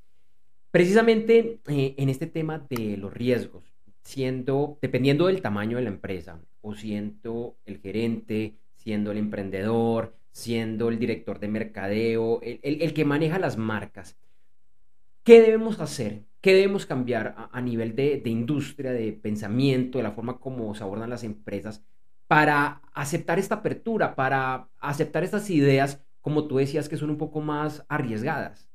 Precisamente 0.70 1.61
eh, 1.68 1.94
en 1.96 2.09
este 2.11 2.27
tema 2.27 2.59
de 2.68 2.99
los 2.99 3.12
riesgos, 3.12 3.64
siendo, 4.03 4.79
dependiendo 4.83 5.29
del 5.29 5.40
tamaño 5.40 5.79
de 5.79 5.85
la 5.85 5.88
empresa, 5.88 6.38
o 6.61 6.75
siendo 6.75 7.57
el 7.64 7.79
gerente, 7.79 8.57
siendo 8.75 9.12
el 9.12 9.18
emprendedor, 9.18 10.14
siendo 10.31 10.90
el 10.90 10.99
director 10.99 11.40
de 11.40 11.49
mercadeo, 11.49 12.40
el, 12.42 12.92
que 12.92 13.05
maneja 13.05 13.38
las 13.38 13.57
marcas, 13.57 14.16
¿qué 15.26 15.42
debemos 15.42 15.80
hacer? 15.80 16.24
¿Qué 16.40 16.54
debemos 16.54 16.86
cambiar 16.86 17.34
a, 17.52 17.60
nivel 17.60 17.96
de, 17.96 18.22
industria, 18.26 18.92
de 18.92 19.12
pensamiento, 19.12 19.98
de 19.98 20.04
la 20.04 20.12
forma 20.12 20.38
como 20.38 20.72
se 20.76 20.84
abordan 20.84 21.10
las 21.10 21.24
empresas 21.24 21.84
para 22.28 22.80
aceptar 22.94 23.38
esta 23.40 23.56
apertura, 23.56 24.14
para 24.14 24.68
aceptar 24.78 25.24
estas 25.24 25.50
ideas, 25.50 26.04
como 26.20 26.46
tú 26.46 26.58
decías, 26.58 26.88
que 26.88 26.96
son 26.96 27.10
un 27.10 27.18
poco 27.18 27.40
más 27.40 27.84
arriesgadas? 27.88 28.68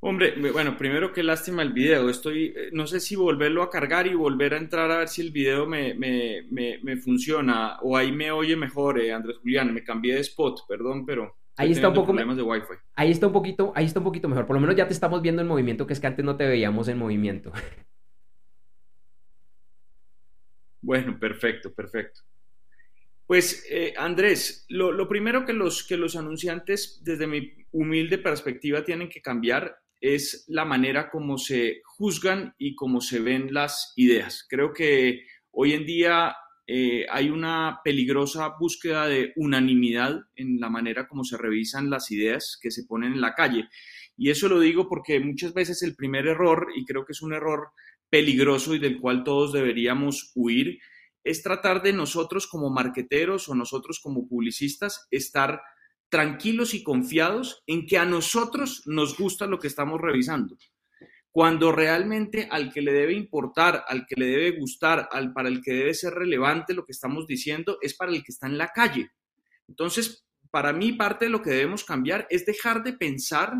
Hombre, 0.00 0.34
bueno, 0.52 0.76
primero 0.78 1.12
qué 1.12 1.22
lástima 1.22 1.60
el 1.62 1.74
video. 1.74 2.08
Estoy, 2.08 2.54
eh, 2.56 2.70
no 2.72 2.86
sé 2.86 3.00
si 3.00 3.16
volverlo 3.16 3.62
a 3.62 3.70
cargar 3.70 4.06
y 4.06 4.14
volver 4.14 4.54
a 4.54 4.58
entrar 4.58 4.90
a 4.90 4.98
ver 4.98 5.08
si 5.08 5.20
el 5.20 5.30
video 5.30 5.66
me, 5.66 6.96
funciona 7.04 7.78
o 7.82 7.96
ahí 7.98 8.10
me 8.12 8.32
oye 8.32 8.56
mejor, 8.56 8.98
eh, 8.98 9.12
Andrés 9.12 9.36
Julián. 9.42 9.74
Me 9.74 9.84
cambié 9.84 10.14
de 10.14 10.20
spot, 10.20 10.66
perdón, 10.66 11.04
pero 11.04 11.41
ahí 11.56 11.72
está 11.72 11.88
un 11.88 11.94
poco 11.94 12.08
problemas 12.08 12.36
de 12.36 12.42
wifi. 12.42 12.74
Ahí 12.94 13.10
está 13.10 13.26
un 13.26 13.32
poquito, 13.32 13.72
ahí 13.74 13.84
está 13.84 14.00
un 14.00 14.04
poquito 14.04 14.28
mejor. 14.28 14.46
Por 14.46 14.54
lo 14.54 14.60
menos 14.60 14.76
ya 14.76 14.86
te 14.86 14.94
estamos 14.94 15.22
viendo 15.22 15.42
en 15.42 15.48
movimiento, 15.48 15.86
que 15.86 15.92
es 15.92 16.00
que 16.00 16.06
antes 16.06 16.24
no 16.24 16.36
te 16.36 16.46
veíamos 16.46 16.88
en 16.88 16.98
movimiento. 16.98 17.52
Bueno, 20.84 21.16
perfecto, 21.16 21.72
perfecto. 21.72 22.22
Pues 23.24 23.64
eh, 23.70 23.94
Andrés, 23.96 24.66
lo, 24.68 25.08
primero 25.08 25.46
que 25.46 25.52
los, 25.52 25.86
que 25.86 25.96
los 25.96 26.16
anunciantes, 26.16 27.00
desde 27.04 27.28
mi 27.28 27.52
humilde 27.70 28.18
perspectiva, 28.18 28.84
tienen 28.84 29.08
que 29.08 29.22
cambiar 29.22 29.76
es 30.02 30.44
la 30.48 30.64
manera 30.64 31.08
como 31.08 31.38
se 31.38 31.80
juzgan 31.84 32.54
y 32.58 32.74
cómo 32.74 33.00
se 33.00 33.20
ven 33.20 33.54
las 33.54 33.92
ideas. 33.96 34.44
Creo 34.50 34.72
que 34.72 35.24
hoy 35.52 35.74
en 35.74 35.86
día 35.86 36.34
eh, 36.66 37.06
hay 37.10 37.30
una 37.30 37.80
peligrosa 37.82 38.54
búsqueda 38.58 39.06
de 39.06 39.32
unanimidad 39.36 40.20
en 40.36 40.60
la 40.60 40.70
manera 40.70 41.08
como 41.08 41.24
se 41.24 41.36
revisan 41.36 41.90
las 41.90 42.10
ideas 42.10 42.58
que 42.60 42.70
se 42.70 42.84
ponen 42.84 43.12
en 43.12 43.20
la 43.20 43.34
calle. 43.34 43.68
Y 44.16 44.30
eso 44.30 44.48
lo 44.48 44.60
digo 44.60 44.88
porque 44.88 45.20
muchas 45.20 45.54
veces 45.54 45.82
el 45.82 45.96
primer 45.96 46.26
error, 46.26 46.68
y 46.76 46.84
creo 46.84 47.04
que 47.04 47.12
es 47.12 47.22
un 47.22 47.32
error 47.32 47.70
peligroso 48.08 48.74
y 48.74 48.78
del 48.78 49.00
cual 49.00 49.24
todos 49.24 49.52
deberíamos 49.52 50.32
huir, 50.34 50.78
es 51.24 51.42
tratar 51.42 51.82
de 51.82 51.92
nosotros 51.92 52.46
como 52.46 52.70
marqueteros 52.70 53.48
o 53.48 53.54
nosotros 53.54 54.00
como 54.02 54.28
publicistas 54.28 55.06
estar 55.10 55.62
tranquilos 56.08 56.74
y 56.74 56.82
confiados 56.82 57.62
en 57.66 57.86
que 57.86 57.96
a 57.96 58.04
nosotros 58.04 58.82
nos 58.86 59.16
gusta 59.16 59.46
lo 59.46 59.58
que 59.58 59.68
estamos 59.68 60.00
revisando. 60.00 60.58
Cuando 61.32 61.72
realmente 61.72 62.46
al 62.50 62.72
que 62.72 62.82
le 62.82 62.92
debe 62.92 63.14
importar, 63.14 63.84
al 63.88 64.06
que 64.06 64.14
le 64.16 64.26
debe 64.26 64.58
gustar, 64.58 65.08
al 65.10 65.32
para 65.32 65.48
el 65.48 65.62
que 65.62 65.72
debe 65.72 65.94
ser 65.94 66.12
relevante 66.12 66.74
lo 66.74 66.84
que 66.84 66.92
estamos 66.92 67.26
diciendo 67.26 67.78
es 67.80 67.94
para 67.94 68.12
el 68.12 68.22
que 68.22 68.32
está 68.32 68.46
en 68.46 68.58
la 68.58 68.68
calle. 68.68 69.10
Entonces, 69.66 70.26
para 70.50 70.74
mí 70.74 70.92
parte 70.92 71.24
de 71.24 71.30
lo 71.30 71.40
que 71.40 71.50
debemos 71.50 71.84
cambiar 71.84 72.26
es 72.28 72.44
dejar 72.44 72.84
de 72.84 72.92
pensar 72.92 73.54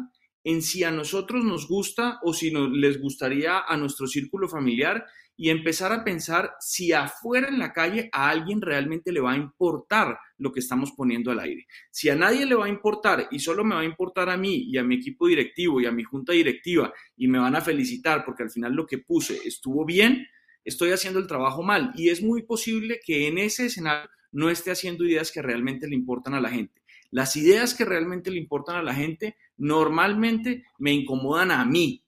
en 0.44 0.60
si 0.60 0.84
a 0.84 0.90
nosotros 0.90 1.44
nos 1.44 1.66
gusta 1.66 2.18
o 2.22 2.34
si 2.34 2.50
nos, 2.50 2.70
les 2.70 3.00
gustaría 3.00 3.60
a 3.60 3.76
nuestro 3.78 4.06
círculo 4.06 4.48
familiar 4.48 5.06
y 5.36 5.50
empezar 5.50 5.92
a 5.92 6.04
pensar 6.04 6.54
si 6.60 6.92
afuera 6.92 7.48
en 7.48 7.58
la 7.58 7.72
calle 7.72 8.08
a 8.12 8.28
alguien 8.28 8.60
realmente 8.60 9.12
le 9.12 9.20
va 9.20 9.32
a 9.32 9.36
importar 9.36 10.18
lo 10.38 10.52
que 10.52 10.60
estamos 10.60 10.92
poniendo 10.92 11.30
al 11.30 11.40
aire. 11.40 11.66
Si 11.90 12.08
a 12.10 12.14
nadie 12.14 12.46
le 12.46 12.54
va 12.54 12.66
a 12.66 12.68
importar 12.68 13.28
y 13.30 13.38
solo 13.38 13.64
me 13.64 13.74
va 13.74 13.80
a 13.80 13.86
importar 13.86 14.28
a 14.28 14.36
mí 14.36 14.66
y 14.68 14.78
a 14.78 14.84
mi 14.84 14.96
equipo 14.96 15.26
directivo 15.26 15.80
y 15.80 15.86
a 15.86 15.92
mi 15.92 16.04
junta 16.04 16.32
directiva 16.32 16.92
y 17.16 17.28
me 17.28 17.38
van 17.38 17.56
a 17.56 17.60
felicitar 17.60 18.24
porque 18.24 18.42
al 18.42 18.50
final 18.50 18.72
lo 18.74 18.86
que 18.86 18.98
puse 18.98 19.40
estuvo 19.44 19.84
bien, 19.84 20.26
estoy 20.64 20.90
haciendo 20.90 21.18
el 21.18 21.26
trabajo 21.26 21.62
mal 21.62 21.92
y 21.96 22.10
es 22.10 22.22
muy 22.22 22.42
posible 22.42 23.00
que 23.04 23.26
en 23.26 23.38
ese 23.38 23.66
escenario 23.66 24.10
no 24.32 24.50
esté 24.50 24.70
haciendo 24.70 25.04
ideas 25.04 25.30
que 25.30 25.42
realmente 25.42 25.86
le 25.86 25.94
importan 25.94 26.34
a 26.34 26.40
la 26.40 26.50
gente. 26.50 26.82
Las 27.10 27.36
ideas 27.36 27.74
que 27.74 27.84
realmente 27.84 28.30
le 28.30 28.38
importan 28.38 28.76
a 28.76 28.82
la 28.82 28.94
gente 28.94 29.36
normalmente 29.58 30.64
me 30.78 30.92
incomodan 30.92 31.50
a 31.50 31.64
mí, 31.64 32.04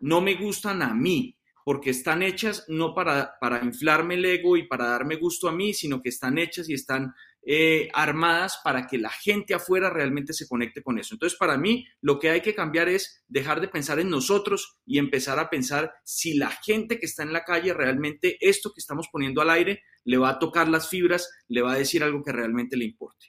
no 0.00 0.20
me 0.20 0.34
gustan 0.34 0.82
a 0.82 0.92
mí, 0.92 1.36
porque 1.64 1.90
están 1.90 2.22
hechas 2.22 2.64
no 2.68 2.94
para, 2.94 3.34
para 3.40 3.64
inflarme 3.64 4.14
el 4.14 4.24
ego 4.24 4.56
y 4.56 4.66
para 4.66 4.88
darme 4.88 5.16
gusto 5.16 5.48
a 5.48 5.52
mí, 5.52 5.74
sino 5.74 6.00
que 6.00 6.08
están 6.08 6.38
hechas 6.38 6.68
y 6.68 6.74
están 6.74 7.14
eh, 7.42 7.88
armadas 7.94 8.60
para 8.62 8.86
que 8.86 8.98
la 8.98 9.08
gente 9.08 9.54
afuera 9.54 9.88
realmente 9.88 10.34
se 10.34 10.46
conecte 10.46 10.82
con 10.82 10.98
eso. 10.98 11.14
Entonces, 11.14 11.38
para 11.38 11.56
mí, 11.56 11.86
lo 12.02 12.18
que 12.18 12.28
hay 12.28 12.42
que 12.42 12.54
cambiar 12.54 12.88
es 12.88 13.24
dejar 13.28 13.62
de 13.62 13.68
pensar 13.68 13.98
en 13.98 14.10
nosotros 14.10 14.78
y 14.84 14.98
empezar 14.98 15.38
a 15.38 15.48
pensar 15.48 15.92
si 16.04 16.34
la 16.34 16.50
gente 16.50 16.98
que 16.98 17.06
está 17.06 17.22
en 17.22 17.32
la 17.32 17.44
calle 17.44 17.72
realmente 17.72 18.36
esto 18.40 18.72
que 18.74 18.80
estamos 18.80 19.08
poniendo 19.10 19.40
al 19.40 19.50
aire 19.50 19.82
le 20.04 20.18
va 20.18 20.30
a 20.30 20.38
tocar 20.38 20.68
las 20.68 20.88
fibras, 20.88 21.30
le 21.48 21.62
va 21.62 21.72
a 21.72 21.78
decir 21.78 22.02
algo 22.02 22.22
que 22.22 22.32
realmente 22.32 22.76
le 22.76 22.84
importe. 22.84 23.28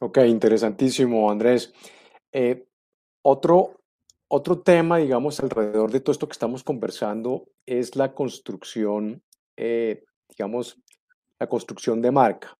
Ok, 0.00 0.18
interesantísimo, 0.26 1.30
Andrés. 1.30 1.72
Eh, 2.32 2.67
otro, 3.22 3.80
otro 4.28 4.60
tema, 4.60 4.98
digamos, 4.98 5.40
alrededor 5.40 5.90
de 5.90 6.00
todo 6.00 6.12
esto 6.12 6.28
que 6.28 6.32
estamos 6.32 6.64
conversando 6.64 7.48
es 7.66 7.96
la 7.96 8.14
construcción, 8.14 9.22
eh, 9.56 10.04
digamos, 10.28 10.80
la 11.38 11.48
construcción 11.48 12.02
de 12.02 12.10
marca. 12.10 12.56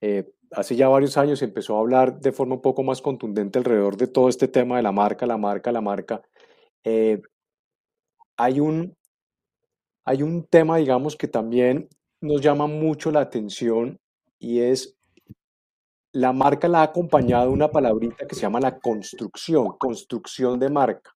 Eh, 0.00 0.30
hace 0.50 0.76
ya 0.76 0.88
varios 0.88 1.16
años 1.16 1.42
empezó 1.42 1.76
a 1.76 1.80
hablar 1.80 2.20
de 2.20 2.32
forma 2.32 2.56
un 2.56 2.62
poco 2.62 2.82
más 2.82 3.00
contundente 3.00 3.58
alrededor 3.58 3.96
de 3.96 4.06
todo 4.06 4.28
este 4.28 4.48
tema 4.48 4.76
de 4.76 4.82
la 4.82 4.92
marca, 4.92 5.26
la 5.26 5.36
marca, 5.36 5.72
la 5.72 5.80
marca. 5.80 6.22
hay, 8.36 8.60
un, 8.60 8.96
hay 10.04 10.22
un 10.22 10.44
tema, 10.46 10.76
digamos, 10.78 11.16
que 11.16 11.28
también 11.28 11.88
nos 12.20 12.40
llama 12.40 12.66
mucho 12.66 13.10
la 13.10 13.20
atención 13.20 13.98
y 14.38 14.60
es 14.60 14.96
la 16.14 16.32
marca 16.32 16.68
la 16.68 16.80
ha 16.80 16.84
acompañado 16.84 17.50
una 17.50 17.72
palabrita 17.72 18.26
que 18.26 18.36
se 18.36 18.42
llama 18.42 18.60
la 18.60 18.78
construcción, 18.78 19.76
construcción 19.78 20.60
de 20.60 20.70
marca. 20.70 21.12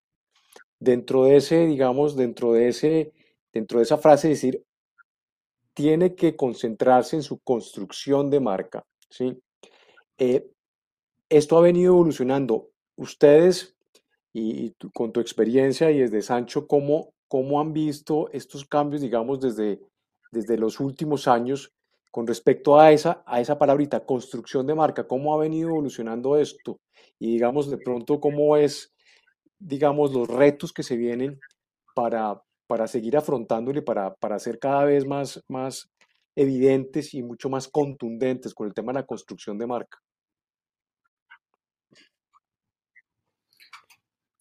Dentro 0.80 1.24
de 1.24 1.36
ese, 1.36 1.66
digamos, 1.66 2.16
dentro 2.16 2.52
de 2.52 2.68
ese, 2.68 3.12
dentro 3.52 3.78
de 3.78 3.84
esa 3.84 3.98
frase 3.98 4.28
decir, 4.28 4.64
tiene 5.72 6.16
que 6.16 6.34
concentrarse 6.34 7.14
en 7.14 7.22
su 7.22 7.38
construcción 7.38 8.28
de 8.28 8.40
marca, 8.40 8.84
¿sí? 9.08 9.40
Eh, 10.18 10.50
esto 11.28 11.56
ha 11.56 11.60
venido 11.60 11.92
evolucionando. 11.92 12.70
Ustedes, 12.96 13.76
y, 14.32 14.72
con 14.92 15.12
tu 15.12 15.20
experiencia 15.20 15.92
y 15.92 16.00
desde 16.00 16.22
Sancho, 16.22 16.66
¿cómo, 16.66 17.14
¿cómo 17.28 17.60
han 17.60 17.72
visto 17.72 18.28
estos 18.32 18.64
cambios, 18.64 19.00
digamos, 19.00 19.38
desde, 19.38 19.80
desde 20.32 20.58
los 20.58 20.80
últimos 20.80 21.28
años 21.28 21.72
con 22.10 22.26
respecto 22.26 22.78
a 22.78 22.92
esa, 22.92 23.22
a 23.26 23.40
esa 23.40 23.58
palabrita, 23.58 24.04
construcción 24.04 24.66
de 24.66 24.74
marca, 24.74 25.06
¿cómo 25.06 25.34
ha 25.34 25.38
venido 25.38 25.68
evolucionando 25.68 26.36
esto? 26.36 26.80
Y 27.18 27.32
digamos, 27.32 27.70
de 27.70 27.78
pronto, 27.78 28.20
¿cómo 28.20 28.56
es, 28.56 28.94
digamos, 29.58 30.12
los 30.12 30.28
retos 30.28 30.72
que 30.72 30.82
se 30.82 30.96
vienen 30.96 31.38
para, 31.94 32.42
para 32.66 32.86
seguir 32.86 33.16
afrontándole, 33.16 33.82
para, 33.82 34.14
para 34.14 34.38
ser 34.38 34.58
cada 34.58 34.84
vez 34.84 35.06
más, 35.06 35.42
más 35.48 35.90
evidentes 36.36 37.14
y 37.14 37.22
mucho 37.22 37.50
más 37.50 37.68
contundentes 37.68 38.54
con 38.54 38.66
el 38.68 38.74
tema 38.74 38.92
de 38.92 39.00
la 39.00 39.06
construcción 39.06 39.58
de 39.58 39.66
marca? 39.66 39.98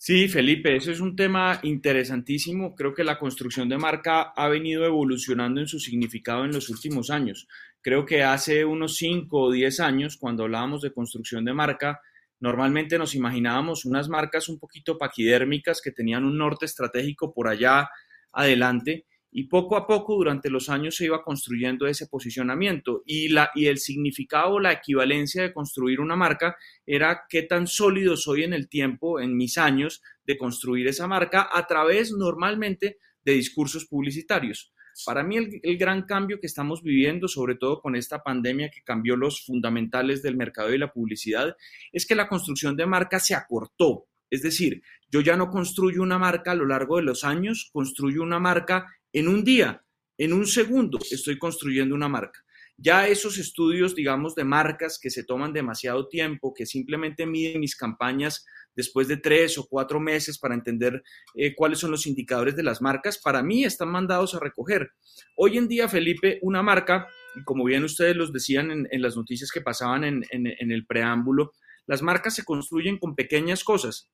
Sí, 0.07 0.29
Felipe, 0.29 0.73
eso 0.73 0.89
es 0.89 1.01
un 1.01 1.17
tema 1.17 1.59
interesantísimo. 1.63 2.75
Creo 2.75 2.93
que 2.93 3.03
la 3.03 3.19
construcción 3.19 3.67
de 3.67 3.77
marca 3.77 4.31
ha 4.37 4.47
venido 4.47 4.85
evolucionando 4.85 5.59
en 5.59 5.67
su 5.67 5.81
significado 5.81 6.45
en 6.45 6.53
los 6.53 6.69
últimos 6.69 7.09
años. 7.09 7.45
Creo 7.81 8.05
que 8.05 8.23
hace 8.23 8.63
unos 8.63 8.95
5 8.95 9.37
o 9.37 9.51
10 9.51 9.81
años, 9.81 10.15
cuando 10.15 10.43
hablábamos 10.43 10.81
de 10.81 10.93
construcción 10.93 11.43
de 11.43 11.53
marca, 11.53 11.99
normalmente 12.39 12.97
nos 12.97 13.15
imaginábamos 13.15 13.83
unas 13.83 14.07
marcas 14.07 14.47
un 14.47 14.59
poquito 14.59 14.97
paquidérmicas 14.97 15.81
que 15.81 15.91
tenían 15.91 16.23
un 16.23 16.37
norte 16.37 16.65
estratégico 16.65 17.33
por 17.33 17.49
allá 17.49 17.89
adelante 18.31 19.07
y 19.39 19.43
poco 19.43 19.77
a 19.77 19.85
poco 19.85 20.15
durante 20.15 20.49
los 20.49 20.67
años 20.67 20.95
se 20.95 21.05
iba 21.05 21.23
construyendo 21.23 21.85
ese 21.85 22.07
posicionamiento 22.07 23.03
y, 23.05 23.27
la, 23.27 23.51
y 23.53 23.67
el 23.67 23.77
significado, 23.77 24.59
la 24.59 24.71
equivalencia 24.71 25.43
de 25.43 25.53
construir 25.53 25.99
una 25.99 26.15
marca 26.15 26.57
era 26.87 27.25
qué 27.29 27.43
tan 27.43 27.67
sólido 27.67 28.17
soy 28.17 28.45
en 28.45 28.53
el 28.53 28.67
tiempo, 28.67 29.19
en 29.19 29.37
mis 29.37 29.59
años 29.59 30.01
de 30.25 30.39
construir 30.39 30.87
esa 30.87 31.05
marca 31.05 31.47
a 31.53 31.67
través 31.67 32.11
normalmente 32.13 32.97
de 33.23 33.33
discursos 33.33 33.85
publicitarios. 33.85 34.73
Para 35.05 35.23
mí 35.23 35.37
el, 35.37 35.59
el, 35.61 35.77
gran 35.77 36.07
cambio 36.07 36.39
que 36.39 36.47
estamos 36.47 36.81
viviendo, 36.81 37.27
sobre 37.27 37.53
todo 37.53 37.79
con 37.79 37.95
esta 37.95 38.23
pandemia 38.23 38.71
que 38.71 38.81
cambió 38.81 39.15
los 39.15 39.45
fundamentales 39.45 40.23
del 40.23 40.35
mercado 40.35 40.73
y 40.73 40.79
la 40.79 40.91
publicidad, 40.91 41.55
es 41.91 42.07
que 42.07 42.15
la 42.15 42.27
construcción 42.27 42.75
de 42.75 42.87
marca 42.87 43.19
se 43.19 43.35
acortó. 43.35 44.07
Es 44.31 44.41
decir, 44.41 44.81
yo 45.09 45.21
ya 45.21 45.37
no 45.37 45.51
construyo 45.51 46.01
una 46.01 46.17
marca 46.17 46.51
a 46.51 46.55
lo 46.55 46.65
largo 46.65 46.97
de 46.97 47.03
los 47.03 47.23
años, 47.23 47.69
construyo 47.71 48.23
una 48.23 48.39
marca 48.39 48.87
en 49.13 49.27
un 49.27 49.43
día, 49.43 49.83
en 50.17 50.33
un 50.33 50.45
segundo, 50.45 50.99
estoy 51.09 51.37
construyendo 51.37 51.95
una 51.95 52.07
marca. 52.07 52.39
Ya 52.79 53.07
esos 53.07 53.39
estudios, 53.39 53.95
digamos, 53.95 54.35
de 54.35 54.43
marcas 54.43 54.99
que 55.01 55.09
se 55.09 55.23
toman 55.23 55.51
demasiado 55.51 56.07
tiempo, 56.07 56.53
que 56.53 56.67
simplemente 56.67 57.25
miden 57.25 57.59
mis 57.59 57.75
campañas 57.75 58.45
después 58.75 59.07
de 59.07 59.17
tres 59.17 59.57
o 59.57 59.65
cuatro 59.67 59.99
meses 59.99 60.37
para 60.37 60.53
entender 60.53 61.01
eh, 61.33 61.55
cuáles 61.55 61.79
son 61.79 61.89
los 61.89 62.05
indicadores 62.05 62.55
de 62.55 62.61
las 62.61 62.79
marcas, 62.79 63.17
para 63.17 63.41
mí 63.41 63.63
están 63.63 63.89
mandados 63.89 64.35
a 64.35 64.39
recoger. 64.39 64.91
Hoy 65.35 65.57
en 65.57 65.67
día, 65.67 65.89
Felipe, 65.89 66.37
una 66.43 66.61
marca, 66.61 67.07
como 67.45 67.63
bien 67.63 67.83
ustedes 67.83 68.15
los 68.15 68.31
decían 68.31 68.87
en, 68.91 69.01
las 69.01 69.17
noticias 69.17 69.51
que 69.51 69.61
pasaban 69.61 70.03
en 70.03 70.71
el 70.71 70.85
preámbulo, 70.85 71.53
las 71.87 72.03
marcas 72.03 72.35
se 72.35 72.43
construyen 72.43 72.99
con 72.99 73.15
pequeñas 73.15 73.63
cosas. 73.63 74.11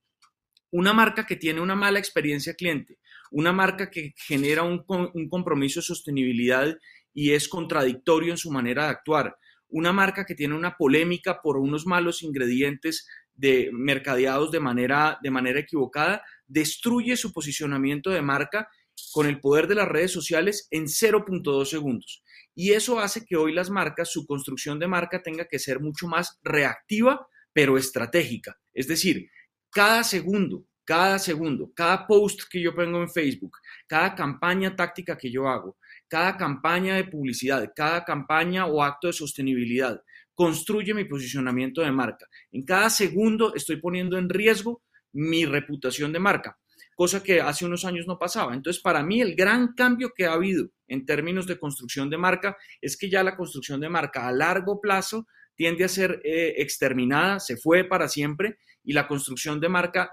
Una 0.71 0.93
marca 0.93 1.25
que 1.25 1.35
tiene 1.35 1.59
una 1.59 1.75
mala 1.75 1.99
experiencia 1.99 2.53
cliente, 2.53 2.97
una 3.33 3.51
marca 3.51 3.89
que 3.89 4.13
genera 4.15 4.61
un, 4.61 4.85
compromiso 5.27 5.79
de 5.79 5.85
sostenibilidad 5.85 6.77
y 7.13 7.31
es 7.31 7.49
contradictorio 7.49 8.31
en 8.31 8.37
su 8.37 8.51
manera 8.51 8.83
de 8.83 8.91
actuar, 8.91 9.35
una 9.69 9.91
marca 9.91 10.23
que 10.23 10.35
tiene 10.35 10.55
una 10.55 10.77
polémica 10.77 11.41
por 11.41 11.57
unos 11.57 11.87
malos 11.87 12.21
ingredientes 12.21 13.07
de 13.33 13.71
mercadeados 13.73 14.51
de 14.51 14.59
manera, 14.59 15.17
de 15.23 15.31
manera 15.31 15.59
equivocada, 15.59 16.21
destruye 16.45 17.17
su 17.17 17.33
posicionamiento 17.33 18.11
de 18.11 18.21
marca 18.21 18.67
con 19.11 19.25
el 19.25 19.39
poder 19.39 19.67
de 19.67 19.75
las 19.75 19.87
redes 19.87 20.11
sociales 20.11 20.67
en 20.69 20.85
0.2 20.85 21.65
segundos. 21.65 22.23
Y 22.53 22.73
eso 22.73 22.99
hace 22.99 23.25
que 23.25 23.35
hoy 23.35 23.51
las 23.51 23.71
marcas, 23.71 24.11
su 24.11 24.27
construcción 24.27 24.77
de 24.77 24.87
marca 24.87 25.23
tenga 25.23 25.45
que 25.45 25.57
ser 25.57 25.79
mucho 25.79 26.05
más 26.05 26.39
reactiva, 26.43 27.27
pero 27.51 27.79
estratégica. 27.79 28.59
Es 28.73 28.87
decir, 28.87 29.27
cada 29.71 30.03
segundo, 30.03 30.67
cada 30.85 31.19
segundo, 31.19 31.71
cada 31.73 32.05
post 32.05 32.43
que 32.49 32.61
yo 32.61 32.75
pongo 32.75 33.01
en 33.01 33.09
Facebook, 33.09 33.57
cada 33.87 34.13
campaña 34.15 34.75
táctica 34.75 35.17
que 35.17 35.31
yo 35.31 35.47
hago, 35.47 35.77
cada 36.07 36.35
campaña 36.37 36.95
de 36.95 37.05
publicidad, 37.05 37.71
cada 37.75 38.03
campaña 38.03 38.65
o 38.65 38.83
acto 38.83 39.07
de 39.07 39.13
sostenibilidad, 39.13 40.01
construye 40.33 40.93
mi 40.93 41.05
posicionamiento 41.05 41.81
de 41.81 41.91
marca. 41.91 42.27
En 42.51 42.63
cada 42.65 42.89
segundo 42.89 43.53
estoy 43.55 43.77
poniendo 43.77 44.17
en 44.17 44.29
riesgo 44.29 44.83
mi 45.13 45.45
reputación 45.45 46.11
de 46.11 46.19
marca, 46.19 46.57
cosa 46.95 47.23
que 47.23 47.39
hace 47.39 47.65
unos 47.65 47.85
años 47.85 48.07
no 48.07 48.17
pasaba. 48.17 48.53
Entonces, 48.53 48.81
para 48.81 49.03
mí 49.03 49.21
el 49.21 49.35
gran 49.35 49.73
cambio 49.73 50.11
que 50.15 50.25
ha 50.25 50.33
habido 50.33 50.69
en 50.87 51.05
términos 51.05 51.47
de 51.47 51.59
construcción 51.59 52.09
de 52.09 52.17
marca 52.17 52.57
es 52.81 52.97
que 52.97 53.09
ya 53.09 53.23
la 53.23 53.35
construcción 53.35 53.79
de 53.79 53.89
marca 53.89 54.27
a 54.27 54.31
largo 54.31 54.81
plazo 54.81 55.27
tiende 55.55 55.83
a 55.83 55.87
ser 55.87 56.19
eh, 56.23 56.55
exterminada, 56.57 57.39
se 57.39 57.57
fue 57.57 57.83
para 57.83 58.07
siempre 58.07 58.57
y 58.83 58.93
la 58.93 59.07
construcción 59.07 59.59
de 59.59 59.69
marca 59.69 60.11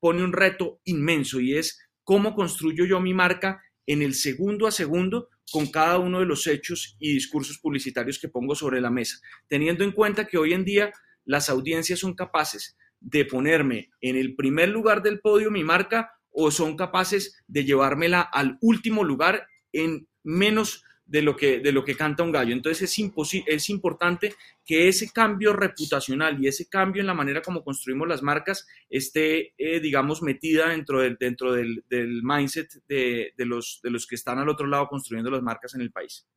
pone 0.00 0.22
un 0.22 0.32
reto 0.32 0.80
inmenso 0.84 1.40
y 1.40 1.56
es 1.56 1.78
cómo 2.04 2.34
construyo 2.34 2.84
yo 2.84 3.00
mi 3.00 3.14
marca 3.14 3.62
en 3.86 4.02
el 4.02 4.14
segundo 4.14 4.66
a 4.66 4.70
segundo 4.70 5.28
con 5.50 5.66
cada 5.70 5.98
uno 5.98 6.20
de 6.20 6.26
los 6.26 6.46
hechos 6.46 6.96
y 6.98 7.14
discursos 7.14 7.58
publicitarios 7.58 8.18
que 8.18 8.28
pongo 8.28 8.54
sobre 8.54 8.80
la 8.80 8.90
mesa, 8.90 9.18
teniendo 9.48 9.84
en 9.84 9.92
cuenta 9.92 10.26
que 10.26 10.38
hoy 10.38 10.52
en 10.52 10.64
día 10.64 10.92
las 11.24 11.48
audiencias 11.48 11.98
son 11.98 12.14
capaces 12.14 12.76
de 13.00 13.24
ponerme 13.24 13.90
en 14.00 14.16
el 14.16 14.34
primer 14.34 14.68
lugar 14.68 15.02
del 15.02 15.20
podio 15.20 15.50
mi 15.50 15.64
marca 15.64 16.12
o 16.30 16.50
son 16.50 16.76
capaces 16.76 17.42
de 17.46 17.64
llevármela 17.64 18.20
al 18.20 18.58
último 18.60 19.04
lugar 19.04 19.46
en 19.72 20.08
menos 20.22 20.84
de 21.08 21.22
lo 21.22 21.34
que, 21.34 21.58
de 21.60 21.72
lo 21.72 21.84
que 21.84 21.96
canta 21.96 22.22
un 22.22 22.30
gallo. 22.30 22.52
Entonces 22.52 22.82
es, 22.82 23.44
es 23.46 23.70
importante 23.70 24.34
que 24.64 24.88
ese 24.88 25.10
cambio 25.10 25.54
reputacional 25.54 26.42
y 26.42 26.46
ese 26.46 26.68
cambio 26.68 27.00
en 27.00 27.06
la 27.06 27.14
manera 27.14 27.42
como 27.42 27.64
construimos 27.64 28.06
las 28.06 28.22
marcas 28.22 28.66
esté, 28.90 29.54
eh, 29.56 29.80
digamos, 29.80 30.22
metida 30.22 30.68
dentro 30.68 31.00
del, 31.00 31.16
dentro 31.18 31.52
del, 31.52 31.82
del 31.88 32.22
mindset 32.22 32.68
de, 32.86 33.32
de, 33.36 33.46
los, 33.46 33.80
de 33.82 33.90
los 33.90 34.06
que 34.06 34.14
están 34.14 34.38
al 34.38 34.50
otro 34.50 34.66
lado 34.66 34.86
construyendo 34.86 35.30
las 35.30 35.42
marcas 35.42 35.74
en 35.74 35.80
el 35.80 35.90
país. 35.90 36.28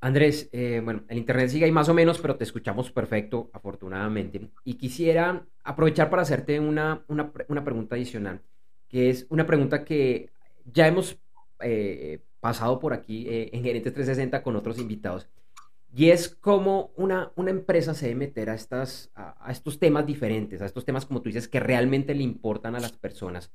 Andrés, 0.00 0.50
eh, 0.52 0.82
bueno, 0.84 1.04
el 1.08 1.16
Internet 1.16 1.48
sigue 1.48 1.64
ahí 1.64 1.72
más 1.72 1.88
o 1.88 1.94
menos, 1.94 2.18
pero 2.18 2.36
te 2.36 2.44
escuchamos 2.44 2.92
perfecto, 2.92 3.50
afortunadamente. 3.54 4.50
Y 4.62 4.74
quisiera 4.74 5.46
aprovechar 5.64 6.10
para 6.10 6.22
hacerte 6.22 6.60
una, 6.60 7.02
una, 7.08 7.32
una 7.48 7.64
pregunta 7.64 7.96
adicional, 7.96 8.42
que 8.88 9.08
es 9.08 9.26
una 9.30 9.46
pregunta 9.46 9.86
que 9.86 10.28
ya 10.66 10.86
hemos 10.86 11.18
eh, 11.60 12.20
pasado 12.40 12.78
por 12.78 12.92
aquí 12.92 13.26
eh, 13.28 13.50
en 13.52 13.62
Gerentes 13.62 13.92
360 13.92 14.42
con 14.42 14.56
otros 14.56 14.78
invitados. 14.78 15.28
Y 15.94 16.10
es 16.10 16.28
como 16.28 16.90
una, 16.96 17.32
una 17.36 17.50
empresa 17.50 17.94
se 17.94 18.08
debe 18.08 18.18
meter 18.18 18.50
a, 18.50 18.54
estas, 18.54 19.10
a, 19.14 19.50
estos 19.50 19.78
temas 19.78 20.04
diferentes, 20.04 20.60
a 20.60 20.66
estos 20.66 20.84
temas, 20.84 21.06
como 21.06 21.22
tú 21.22 21.30
dices, 21.30 21.48
que 21.48 21.60
realmente 21.60 22.14
le 22.14 22.22
importan 22.22 22.76
a 22.76 22.80
las 22.80 22.92
personas, 22.92 23.50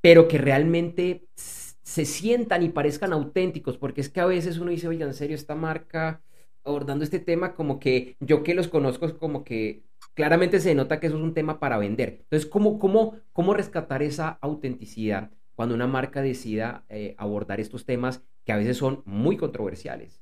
pero 0.00 0.28
que 0.28 0.38
realmente 0.38 1.26
se 1.34 2.04
sientan 2.04 2.62
y 2.62 2.68
parezcan 2.68 3.12
auténticos, 3.12 3.76
porque 3.76 4.02
es 4.02 4.08
que 4.08 4.20
a 4.20 4.26
veces 4.26 4.58
uno 4.58 4.70
dice, 4.70 4.86
oiga, 4.86 5.04
en 5.04 5.14
serio, 5.14 5.34
esta 5.34 5.56
marca 5.56 6.22
abordando 6.62 7.02
este 7.02 7.18
tema, 7.18 7.54
como 7.54 7.80
que 7.80 8.16
yo 8.20 8.42
que 8.42 8.54
los 8.54 8.68
conozco, 8.68 9.06
es 9.06 9.14
como 9.14 9.42
que 9.42 9.82
claramente 10.14 10.60
se 10.60 10.74
nota 10.74 11.00
que 11.00 11.08
eso 11.08 11.16
es 11.16 11.22
un 11.22 11.34
tema 11.34 11.58
para 11.58 11.78
vender. 11.78 12.20
Entonces, 12.22 12.48
¿cómo, 12.48 12.78
cómo, 12.78 13.16
cómo 13.32 13.54
rescatar 13.54 14.02
esa 14.02 14.38
autenticidad? 14.40 15.30
Cuando 15.54 15.74
una 15.74 15.86
marca 15.86 16.22
decida 16.22 16.84
eh, 16.88 17.14
abordar 17.18 17.60
estos 17.60 17.84
temas 17.84 18.22
que 18.44 18.52
a 18.52 18.56
veces 18.56 18.76
son 18.76 19.02
muy 19.04 19.36
controversiales? 19.36 20.20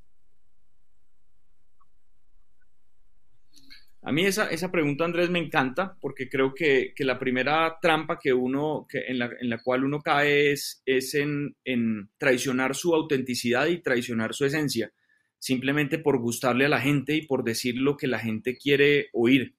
A 4.03 4.13
mí 4.13 4.25
esa, 4.25 4.49
esa 4.49 4.71
pregunta, 4.71 5.05
Andrés, 5.05 5.29
me 5.29 5.39
encanta 5.39 5.99
porque 6.01 6.31
creo 6.31 6.55
que, 6.55 6.93
que 6.95 7.05
la 7.05 7.19
primera 7.19 7.79
trampa 7.83 8.19
que 8.19 8.33
uno, 8.33 8.87
en, 8.93 9.19
la, 9.19 9.31
en, 9.39 9.51
la, 9.51 9.63
cual 9.63 9.85
uno 9.85 10.01
cae 10.01 10.53
es, 10.53 10.83
es 10.87 11.15
en, 11.15 11.57
en, 11.65 12.09
traicionar 12.17 12.75
su 12.75 12.95
autenticidad 12.95 13.67
y 13.67 13.83
traicionar 13.83 14.35
su 14.35 14.47
esencia, 14.47 14.93
simplemente 15.39 15.99
por 15.99 16.21
gustarle 16.21 16.65
a 16.65 16.71
la 16.71 16.81
gente 16.81 17.15
y 17.17 17.27
por 17.27 17.45
decir 17.45 17.77
lo 17.77 17.97
que 17.97 18.07
la 18.07 18.19
gente 18.19 18.57
quiere 18.57 19.09
oír. 19.13 19.57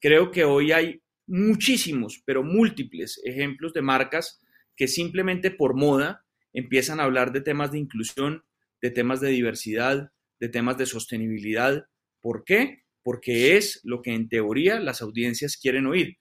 Creo 0.00 0.30
que 0.30 0.44
hoy 0.44 0.72
hay 0.72 1.00
muchísimos, 1.26 2.22
pero 2.26 2.42
múltiples 2.42 3.20
ejemplos 3.24 3.72
de 3.72 3.82
marcas 3.82 4.40
que 4.76 4.88
simplemente 4.88 5.50
por 5.50 5.74
moda 5.74 6.24
empiezan 6.52 7.00
a 7.00 7.04
hablar 7.04 7.32
de 7.32 7.40
temas 7.40 7.72
de 7.72 7.78
inclusión, 7.78 8.44
de 8.80 8.90
temas 8.90 9.20
de 9.20 9.30
diversidad, 9.30 10.10
de 10.40 10.48
temas 10.48 10.78
de 10.78 10.86
sostenibilidad. 10.86 11.86
¿Por 12.20 12.44
qué? 12.44 12.84
Porque 13.02 13.56
es 13.56 13.80
lo 13.84 14.02
que 14.02 14.14
en 14.14 14.28
teoría 14.28 14.80
las 14.80 15.02
audiencias 15.02 15.56
quieren 15.56 15.86
oír. 15.86 16.18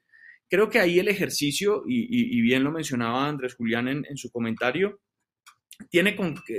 Creo 0.50 0.70
que 0.70 0.80
ahí 0.80 1.00
el 1.00 1.08
ejercicio, 1.08 1.84
y, 1.88 2.42
bien 2.42 2.64
lo 2.64 2.72
mencionaba 2.72 3.28
Andrés 3.28 3.56
Julián 3.56 3.88
en, 3.88 4.18
su 4.18 4.30
comentario, 4.30 5.02
tiene, 5.90 6.16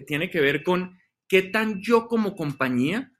tiene 0.07 0.29
que 0.29 0.41
ver 0.41 0.63
con 0.63 0.99
qué 1.29 1.43
tan 1.43 1.81
yo 1.81 2.09
como 2.09 2.35
compañía 2.35 3.13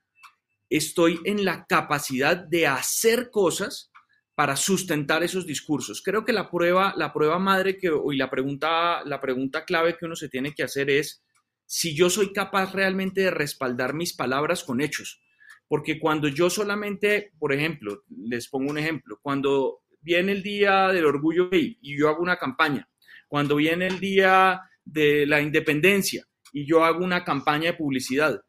estoy 0.69 1.21
en 1.25 1.45
la 1.45 1.67
capacidad 1.67 2.37
de 2.37 2.67
hacer 2.67 3.31
cosas 3.31 3.93
para 4.37 4.55
sustentar 4.55 5.25
esos 5.25 5.47
discursos. 5.47 6.03
Creo 6.03 6.27
que 6.27 6.35
la 6.35 6.51
prueba, 6.51 6.93
la 6.95 7.11
prueba 7.11 7.39
madre 7.39 7.79
que, 7.79 7.91
y 8.13 8.17
la 8.17 8.29
pregunta, 8.29 9.03
la 9.07 9.19
pregunta 9.19 9.65
clave 9.65 9.97
que 9.97 10.05
uno 10.05 10.15
se 10.15 10.29
tiene 10.29 10.53
que 10.53 10.63
hacer 10.63 10.91
es 10.91 11.25
si 11.65 11.97
yo 11.97 12.11
soy 12.11 12.35
capaz 12.35 12.75
realmente 12.75 13.23
de 13.23 13.31
respaldar 13.31 13.95
mis 13.95 14.13
palabras 14.13 14.63
con 14.63 14.83
hechos. 14.83 15.23
Porque 15.69 15.99
cuando 15.99 16.29
yo 16.29 16.51
solamente, 16.51 17.33
por 17.39 17.55
ejemplo, 17.55 18.05
les 18.11 18.47
pongo 18.49 18.71
un 18.71 18.77
ejemplo, 18.77 19.19
cuando 19.23 19.81
viene 20.03 20.33
el 20.33 20.43
día 20.43 20.89
del 20.89 21.07
orgullo 21.07 21.49
gay 21.49 21.79
y 21.81 21.99
yo 21.99 22.11
hago 22.11 22.23
una 22.23 22.37
campaña, 22.37 22.87
cuando 23.29 23.57
viene 23.57 23.87
el 23.87 23.99
día 23.99 24.61
de 24.85 25.25
la 25.27 25.41
independencia 25.41 26.27
y 26.53 26.67
yo 26.67 26.85
hago 26.85 27.03
una 27.03 27.25
campaña 27.25 27.73
de 27.73 27.79
publicidad, 27.79 28.43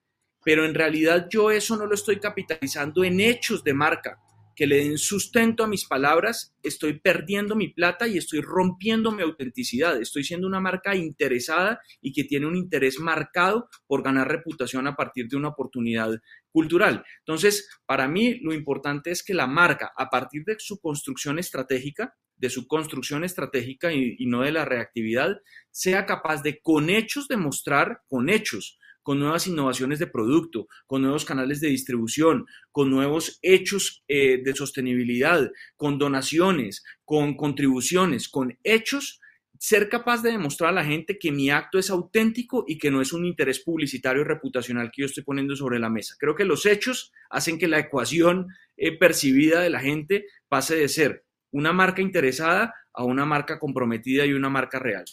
pero 0.44 0.66
en 0.66 0.76
realidad 0.76 1.28
yo 1.30 1.50
eso 1.50 1.78
no 1.78 1.86
lo 1.86 1.96
estoy 1.96 2.20
capitalizando 2.20 3.06
en 3.06 3.22
hechos 3.22 3.64
de 3.64 3.74
marca, 3.74 4.20
que 4.58 4.66
le 4.66 4.78
den 4.78 4.98
sustento 4.98 5.64
a 5.64 5.68
mis 5.68 5.86
palabras, 5.86 6.56
estoy 6.64 7.00
perdiendo 7.00 7.56
mi 7.56 7.68
plata 7.68 8.08
y 8.08 8.18
estoy 8.18 8.42
rompiendo 8.42 9.12
mi 9.12 9.22
autenticidad. 9.22 10.02
Estoy 10.02 10.24
siendo 10.24 10.48
una 10.48 10.60
marca 10.60 10.96
interesada 10.96 11.80
y 12.02 12.12
que 12.12 12.24
tiene 12.24 12.48
un 12.48 12.56
interés 12.56 13.00
marcado 13.00 13.70
por 13.86 14.02
ganar 14.02 14.28
reputación 14.28 14.88
a 14.88 14.96
partir 14.96 15.28
de 15.28 15.38
una 15.38 15.50
oportunidad 15.50 16.10
cultural. 16.52 17.06
Entonces, 17.20 17.70
para 17.86 18.08
mí 18.08 18.40
lo 18.42 18.52
importante 18.52 19.12
es 19.12 19.24
que 19.24 19.36
la 19.36 19.46
marca, 19.46 19.94
a 19.96 20.10
partir 20.10 20.44
de 20.44 20.56
su 20.58 20.80
construcción 20.80 21.38
estratégica, 21.38 22.16
de 22.36 22.50
su 22.50 22.66
construcción 22.66 23.24
estratégica 23.24 23.94
y, 23.94 24.26
no 24.26 24.42
de 24.42 24.52
la 24.52 24.66
reactividad, 24.66 25.38
sea 25.70 26.08
capaz 26.08 26.42
de 26.42 26.60
con 26.64 26.90
hechos 26.90 27.28
demostrar, 27.28 28.02
con 28.08 28.28
hechos, 28.28 28.80
con 29.08 29.20
nuevas 29.20 29.48
innovaciones 29.48 30.00
de 30.00 30.08
producto, 30.08 30.68
con 30.86 31.02
nuevos 31.02 31.24
canales 31.24 31.62
de 31.62 31.70
distribución, 31.70 32.46
con 32.74 32.90
nuevos 32.90 33.40
hechos 33.42 34.04
eh, 34.10 34.42
de 34.44 34.54
sostenibilidad, 34.54 35.50
con 35.78 35.98
donaciones, 35.98 36.84
con 37.06 37.38
contribuciones, 37.38 38.28
con 38.28 38.60
hechos, 38.66 39.22
ser 39.60 39.88
capaz 39.88 40.24
de 40.24 40.32
demostrar 40.32 40.72
a 40.72 40.74
la 40.74 40.84
gente 40.84 41.18
que 41.18 41.32
mi 41.32 41.50
acto 41.50 41.80
es 41.80 41.90
auténtico 41.90 42.66
y 42.68 42.78
que 42.78 42.92
no 42.92 43.00
es 43.00 43.14
un 43.14 43.24
interés 43.24 43.64
publicitario 43.64 44.24
y 44.24 44.26
reputacional 44.26 44.92
que 44.92 45.04
yo 45.04 45.06
estoy 45.06 45.24
poniendo 45.24 45.56
sobre 45.56 45.80
la 45.80 45.90
mesa. 45.90 46.16
Creo 46.20 46.36
que 46.36 46.44
los 46.44 46.66
hechos 46.66 47.14
hacen 47.30 47.58
que 47.58 47.70
la 47.70 47.80
ecuación 47.80 48.48
eh, 48.76 48.98
percibida 48.98 49.62
de 49.62 49.70
la 49.70 49.80
gente 49.80 50.26
pase 50.50 50.76
de 50.76 50.90
ser 50.90 51.24
una 51.52 51.72
marca 51.72 52.02
interesada 52.02 52.74
a 52.92 53.06
una 53.06 53.26
marca 53.26 53.58
comprometida 53.58 54.26
y 54.26 54.34
una 54.34 54.50
marca 54.50 54.80
real. 54.80 55.06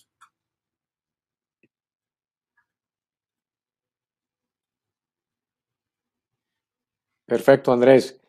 Perfecto, 7.26 7.72
Andrés. 7.72 8.20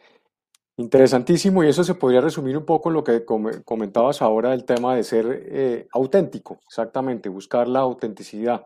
Interesantísimo 0.78 1.64
y 1.64 1.70
eso 1.70 1.86
se 1.86 1.96
podría 1.96 2.20
resumir 2.20 2.58
un 2.58 2.66
poco 2.66 2.90
en 2.90 2.96
lo 2.96 3.04
que 3.04 3.24
comentabas 3.24 4.22
ahora 4.22 4.52
del 4.52 4.66
tema 4.66 4.94
de 4.96 5.04
ser 5.04 5.46
eh, 5.48 5.88
auténtico, 5.94 6.60
exactamente, 6.68 7.30
buscar 7.30 7.70
la 7.70 7.80
autenticidad. 7.80 8.66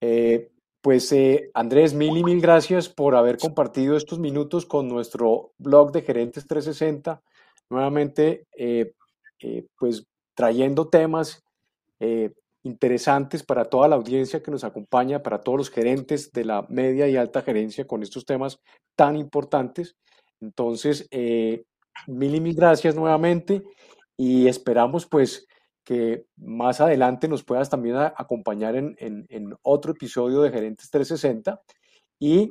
Eh, 0.00 0.50
pues 0.80 1.12
eh, 1.12 1.50
Andrés, 1.52 1.92
mil 1.92 2.16
y 2.16 2.24
mil 2.24 2.40
gracias 2.40 2.88
por 2.88 3.14
haber 3.14 3.36
compartido 3.36 3.98
estos 3.98 4.18
minutos 4.18 4.64
con 4.64 4.88
nuestro 4.88 5.52
blog 5.58 5.92
de 5.92 6.02
Gerentes 6.02 6.46
360, 6.46 7.22
nuevamente 7.68 8.46
pues 9.78 10.06
trayendo 10.34 10.88
temas 10.88 11.44
interesantes 12.66 13.44
para 13.44 13.66
toda 13.66 13.88
la 13.88 13.96
audiencia 13.96 14.42
que 14.42 14.50
nos 14.50 14.64
acompaña, 14.64 15.22
para 15.22 15.40
todos 15.40 15.58
los 15.58 15.70
gerentes 15.70 16.32
de 16.32 16.44
la 16.44 16.66
media 16.68 17.08
y 17.08 17.16
alta 17.16 17.42
gerencia 17.42 17.86
con 17.86 18.02
estos 18.02 18.26
temas 18.26 18.60
tan 18.96 19.16
importantes. 19.16 19.96
Entonces, 20.40 21.06
eh, 21.10 21.64
mil 22.08 22.34
y 22.34 22.40
mil 22.40 22.54
gracias 22.54 22.94
nuevamente 22.94 23.62
y 24.16 24.48
esperamos 24.48 25.06
pues 25.06 25.46
que 25.84 26.26
más 26.36 26.80
adelante 26.80 27.28
nos 27.28 27.44
puedas 27.44 27.70
también 27.70 27.96
acompañar 27.96 28.74
en, 28.74 29.56
otro 29.62 29.92
episodio 29.92 30.42
de 30.42 30.50
Gerentes 30.50 30.90
360 30.90 31.60
y 32.18 32.50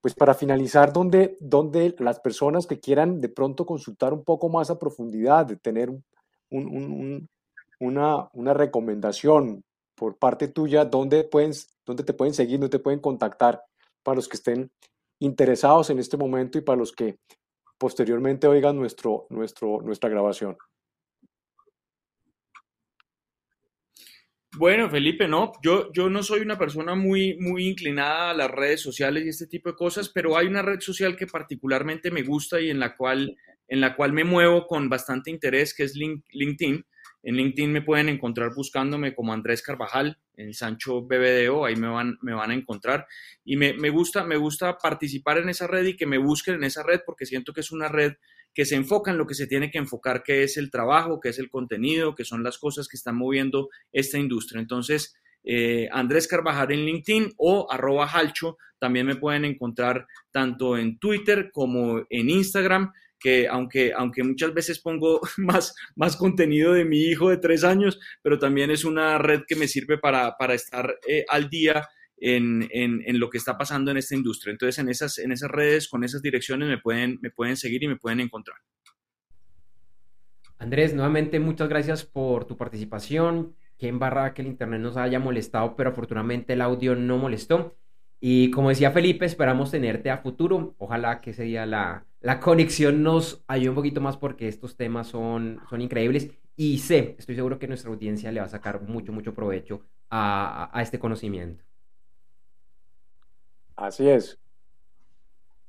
pues 0.00 0.14
para 0.14 0.32
finalizar, 0.32 0.90
donde, 0.90 1.36
donde 1.40 1.94
las 1.98 2.20
personas 2.20 2.66
que 2.66 2.80
quieran 2.80 3.20
de 3.20 3.28
pronto 3.28 3.66
consultar 3.66 4.14
un 4.14 4.24
poco 4.24 4.48
más 4.48 4.70
a 4.70 4.78
profundidad, 4.78 5.44
de 5.44 5.56
tener 5.56 5.90
un 6.48 7.28
una, 7.80 8.28
una 8.32 8.54
recomendación 8.54 9.64
por 9.96 10.18
parte 10.18 10.48
tuya, 10.48 10.84
¿dónde, 10.84 11.24
pueden, 11.24 11.52
dónde 11.84 12.04
te 12.04 12.14
pueden 12.14 12.34
seguir, 12.34 12.58
dónde 12.60 12.78
te 12.78 12.82
pueden 12.82 13.00
contactar 13.00 13.62
para 14.02 14.16
los 14.16 14.28
que 14.28 14.36
estén 14.36 14.70
interesados 15.18 15.90
en 15.90 15.98
este 15.98 16.16
momento 16.16 16.58
y 16.58 16.62
para 16.62 16.78
los 16.78 16.92
que 16.92 17.18
posteriormente 17.78 18.46
oigan 18.46 18.76
nuestro, 18.76 19.26
nuestro, 19.30 19.80
nuestra 19.82 20.08
grabación? 20.08 20.56
Bueno, 24.56 24.90
Felipe, 24.90 25.28
no, 25.28 25.52
yo, 25.62 25.92
yo 25.92 26.10
no 26.10 26.22
soy 26.22 26.40
una 26.40 26.58
persona 26.58 26.94
muy, 26.94 27.36
muy 27.38 27.68
inclinada 27.68 28.30
a 28.30 28.34
las 28.34 28.50
redes 28.50 28.80
sociales 28.80 29.24
y 29.24 29.28
este 29.28 29.46
tipo 29.46 29.70
de 29.70 29.76
cosas, 29.76 30.08
pero 30.08 30.36
hay 30.36 30.48
una 30.48 30.60
red 30.60 30.80
social 30.80 31.16
que 31.16 31.26
particularmente 31.26 32.10
me 32.10 32.22
gusta 32.22 32.60
y 32.60 32.68
en 32.68 32.80
la 32.80 32.96
cual, 32.96 33.36
en 33.68 33.80
la 33.80 33.94
cual 33.94 34.12
me 34.12 34.24
muevo 34.24 34.66
con 34.66 34.88
bastante 34.88 35.30
interés, 35.30 35.72
que 35.72 35.84
es 35.84 35.94
LinkedIn. 35.94 36.84
En 37.22 37.36
LinkedIn 37.36 37.72
me 37.72 37.82
pueden 37.82 38.08
encontrar 38.08 38.54
buscándome 38.54 39.14
como 39.14 39.32
Andrés 39.32 39.62
Carvajal, 39.62 40.18
en 40.36 40.54
Sancho 40.54 41.02
BBDO, 41.02 41.66
ahí 41.66 41.76
me 41.76 41.88
van, 41.88 42.18
me 42.22 42.32
van 42.32 42.50
a 42.50 42.54
encontrar. 42.54 43.06
Y 43.44 43.56
me, 43.56 43.90
gusta, 43.90 44.24
me 44.24 44.36
gusta 44.36 44.78
participar 44.78 45.38
en 45.38 45.48
esa 45.50 45.66
red 45.66 45.84
y 45.86 45.96
que 45.96 46.06
me 46.06 46.18
busquen 46.18 46.54
en 46.54 46.64
esa 46.64 46.82
red 46.82 47.00
porque 47.04 47.26
siento 47.26 47.52
que 47.52 47.60
es 47.60 47.70
una 47.72 47.88
red 47.88 48.14
que 48.54 48.64
se 48.64 48.74
enfoca 48.74 49.10
en 49.10 49.18
lo 49.18 49.26
que 49.26 49.34
se 49.34 49.46
tiene 49.46 49.70
que 49.70 49.78
enfocar, 49.78 50.22
que 50.22 50.42
es 50.42 50.56
el 50.56 50.70
trabajo, 50.70 51.20
que 51.20 51.28
es 51.28 51.38
el 51.38 51.50
contenido, 51.50 52.14
que 52.14 52.24
son 52.24 52.42
las 52.42 52.58
cosas 52.58 52.88
que 52.88 52.96
están 52.96 53.16
moviendo 53.16 53.68
esta 53.92 54.18
industria. 54.18 54.60
Entonces, 54.60 55.14
eh, 55.44 55.88
Andrés 55.92 56.26
Carvajal 56.26 56.72
en 56.72 56.84
LinkedIn 56.84 57.32
o 57.36 57.70
arroba 57.70 58.06
Halcho, 58.06 58.56
también 58.78 59.06
me 59.06 59.16
pueden 59.16 59.44
encontrar 59.44 60.06
tanto 60.30 60.76
en 60.76 60.98
Twitter 60.98 61.50
como 61.52 62.02
en 62.08 62.30
Instagram 62.30 62.92
que 63.20 63.46
aunque, 63.46 63.92
aunque 63.94 64.24
muchas 64.24 64.52
veces 64.54 64.80
pongo 64.80 65.20
más, 65.36 65.74
más 65.94 66.16
contenido 66.16 66.72
de 66.72 66.84
mi 66.84 66.98
hijo 66.98 67.30
de 67.30 67.36
tres 67.36 67.62
años, 67.62 68.00
pero 68.22 68.38
también 68.38 68.70
es 68.70 68.84
una 68.84 69.18
red 69.18 69.42
que 69.46 69.56
me 69.56 69.68
sirve 69.68 69.98
para, 69.98 70.34
estar 70.54 70.96
eh, 71.06 71.24
al 71.28 71.48
día 71.48 71.86
en, 72.16 73.18
lo 73.18 73.30
que 73.30 73.38
está 73.38 73.56
pasando 73.56 73.90
en 73.90 73.98
esta 73.98 74.14
industria. 74.14 74.52
Entonces, 74.52 74.78
en 74.78 74.88
esas, 74.88 75.18
en 75.18 75.32
esas 75.32 75.50
redes, 75.50 75.88
con 75.88 76.04
esas 76.04 76.22
direcciones, 76.22 76.68
me 76.68 76.78
pueden, 76.78 77.18
me 77.22 77.30
pueden 77.30 77.56
seguir 77.56 77.82
y 77.82 77.88
me 77.88 77.96
pueden 77.96 78.20
encontrar. 78.20 78.58
Andrés, 80.58 80.94
nuevamente 80.94 81.40
muchas 81.40 81.68
gracias 81.68 82.04
por 82.04 82.44
tu 82.44 82.56
participación. 82.56 83.56
Qué 83.78 83.88
embarrada 83.88 84.34
que 84.34 84.42
el 84.42 84.48
internet 84.48 84.80
nos 84.80 84.98
haya 84.98 85.18
molestado, 85.18 85.74
pero 85.74 85.90
afortunadamente 85.90 86.52
el 86.52 86.60
audio 86.60 86.94
no 86.94 87.16
molestó. 87.16 87.78
Y 88.20 88.50
como 88.50 88.68
decía 88.68 88.90
Felipe, 88.90 89.24
esperamos 89.24 89.70
tenerte 89.70 90.10
a 90.10 90.18
futuro. 90.18 90.74
Ojalá 90.76 91.22
que 91.22 91.30
ese 91.30 91.44
día 91.44 91.64
la, 91.64 92.04
la 92.20 92.38
conexión 92.40 93.02
nos 93.02 93.42
ayude 93.46 93.70
un 93.70 93.74
poquito 93.74 94.00
más 94.00 94.16
porque 94.16 94.46
estos 94.46 94.76
temas 94.76 95.08
son, 95.08 95.60
son 95.68 95.80
increíbles. 95.80 96.30
Y 96.54 96.78
sé, 96.78 97.16
estoy 97.18 97.34
seguro 97.34 97.58
que 97.58 97.66
nuestra 97.66 97.90
audiencia 97.90 98.30
le 98.30 98.40
va 98.40 98.46
a 98.46 98.50
sacar 98.50 98.82
mucho, 98.82 99.12
mucho 99.12 99.34
provecho 99.34 99.86
a, 100.10 100.70
a, 100.76 100.82
este 100.82 100.98
conocimiento. 100.98 101.64
Así 103.76 104.06
es. 104.06 104.38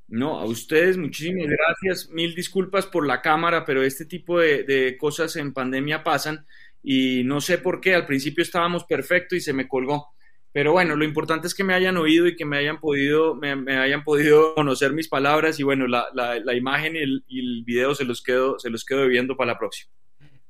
No, 0.09 0.37
a 0.37 0.45
ustedes 0.45 0.97
muchísimas 0.97 1.47
gracias. 1.47 2.09
Mil 2.09 2.35
disculpas 2.35 2.85
por 2.85 3.07
la 3.07 3.21
cámara, 3.21 3.63
pero 3.63 3.81
este 3.81 4.05
tipo 4.05 4.39
de, 4.39 4.63
de 4.63 4.97
cosas 4.97 5.37
en 5.37 5.53
pandemia 5.53 6.03
pasan 6.03 6.45
y 6.83 7.23
no 7.23 7.39
sé 7.39 7.59
por 7.59 7.79
qué. 7.79 7.95
Al 7.95 8.05
principio 8.05 8.43
estábamos 8.43 8.83
perfecto 8.83 9.37
y 9.37 9.39
se 9.39 9.53
me 9.53 9.69
colgó. 9.69 10.13
Pero 10.53 10.73
bueno, 10.73 10.95
lo 10.95 11.05
importante 11.05 11.47
es 11.47 11.55
que 11.55 11.63
me 11.63 11.73
hayan 11.73 11.95
oído 11.95 12.27
y 12.27 12.35
que 12.35 12.45
me 12.45 12.57
hayan 12.57 12.79
podido, 12.79 13.35
me, 13.35 13.77
hayan 13.77 14.03
podido 14.03 14.53
conocer 14.53 14.91
mis 14.91 15.07
palabras 15.07 15.59
y 15.59 15.63
bueno, 15.63 15.87
la, 15.87 16.07
la, 16.13 16.53
imagen 16.53 16.95
y 16.95 16.99
el, 16.99 17.23
y 17.27 17.39
el, 17.39 17.63
video 17.63 17.95
se 17.95 18.03
los, 18.03 18.21
quedo, 18.21 18.59
se 18.59 18.69
los 18.69 18.83
quedo 18.83 19.07
viendo 19.07 19.37
para 19.37 19.53
la 19.53 19.57
próxima. 19.57 19.91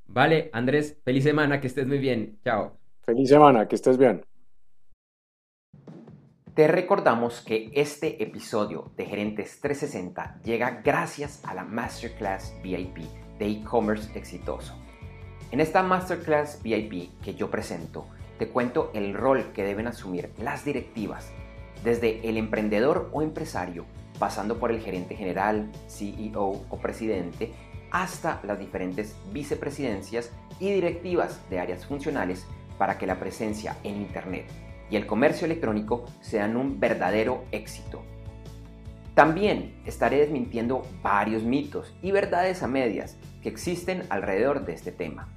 Vale, 0.08 0.50
Andrés, 0.54 1.00
feliz 1.06 1.24
semana, 1.24 1.62
que 1.62 1.68
estés 1.68 1.86
muy 1.86 2.00
bien. 2.00 2.40
Chao. 2.44 2.80
Feliz 3.06 3.30
semana, 3.30 3.68
que 3.68 3.76
estés 3.76 3.98
bien. 3.98 4.26
Te 6.56 6.68
recordamos 6.68 7.40
que 7.42 7.72
este 7.74 8.22
episodio 8.22 8.92
de 8.98 9.06
Gerentes 9.06 9.62
360 9.62 10.42
llega 10.44 10.82
gracias 10.84 11.42
a 11.46 11.54
la 11.54 11.64
Masterclass 11.64 12.54
VIP 12.62 12.98
de 13.40 13.48
e-commerce 13.48 14.10
exitoso. 14.18 14.76
En 15.52 15.62
esta 15.62 15.82
Masterclass 15.82 16.62
VIP 16.62 17.22
que 17.22 17.36
yo 17.36 17.50
presento, 17.50 18.08
te 18.42 18.48
cuento 18.48 18.90
el 18.96 19.14
rol 19.14 19.52
que 19.54 19.64
deben 19.64 19.86
asumir 19.86 20.32
las 20.40 20.66
directivas, 20.66 21.32
desde 21.84 22.28
el 22.28 22.38
emprendedor 22.38 23.08
o 23.14 23.22
empresario, 23.22 23.86
pasando 24.18 24.58
por 24.58 24.72
el 24.72 24.82
gerente 24.82 25.16
general, 25.16 25.72
CEO 25.88 26.64
o 26.68 26.78
presidente, 26.80 27.52
hasta 27.92 28.42
las 28.42 28.58
diferentes 28.58 29.16
vicepresidencias 29.32 30.32
y 30.60 30.72
directivas 30.72 31.40
de 31.52 31.60
áreas 31.60 31.86
funcionales 31.86 32.48
para 32.80 32.98
que 32.98 33.06
la 33.06 33.20
presencia 33.20 33.78
en 33.84 33.98
Internet 33.98 34.48
y 34.90 34.96
el 34.96 35.06
comercio 35.06 35.46
electrónico 35.46 36.06
sean 36.22 36.58
un 36.58 36.80
verdadero 36.80 37.44
éxito. 37.52 38.02
También 39.14 39.80
estaré 39.86 40.18
desmintiendo 40.18 40.82
varios 41.04 41.44
mitos 41.44 41.94
y 42.02 42.10
verdades 42.10 42.64
a 42.64 42.68
medias 42.68 43.18
que 43.44 43.50
existen 43.50 44.02
alrededor 44.10 44.66
de 44.66 44.74
este 44.74 44.92
tema. 44.92 45.28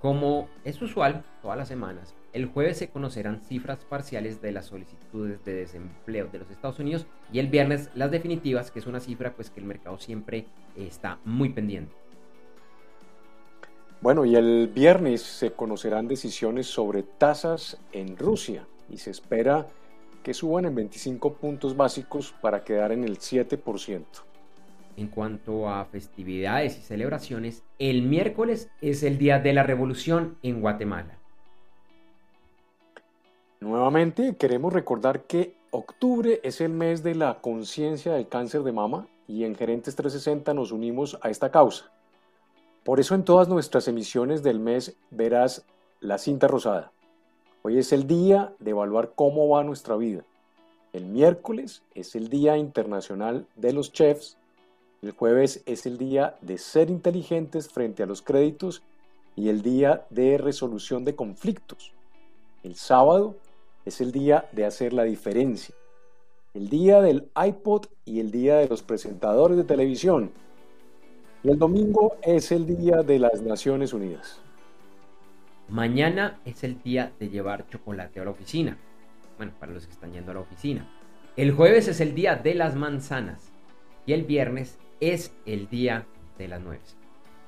Como 0.00 0.48
es 0.64 0.80
usual 0.80 1.24
todas 1.42 1.58
las 1.58 1.68
semanas, 1.68 2.14
el 2.32 2.46
jueves 2.46 2.78
se 2.78 2.88
conocerán 2.88 3.40
cifras 3.40 3.84
parciales 3.84 4.40
de 4.40 4.52
las 4.52 4.66
solicitudes 4.66 5.44
de 5.44 5.54
desempleo 5.54 6.28
de 6.30 6.38
los 6.38 6.50
Estados 6.50 6.78
Unidos 6.78 7.06
y 7.32 7.38
el 7.38 7.48
viernes 7.48 7.90
las 7.94 8.10
definitivas, 8.10 8.70
que 8.70 8.78
es 8.78 8.86
una 8.86 9.00
cifra 9.00 9.34
pues 9.34 9.50
que 9.50 9.60
el 9.60 9.66
mercado 9.66 9.98
siempre 9.98 10.46
está 10.76 11.18
muy 11.24 11.50
pendiente. 11.50 11.94
Bueno, 14.00 14.24
y 14.24 14.34
el 14.34 14.70
viernes 14.74 15.20
se 15.20 15.52
conocerán 15.52 16.08
decisiones 16.08 16.66
sobre 16.66 17.02
tasas 17.02 17.78
en 17.92 18.16
Rusia 18.16 18.66
y 18.88 18.96
se 18.96 19.10
espera 19.10 19.66
que 20.22 20.32
suban 20.32 20.64
en 20.64 20.74
25 20.74 21.34
puntos 21.34 21.76
básicos 21.76 22.34
para 22.40 22.64
quedar 22.64 22.92
en 22.92 23.04
el 23.04 23.18
7%. 23.18 24.04
En 24.96 25.08
cuanto 25.08 25.68
a 25.68 25.84
festividades 25.84 26.78
y 26.78 26.82
celebraciones, 26.82 27.62
el 27.78 28.02
miércoles 28.02 28.70
es 28.80 29.02
el 29.02 29.18
Día 29.18 29.38
de 29.38 29.52
la 29.52 29.62
Revolución 29.62 30.36
en 30.42 30.60
Guatemala. 30.60 31.19
Nuevamente 33.62 34.36
queremos 34.36 34.72
recordar 34.72 35.24
que 35.24 35.54
octubre 35.70 36.40
es 36.42 36.62
el 36.62 36.70
mes 36.70 37.02
de 37.02 37.14
la 37.14 37.42
conciencia 37.42 38.14
del 38.14 38.26
cáncer 38.26 38.62
de 38.62 38.72
mama 38.72 39.06
y 39.28 39.44
en 39.44 39.54
Gerentes 39.54 39.96
360 39.96 40.54
nos 40.54 40.72
unimos 40.72 41.18
a 41.20 41.28
esta 41.28 41.50
causa. 41.50 41.92
Por 42.84 43.00
eso 43.00 43.14
en 43.14 43.22
todas 43.22 43.48
nuestras 43.48 43.86
emisiones 43.86 44.42
del 44.42 44.60
mes 44.60 44.96
verás 45.10 45.66
la 46.00 46.16
cinta 46.16 46.48
rosada. 46.48 46.90
Hoy 47.60 47.76
es 47.76 47.92
el 47.92 48.06
día 48.06 48.54
de 48.60 48.70
evaluar 48.70 49.12
cómo 49.14 49.46
va 49.50 49.62
nuestra 49.62 49.94
vida. 49.96 50.24
El 50.94 51.04
miércoles 51.04 51.82
es 51.94 52.14
el 52.14 52.30
Día 52.30 52.56
Internacional 52.56 53.46
de 53.56 53.74
los 53.74 53.92
Chefs. 53.92 54.38
El 55.02 55.10
jueves 55.10 55.62
es 55.66 55.84
el 55.84 55.98
día 55.98 56.34
de 56.40 56.56
ser 56.56 56.88
inteligentes 56.88 57.68
frente 57.68 58.02
a 58.02 58.06
los 58.06 58.22
créditos 58.22 58.82
y 59.36 59.50
el 59.50 59.60
día 59.60 60.06
de 60.08 60.38
resolución 60.38 61.04
de 61.04 61.14
conflictos. 61.14 61.92
El 62.62 62.74
sábado 62.76 63.36
es 63.90 64.00
el 64.00 64.12
día 64.12 64.48
de 64.52 64.64
hacer 64.64 64.92
la 64.92 65.02
diferencia. 65.02 65.74
El 66.54 66.68
día 66.68 67.00
del 67.00 67.28
iPod 67.44 67.86
y 68.04 68.20
el 68.20 68.30
día 68.30 68.56
de 68.58 68.68
los 68.68 68.84
presentadores 68.84 69.56
de 69.56 69.64
televisión. 69.64 70.30
Y 71.42 71.50
el 71.50 71.58
domingo 71.58 72.16
es 72.22 72.52
el 72.52 72.66
día 72.66 73.02
de 73.02 73.18
las 73.18 73.42
Naciones 73.42 73.92
Unidas. 73.92 74.40
Mañana 75.68 76.38
es 76.44 76.62
el 76.62 76.80
día 76.80 77.10
de 77.18 77.30
llevar 77.30 77.68
chocolate 77.68 78.20
a 78.20 78.24
la 78.24 78.30
oficina. 78.30 78.78
Bueno, 79.36 79.52
para 79.58 79.72
los 79.72 79.86
que 79.86 79.92
están 79.92 80.12
yendo 80.12 80.30
a 80.30 80.34
la 80.34 80.40
oficina. 80.40 80.88
El 81.36 81.50
jueves 81.50 81.88
es 81.88 82.00
el 82.00 82.14
día 82.14 82.36
de 82.36 82.54
las 82.54 82.76
manzanas. 82.76 83.50
Y 84.06 84.12
el 84.12 84.22
viernes 84.22 84.78
es 85.00 85.32
el 85.46 85.68
día 85.68 86.06
de 86.38 86.46
las 86.46 86.60
nueces. 86.60 86.96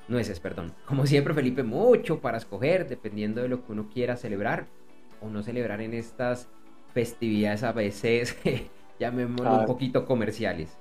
Nueces, 0.09 0.41
perdón. 0.41 0.73
Como 0.85 1.05
siempre, 1.05 1.33
Felipe, 1.33 1.63
mucho 1.63 2.19
para 2.19 2.37
escoger, 2.37 2.89
dependiendo 2.89 3.41
de 3.41 3.47
lo 3.47 3.65
que 3.65 3.71
uno 3.71 3.89
quiera 3.89 4.17
celebrar 4.17 4.67
o 5.23 5.29
no 5.29 5.43
celebrar 5.43 5.81
en 5.81 5.93
estas 5.93 6.47
festividades 6.93 7.63
a 7.63 7.71
veces, 7.71 8.37
llamémoslo 8.99 9.53
un 9.53 9.61
ah. 9.61 9.65
poquito 9.65 10.05
comerciales. 10.05 10.77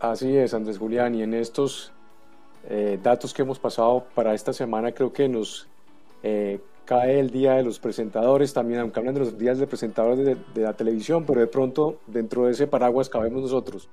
Así 0.00 0.36
es, 0.36 0.54
Andrés 0.54 0.78
Julián, 0.78 1.14
y 1.14 1.22
en 1.22 1.34
estos 1.34 1.92
eh, 2.68 2.98
datos 3.02 3.32
que 3.32 3.42
hemos 3.42 3.58
pasado 3.58 4.06
para 4.14 4.34
esta 4.34 4.52
semana 4.52 4.92
creo 4.92 5.12
que 5.12 5.28
nos 5.28 5.68
eh, 6.22 6.60
cae 6.84 7.20
el 7.20 7.30
día 7.30 7.54
de 7.54 7.64
los 7.64 7.78
presentadores 7.78 8.52
también, 8.52 8.80
aunque 8.80 8.98
hablan 8.98 9.14
de 9.14 9.20
los 9.20 9.38
días 9.38 9.58
de 9.58 9.66
presentadores 9.66 10.24
de, 10.54 10.62
la 10.62 10.72
televisión, 10.74 11.24
pero 11.26 11.40
de 11.40 11.46
pronto 11.46 12.00
dentro 12.06 12.46
de 12.46 12.52
ese 12.52 12.66
paraguas 12.66 13.08
cabemos 13.08 13.42
nosotros. 13.42 13.88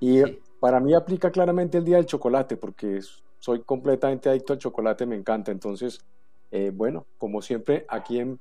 Y 0.00 0.22
para 0.60 0.78
mí 0.80 0.94
aplica 0.94 1.30
claramente 1.30 1.78
el 1.78 1.84
día 1.84 1.96
del 1.96 2.06
chocolate, 2.06 2.56
porque 2.56 3.00
soy 3.38 3.62
completamente 3.62 4.28
adicto 4.28 4.52
al 4.52 4.58
chocolate, 4.58 5.06
me 5.06 5.16
encanta. 5.16 5.50
Entonces, 5.50 6.04
eh, 6.50 6.70
bueno, 6.72 7.06
como 7.18 7.42
siempre, 7.42 7.84
aquí 7.88 8.18
en 8.18 8.38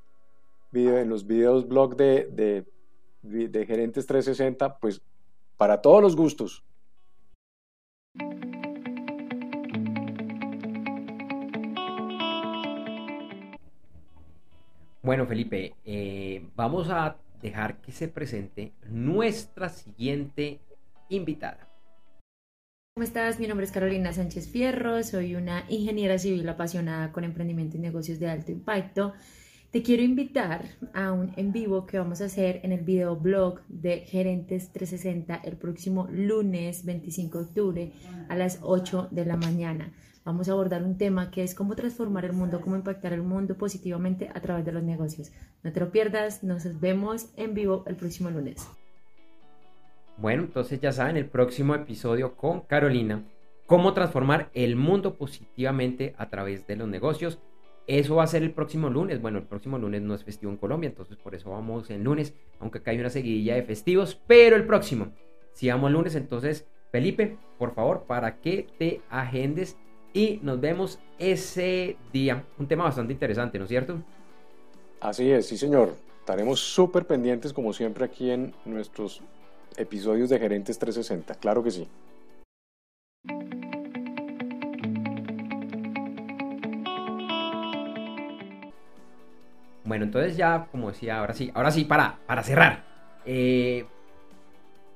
en 0.74 1.09
los 1.09 1.26
videos 1.26 1.68
blog 1.68 1.95
de, 1.95 2.28
de, 2.32 3.47
de 3.47 3.66
Gerentes 3.66 4.05
360, 4.05 4.78
pues 4.80 5.01
para 5.57 5.82
todos 5.82 6.01
los 6.01 6.16
gustos. 6.16 6.63
Bueno, 15.01 15.28
Felipe, 15.28 15.76
eh, 15.86 16.49
vamos 16.55 16.89
a 16.89 17.18
dejar 17.39 17.80
que 17.80 17.91
se 17.91 18.07
presente 18.07 18.74
nuestra 18.89 19.70
siguiente 19.70 20.59
invitada. 21.09 21.70
¿Cómo 22.95 23.03
estás? 23.03 23.39
Mi 23.39 23.45
nombre 23.45 23.66
es 23.66 23.72
Carolina 23.72 24.13
Sánchez 24.13 24.49
Fierro, 24.49 25.03
soy 25.03 25.36
una 25.36 25.66
ingeniera 25.70 26.18
civil 26.18 26.49
apasionada 26.49 27.11
con 27.11 27.24
emprendimiento 27.24 27.78
y 27.78 27.82
negocios 27.82 28.20
de 28.20 28.30
alto 28.30 28.51
impacto. 28.51 29.13
Te 29.76 29.84
quiero 29.84 30.03
invitar 30.03 30.63
a 30.93 31.11
un 31.11 31.34
en 31.36 31.51
vivo 31.51 31.86
que 31.86 31.97
vamos 31.97 32.21
a 32.21 32.28
hacer 32.28 32.61
en 32.63 32.71
el 32.71 32.80
video 32.80 33.17
blog 33.17 33.59
de 33.67 34.05
Gerentes 34.05 34.71
360 34.71 35.41
el 35.43 35.57
próximo 35.57 36.07
lunes 36.09 36.86
25 36.86 37.38
de 37.38 37.43
octubre 37.43 37.91
a 38.30 38.38
las 38.38 38.59
8 38.61 39.09
de 39.11 39.26
la 39.26 39.36
mañana. 39.36 39.91
Vamos 40.23 40.47
a 40.47 40.53
abordar 40.53 40.82
un 40.82 40.97
tema 40.97 41.30
que 41.30 41.43
es 41.43 41.53
cómo 41.53 41.76
transformar 41.76 42.23
el 42.23 42.32
mundo, 42.32 42.61
cómo 42.61 42.78
impactar 42.78 43.11
el 43.11 43.21
mundo 43.21 43.57
positivamente 43.57 44.30
a 44.34 44.39
través 44.39 44.63
de 44.63 44.71
los 44.71 44.82
negocios. 44.82 45.34
No 45.61 45.73
te 45.73 45.82
lo 45.82 45.91
pierdas, 45.91 46.41
nos 46.41 46.80
vemos 46.80 47.34
en 47.36 47.53
vivo 47.53 47.84
el 47.86 47.97
próximo 47.97 48.30
lunes. 48.30 48.65
Bueno, 50.15 50.43
entonces 50.43 50.80
ya 50.80 50.93
saben, 50.93 51.17
el 51.17 51.26
próximo 51.26 51.76
episodio 51.76 52.38
con 52.38 52.61
Carolina, 52.61 53.26
cómo 53.65 53.91
transformar 53.91 54.49
el 54.53 54.78
mundo 54.78 55.15
positivamente 55.15 56.15
a 56.17 56.30
través 56.30 56.65
de 56.65 56.78
los 56.78 56.88
negocios. 56.88 57.39
Eso 57.88 58.15
va 58.15 58.23
a 58.23 58.27
ser 58.27 58.43
el 58.43 58.51
próximo 58.51 58.89
lunes. 58.89 59.21
Bueno, 59.21 59.38
el 59.38 59.45
próximo 59.45 59.77
lunes 59.77 60.01
no 60.01 60.15
es 60.15 60.23
festivo 60.23 60.51
en 60.51 60.57
Colombia, 60.57 60.89
entonces 60.89 61.17
por 61.17 61.36
eso 61.36 61.51
vamos 61.51 61.89
en 61.89 62.03
lunes, 62.03 62.33
aunque 62.59 62.79
acá 62.79 62.91
hay 62.91 62.99
una 62.99 63.09
seguidilla 63.09 63.55
de 63.55 63.63
festivos, 63.63 64.19
pero 64.27 64.55
el 64.55 64.65
próximo, 64.65 65.13
si 65.53 65.69
vamos 65.69 65.91
lunes, 65.91 66.15
entonces 66.15 66.65
Felipe, 66.91 67.38
por 67.57 67.73
favor, 67.73 68.03
para 68.07 68.39
que 68.39 68.67
te 68.79 69.01
agendes 69.09 69.77
y 70.13 70.39
nos 70.41 70.61
vemos 70.61 70.99
ese 71.19 71.97
día. 72.13 72.45
Un 72.57 72.67
tema 72.67 72.86
bastante 72.86 73.13
interesante, 73.13 73.57
¿no 73.59 73.65
es 73.65 73.69
cierto? 73.69 74.01
Así 75.01 75.29
es, 75.29 75.45
sí 75.47 75.57
señor. 75.57 75.93
Estaremos 76.21 76.59
súper 76.59 77.05
pendientes 77.05 77.53
como 77.53 77.73
siempre 77.73 78.05
aquí 78.05 78.31
en 78.31 78.55
nuestros 78.65 79.21
episodios 79.77 80.29
de 80.29 80.39
Gerentes 80.39 80.79
360, 80.79 81.36
claro 81.36 81.63
que 81.63 81.71
sí. 81.71 81.88
Bueno, 89.86 90.03
entonces 90.05 90.36
ya, 90.36 90.67
como 90.71 90.89
decía, 90.89 91.19
ahora 91.19 91.33
sí, 91.33 91.51
ahora 91.53 91.69
sí, 91.71 91.86
para, 91.86 92.17
para 92.25 92.43
cerrar. 92.43 92.83
Eh, 93.25 93.86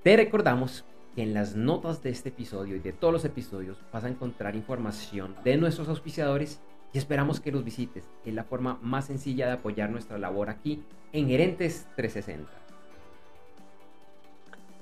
te 0.03 0.17
recordamos 0.17 0.83
que 1.15 1.21
en 1.21 1.35
las 1.35 1.55
notas 1.55 2.01
de 2.01 2.09
este 2.09 2.29
episodio 2.29 2.75
y 2.75 2.79
de 2.79 2.91
todos 2.91 3.13
los 3.13 3.25
episodios 3.25 3.77
vas 3.93 4.03
a 4.03 4.09
encontrar 4.09 4.55
información 4.55 5.35
de 5.43 5.57
nuestros 5.57 5.89
auspiciadores 5.89 6.59
y 6.91 6.97
esperamos 6.97 7.39
que 7.39 7.51
los 7.51 7.63
visites. 7.63 8.09
Es 8.25 8.33
la 8.33 8.43
forma 8.43 8.79
más 8.81 9.05
sencilla 9.05 9.45
de 9.45 9.51
apoyar 9.53 9.91
nuestra 9.91 10.17
labor 10.17 10.49
aquí 10.49 10.81
en 11.13 11.27
Gerentes 11.27 11.87
360. 11.95 12.51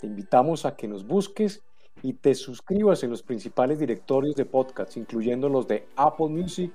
Te 0.00 0.06
invitamos 0.06 0.64
a 0.64 0.76
que 0.76 0.88
nos 0.88 1.06
busques 1.06 1.62
y 2.02 2.14
te 2.14 2.34
suscribas 2.34 3.02
en 3.02 3.10
los 3.10 3.22
principales 3.22 3.78
directorios 3.78 4.34
de 4.36 4.46
podcast, 4.46 4.96
incluyendo 4.96 5.48
los 5.48 5.68
de 5.68 5.86
Apple 5.96 6.28
Music, 6.28 6.72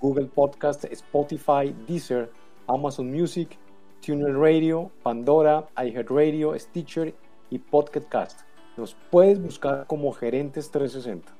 Google 0.00 0.26
Podcast, 0.26 0.84
Spotify, 0.84 1.74
Deezer, 1.86 2.30
Amazon 2.66 3.10
Music, 3.10 3.56
TuneIn 4.04 4.40
Radio, 4.40 4.90
Pandora, 5.02 5.68
iHeartRadio, 5.76 6.58
Stitcher 6.58 7.14
y 7.50 7.58
Podcast. 7.58 8.40
Nos 8.76 8.94
puedes 9.10 9.40
buscar 9.40 9.86
como 9.86 10.12
Gerentes 10.12 10.70
360. 10.70 11.32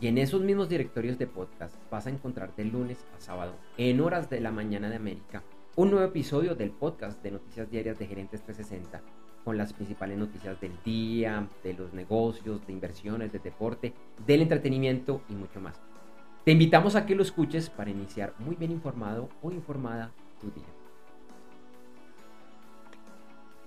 Y 0.00 0.06
en 0.06 0.18
esos 0.18 0.40
mismos 0.42 0.68
directorios 0.68 1.18
de 1.18 1.26
podcast 1.26 1.74
vas 1.90 2.06
a 2.06 2.10
encontrar 2.10 2.54
de 2.54 2.64
lunes 2.64 3.04
a 3.16 3.20
sábado, 3.20 3.54
en 3.76 4.00
horas 4.00 4.30
de 4.30 4.40
la 4.40 4.52
mañana 4.52 4.88
de 4.88 4.94
América, 4.94 5.42
un 5.78 5.92
nuevo 5.92 6.06
episodio 6.06 6.56
del 6.56 6.72
podcast 6.72 7.22
de 7.22 7.30
noticias 7.30 7.70
diarias 7.70 8.00
de 8.00 8.08
Gerentes 8.08 8.42
360 8.42 9.00
con 9.44 9.56
las 9.56 9.72
principales 9.72 10.18
noticias 10.18 10.60
del 10.60 10.72
día, 10.84 11.48
de 11.62 11.72
los 11.72 11.92
negocios, 11.92 12.66
de 12.66 12.72
inversiones, 12.72 13.30
de 13.30 13.38
deporte, 13.38 13.94
del 14.26 14.42
entretenimiento 14.42 15.22
y 15.28 15.34
mucho 15.34 15.60
más. 15.60 15.80
Te 16.44 16.50
invitamos 16.50 16.96
a 16.96 17.06
que 17.06 17.14
lo 17.14 17.22
escuches 17.22 17.70
para 17.70 17.90
iniciar 17.90 18.34
muy 18.40 18.56
bien 18.56 18.72
informado 18.72 19.28
o 19.40 19.52
informada 19.52 20.10
tu 20.40 20.50
día. 20.50 20.66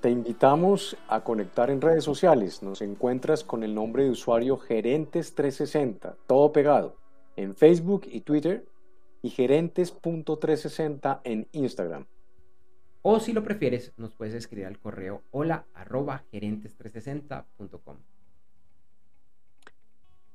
Te 0.02 0.10
invitamos 0.10 0.98
a 1.08 1.24
conectar 1.24 1.70
en 1.70 1.80
redes 1.80 2.04
sociales. 2.04 2.62
Nos 2.62 2.82
encuentras 2.82 3.46
con 3.46 3.64
el 3.64 3.74
nombre 3.74 4.04
de 4.04 4.10
usuario 4.10 4.60
Gerentes360, 4.60 6.16
todo 6.28 6.52
pegado, 6.52 6.98
en 7.38 7.56
Facebook 7.56 8.02
y 8.12 8.20
Twitter 8.20 8.66
y 9.22 9.30
gerentes.360 9.30 11.22
en 11.24 11.48
Instagram. 11.52 12.06
O 13.04 13.20
si 13.20 13.34
lo 13.34 13.44
prefieres, 13.44 13.94
nos 13.98 14.14
puedes 14.14 14.34
escribir 14.34 14.68
al 14.68 14.80
correo 14.80 15.24
hola 15.32 15.66
arroba 15.74 16.24
gerentes360.com. 16.32 17.98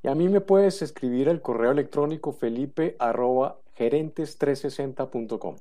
Y 0.02 0.08
a 0.08 0.14
mí 0.14 0.28
me 0.28 0.40
puedes 0.40 0.82
escribir 0.82 1.28
al 1.28 1.42
correo 1.42 1.70
electrónico 1.70 2.32
felipe 2.32 2.96
arroba 2.98 3.60
gerentes360.com. 3.76 5.56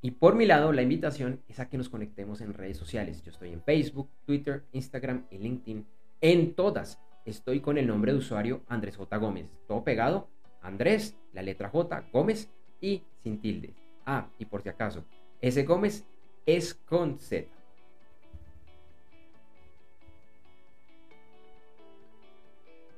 Y 0.00 0.12
por 0.12 0.36
mi 0.36 0.46
lado, 0.46 0.72
la 0.72 0.82
invitación 0.82 1.42
es 1.48 1.58
a 1.58 1.68
que 1.68 1.76
nos 1.76 1.88
conectemos 1.88 2.40
en 2.40 2.54
redes 2.54 2.76
sociales. 2.76 3.22
Yo 3.22 3.32
estoy 3.32 3.52
en 3.52 3.62
Facebook, 3.62 4.08
Twitter, 4.24 4.64
Instagram 4.72 5.26
y 5.30 5.38
LinkedIn. 5.38 5.86
En 6.20 6.54
todas 6.54 7.00
estoy 7.24 7.60
con 7.60 7.78
el 7.78 7.86
nombre 7.86 8.12
de 8.12 8.18
usuario 8.18 8.62
Andrés 8.68 8.96
J. 8.96 9.16
Gómez. 9.16 9.46
Todo 9.66 9.84
pegado, 9.84 10.28
Andrés, 10.68 11.16
la 11.32 11.42
letra 11.42 11.68
J, 11.70 12.04
Gómez 12.12 12.50
y 12.80 13.02
sin 13.22 13.40
tilde. 13.40 13.74
Ah, 14.06 14.28
y 14.38 14.44
por 14.44 14.62
si 14.62 14.68
acaso, 14.68 15.04
ese 15.40 15.64
Gómez 15.64 16.04
es 16.46 16.74
con 16.74 17.18
Z. 17.18 17.48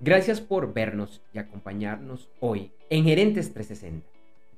Gracias 0.00 0.40
por 0.40 0.72
vernos 0.72 1.22
y 1.34 1.38
acompañarnos 1.38 2.30
hoy 2.40 2.72
en 2.88 3.04
Gerentes 3.04 3.52
360. 3.52 4.06